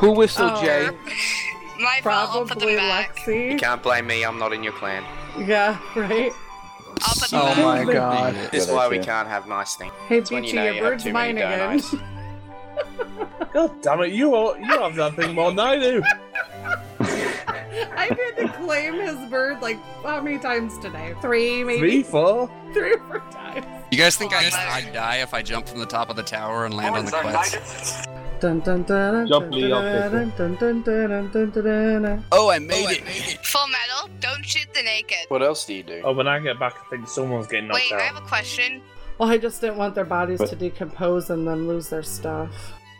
[0.00, 0.62] Who whistled Oh.
[0.64, 0.88] Jay?
[1.80, 2.30] My fault.
[2.30, 3.26] I'll put them Probably back.
[3.26, 3.58] You Lexi.
[3.58, 4.24] can't blame me.
[4.24, 5.04] I'm not in your clan.
[5.38, 6.32] Yeah, right.
[7.02, 7.86] I'll put them Oh back.
[7.86, 8.34] my god.
[8.52, 9.92] This is why we can't have nice things.
[10.08, 11.58] Hey, It's when you Peachy, know your you have bird's too many mine again.
[11.58, 11.94] donuts.
[13.52, 14.12] God damn it!
[14.12, 16.02] You all, you have that thing more than I do.
[17.00, 21.14] I had to claim his bird like how many times today?
[21.20, 21.78] Three, maybe.
[21.78, 22.50] Three, four.
[22.72, 23.66] Three or four times.
[23.90, 26.22] You guys think oh, I'd, I'd die if I jumped from the top of the
[26.22, 28.05] tower and land oh, on the quest?
[32.32, 33.44] Oh, I made, it.
[33.44, 35.26] Full metal, don't shoot the naked.
[35.28, 36.02] What else do you do?
[36.04, 37.98] Oh, when I get back, I think someone's getting knocked out.
[37.98, 38.82] Wait, I have a question.
[39.18, 42.50] Well, I just didn't want their bodies to decompose and then lose their stuff.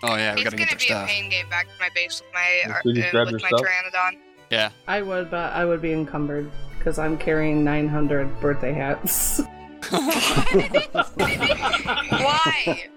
[0.03, 0.81] Oh, yeah, we gotta get their stuff.
[0.81, 3.51] It's gonna be a pain getting back to my base with my, uh, uh, my?
[3.51, 4.19] Pteranodon.
[4.51, 4.71] Yeah.
[4.87, 9.43] I would, but I would be encumbered because I'm carrying 900 birthday hats.
[12.17, 12.89] Why?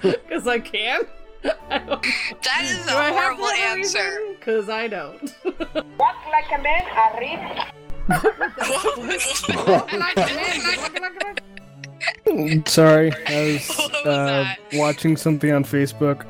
[0.00, 1.02] Because I can.
[1.44, 2.02] I don't-
[2.42, 4.18] That is Do a I have horrible answer.
[4.38, 5.34] Because I don't.
[5.98, 7.38] Walk like a man, Harry.
[12.66, 16.26] Sorry, I was uh, watching something on Facebook.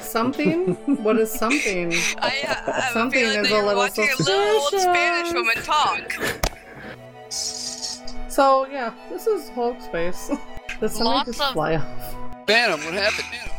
[0.00, 0.74] Something?
[1.02, 1.92] What is something?
[2.18, 4.82] I have Something is that a you're little watching a little old suspicious.
[4.82, 6.12] Spanish woman talk.
[8.30, 10.28] So yeah, this is Hulk space.
[10.80, 12.46] Did somebody Lots just of- fly off?
[12.46, 13.50] Bantam, what happened?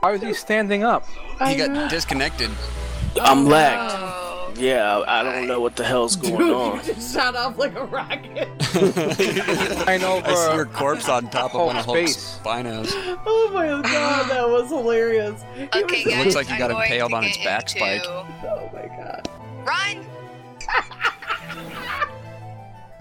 [0.00, 1.06] Why is he standing up?
[1.46, 2.50] He got disconnected.
[3.20, 3.92] I'm lagged.
[3.96, 4.52] Oh.
[4.56, 6.76] Yeah, I don't know what the hell's going Dude, on.
[6.78, 8.48] you just shot off like a rocket.
[8.64, 12.40] Flying over I see your corpse on top of one of Hulk Hulk's space.
[12.44, 12.92] binos.
[13.24, 15.42] Oh my god, that was hilarious.
[15.54, 16.24] He Okay, was- guys.
[16.24, 18.02] looks like you I'm got impaled on its get back spike.
[18.06, 19.28] Oh my god.
[19.64, 20.06] Run!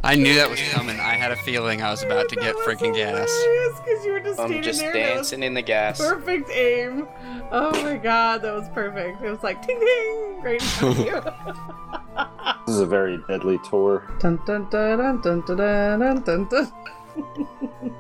[0.04, 1.00] I knew that was coming.
[1.00, 3.30] I had a feeling I was about to get freaking gas.
[3.84, 4.94] Because you were just I'm just there.
[4.94, 6.00] dancing in the gas.
[6.00, 7.08] Perfect aim.
[7.52, 9.22] Oh my god, that was perfect.
[9.22, 11.22] It was like ting ting, right in front of you.
[12.66, 14.10] this is a very deadly tour.
[14.20, 16.48] Dun dun dun dun dun dun dun dun.
[16.48, 16.72] dun.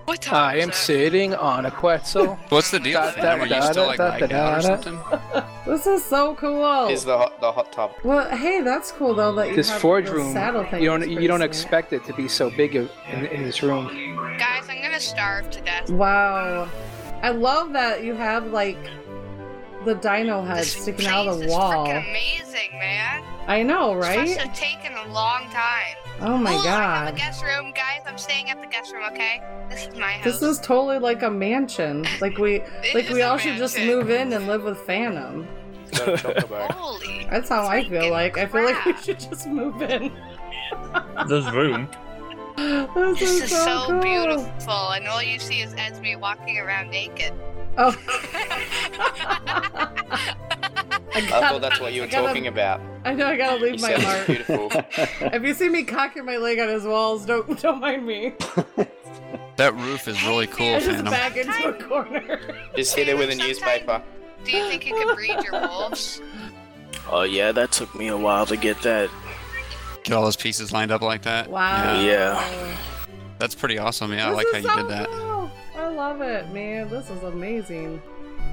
[0.06, 2.36] What time I am sitting on a Quetzal.
[2.50, 3.00] What's the deal?
[3.00, 3.42] Da, Phantom?
[3.42, 4.82] Are you da, still da, like da, lagged da, out or da.
[4.82, 5.44] something?
[5.70, 6.88] This is so cool.
[6.88, 7.92] Is the hot, the hot tub?
[8.04, 10.82] Well, hey, that's cool though that you This have forge room, saddle thing.
[10.82, 11.46] you don't you don't sweet.
[11.46, 12.90] expect it to be so big in,
[13.28, 13.86] in this room.
[14.40, 15.92] Guys, I'm gonna starve to death.
[15.92, 16.68] Wow.
[17.22, 18.80] I love that you have like
[19.86, 21.88] the dino head sticking out of the It's wall.
[21.88, 23.24] freaking amazing, man.
[23.48, 24.20] I know, This right?
[24.28, 25.96] must have taken a long time.
[26.22, 27.16] Oh my oh, I have a god.
[27.18, 28.02] guest room, guys.
[28.06, 29.04] I'm staying at the guest room.
[29.12, 30.24] Okay, this is my house.
[30.26, 32.06] This is totally like a mansion.
[32.22, 32.62] Like we
[32.94, 35.48] like we a all should just move in and live with Phantom.
[35.96, 37.28] Holy.
[37.32, 38.38] That's how I feel like.
[38.38, 40.12] I feel like we should just move in.
[41.28, 41.90] this room.
[42.60, 44.02] This, This is, is so, so cool.
[44.02, 47.34] beautiful, and all you see is Esme walking around naked.
[47.78, 47.96] Oh.
[51.12, 52.82] I thought that's what you were gotta- talking about.
[53.06, 54.28] I know I gotta leave You my sound heart.
[54.28, 54.70] beautiful.
[55.34, 58.34] if you see me cocking my leg on his walls, don't don't mind me.
[59.58, 61.06] That roof is really cool, I just Phantom.
[61.12, 62.40] back into a corner.
[62.78, 64.02] Just hit it with a newspaper.
[64.46, 66.22] Do you think you could breed your wolves?
[67.12, 69.10] Oh yeah, that took me a while to get that.
[70.10, 71.48] Get all those pieces lined up like that.
[71.52, 72.02] Wow.
[72.02, 72.76] Yeah.
[73.38, 74.12] That's pretty awesome.
[74.12, 75.10] Yeah, I This like how is you so did that.
[75.10, 75.52] cool.
[75.78, 76.90] I love it, man.
[76.90, 78.02] This is amazing.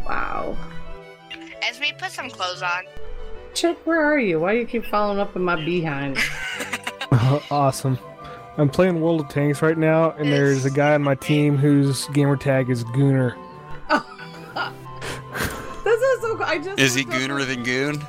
[0.07, 0.55] Wow.
[1.63, 2.85] Esme, put some clothes on.
[3.55, 4.39] Chick, where are you?
[4.39, 6.19] Why do you keep following up in my behind?
[7.51, 7.99] awesome.
[8.59, 12.07] I'm playing World of Tanks right now, and there's a guy on my team whose
[12.09, 13.35] gamer tag is Gooner.
[15.85, 16.45] This is so cool.
[16.45, 18.05] I just Is he gooner than goon?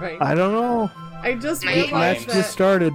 [0.00, 0.16] right.
[0.20, 0.90] I don't know.
[1.26, 2.34] I just This realized match that.
[2.34, 2.94] just started.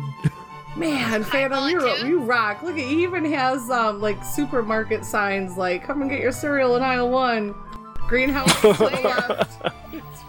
[0.78, 2.64] Man, Phantom, you, you rock.
[2.64, 6.78] Look, at he even has um like supermarket signs like "Come and get your cereal
[6.78, 7.54] in aisle one."
[8.08, 9.62] Greenhouse to the left.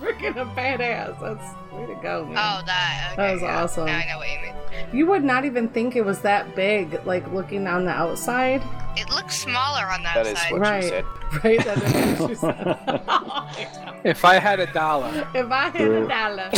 [0.02, 1.20] It's freaking a badass.
[1.20, 2.36] That's way to go, man.
[2.36, 3.10] Oh, that.
[3.12, 3.62] Okay, That was yeah.
[3.62, 3.86] awesome.
[3.86, 4.54] Now I know what you mean.
[4.92, 8.62] You would not even think it was that big, like looking on the outside.
[8.96, 10.52] It looks smaller on the That is outside.
[10.52, 11.04] what right, she said.
[11.44, 11.64] right.
[11.64, 13.88] That is what you said.
[14.04, 16.50] If I had a dollar, if I had a dollar.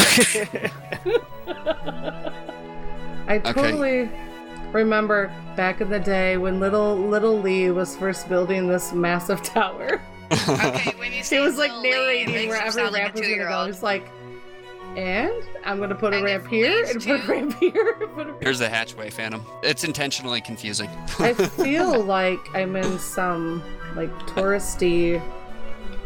[3.27, 3.53] I Okay.
[3.53, 4.11] totally
[4.73, 10.01] remember back in the day when little little Lee was first building this massive tower.
[10.49, 12.83] Okay, when you say He was like Lil Lee, it narrating makes where him every
[12.91, 13.35] like ramp was gonna go.
[13.35, 13.83] two-year-old.
[13.83, 14.09] Like,
[14.97, 15.33] and
[15.65, 17.97] I'm gonna put a And ramp here and put a ramp here.
[18.01, 19.45] and put a Here's the hatchway, Phantom.
[19.63, 20.89] It's intentionally confusing.
[21.19, 23.63] I feel like I'm in some
[23.97, 25.21] like touristy,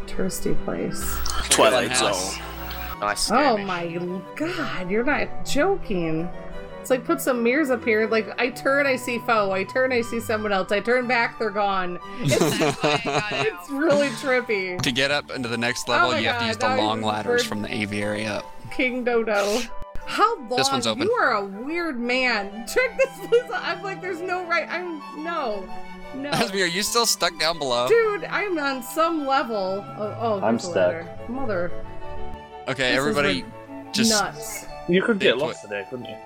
[0.06, 1.16] touristy place.
[1.50, 2.42] Twilight Zone.
[3.00, 3.30] Nice.
[3.30, 3.86] Oh, oh my
[4.36, 6.28] god, you're not joking.
[6.88, 8.08] It's like put some mirrors up here.
[8.08, 9.52] Like I turn, I see foe.
[9.52, 10.72] I turn, I see someone else.
[10.72, 11.98] I turn back, they're gone.
[12.20, 14.80] It's, it's really trippy.
[14.80, 17.02] to get up into the next level, Oh my you have to use the long
[17.02, 18.46] ladders from the aviary up.
[18.70, 19.60] King Dodo.
[20.06, 20.56] How long?
[20.56, 21.02] This one's open.
[21.02, 22.66] You are a weird man.
[22.66, 23.62] Check this place out.
[23.64, 24.66] I'm like, there's no right.
[24.70, 25.68] I'm no,
[26.14, 26.30] no.
[26.32, 27.86] Esme, are you still stuck down below?
[27.86, 29.84] Dude, I'm on some level.
[29.98, 30.74] Oh, oh I'm there's stuck.
[30.74, 31.18] ladder.
[31.28, 31.70] Mother.
[32.66, 33.44] Okay, This is everybody,
[33.92, 34.64] just nuts.
[34.88, 36.16] You could get lost today, couldn't you?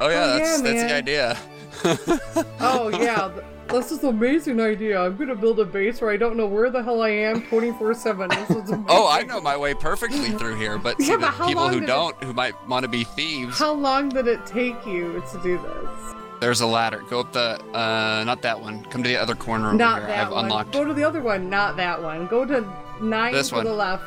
[0.00, 1.38] Oh yeah, Oh, that's yeah, that's the idea.
[2.60, 5.00] Oh yeah, th- this is an amazing idea.
[5.00, 8.28] I'm gonna build a base where I don't know where the hell I am 24/7.
[8.30, 8.86] This is amazing.
[8.88, 11.86] Oh, I know my way perfectly through here, but Yeah, but people who did it-
[11.86, 15.58] don't, who might want to be thieves, How long did it take you to do
[15.58, 16.14] this?
[16.40, 17.02] there's a ladder.
[17.08, 18.84] Go up the, uh, not that one.
[18.86, 20.08] Come to the other corner over Not here.
[20.08, 20.44] that I've one.
[20.44, 20.72] unlocked.
[20.72, 21.48] Go to the other one.
[21.48, 22.26] Not that one.
[22.26, 22.66] Go to
[23.00, 23.64] nine This to one.
[23.64, 24.04] the left.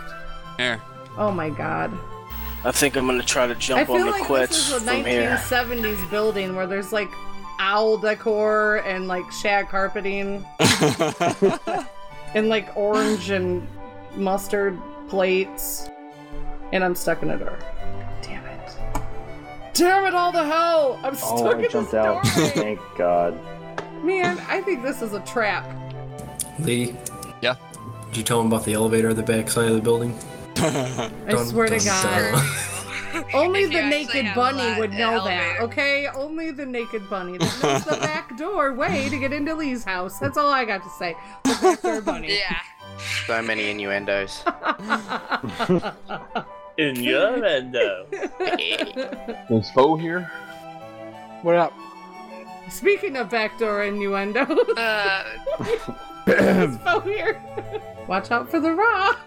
[0.57, 0.79] Here.
[1.17, 1.97] Oh my god.
[2.63, 4.87] I think I'm gonna try to I jump feel on the like quets this is
[4.87, 5.37] a from here.
[5.49, 7.09] 1970s building where there's like
[7.59, 10.45] owl decor and like shag carpeting
[12.33, 13.67] and like orange and
[14.15, 14.77] mustard
[15.07, 15.89] plates.
[16.73, 17.57] And I'm stuck in a door.
[18.21, 18.77] Damn it.
[19.73, 20.99] Damn it all to hell!
[21.03, 22.27] I'm oh, stuck Oh, in I this jumped out.
[22.27, 23.39] Thank God.
[24.03, 25.65] Man, I think this is a trap.
[26.59, 26.95] Lee?
[27.41, 27.55] Yeah?
[28.07, 30.17] Did you tell him about the elevator at the back side of the building?
[30.59, 32.63] I swear to God.
[33.33, 36.07] Only the naked bunny would know that, okay?
[36.07, 37.37] Only the naked bunny.
[37.37, 40.19] That knows the back door way to get into Lee's house.
[40.19, 41.15] That's all I got to say.
[41.43, 42.37] The back door bunny.
[42.37, 42.59] Yeah.
[43.25, 44.43] So many innuendos.
[46.77, 48.05] Innuendo.
[49.49, 50.31] Is Foe here?
[51.41, 51.73] What up?
[52.69, 54.41] Speaking of backdoor innuendo,
[54.75, 55.23] Uh,
[56.27, 57.41] it's Bo here.
[58.07, 59.19] Watch out for the rock.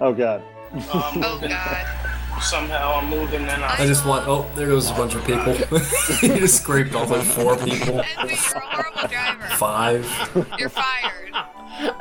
[0.00, 0.42] Oh God.
[0.72, 2.08] Um, oh god.
[2.42, 4.26] Somehow I'm moving and I just want.
[4.26, 5.52] Oh, there goes a bunch of people.
[6.20, 8.00] he just scraped off like four people.
[8.00, 9.42] Esme, you're a horrible driver.
[9.56, 10.04] Five.
[10.58, 11.32] You're fired.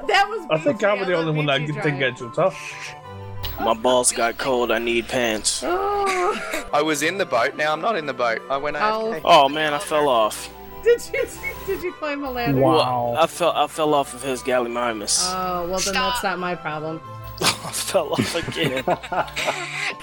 [0.07, 0.47] That was.
[0.49, 2.95] I think I'm the only one that didn't get too tough.
[3.59, 4.71] My balls got cold.
[4.71, 5.63] I need pants.
[5.65, 7.55] Oh, I was in the boat.
[7.55, 8.41] Now I'm not in the boat.
[8.49, 9.11] I went Oh.
[9.13, 9.21] AFK.
[9.25, 10.49] Oh man, I fell off.
[10.83, 11.27] did you
[11.67, 12.59] did you climb a ladder?
[12.59, 13.51] Well, I fell.
[13.51, 15.23] I fell off of his Gallimimus.
[15.27, 16.99] Oh well, then that's not my problem.
[17.41, 18.83] I fell off again.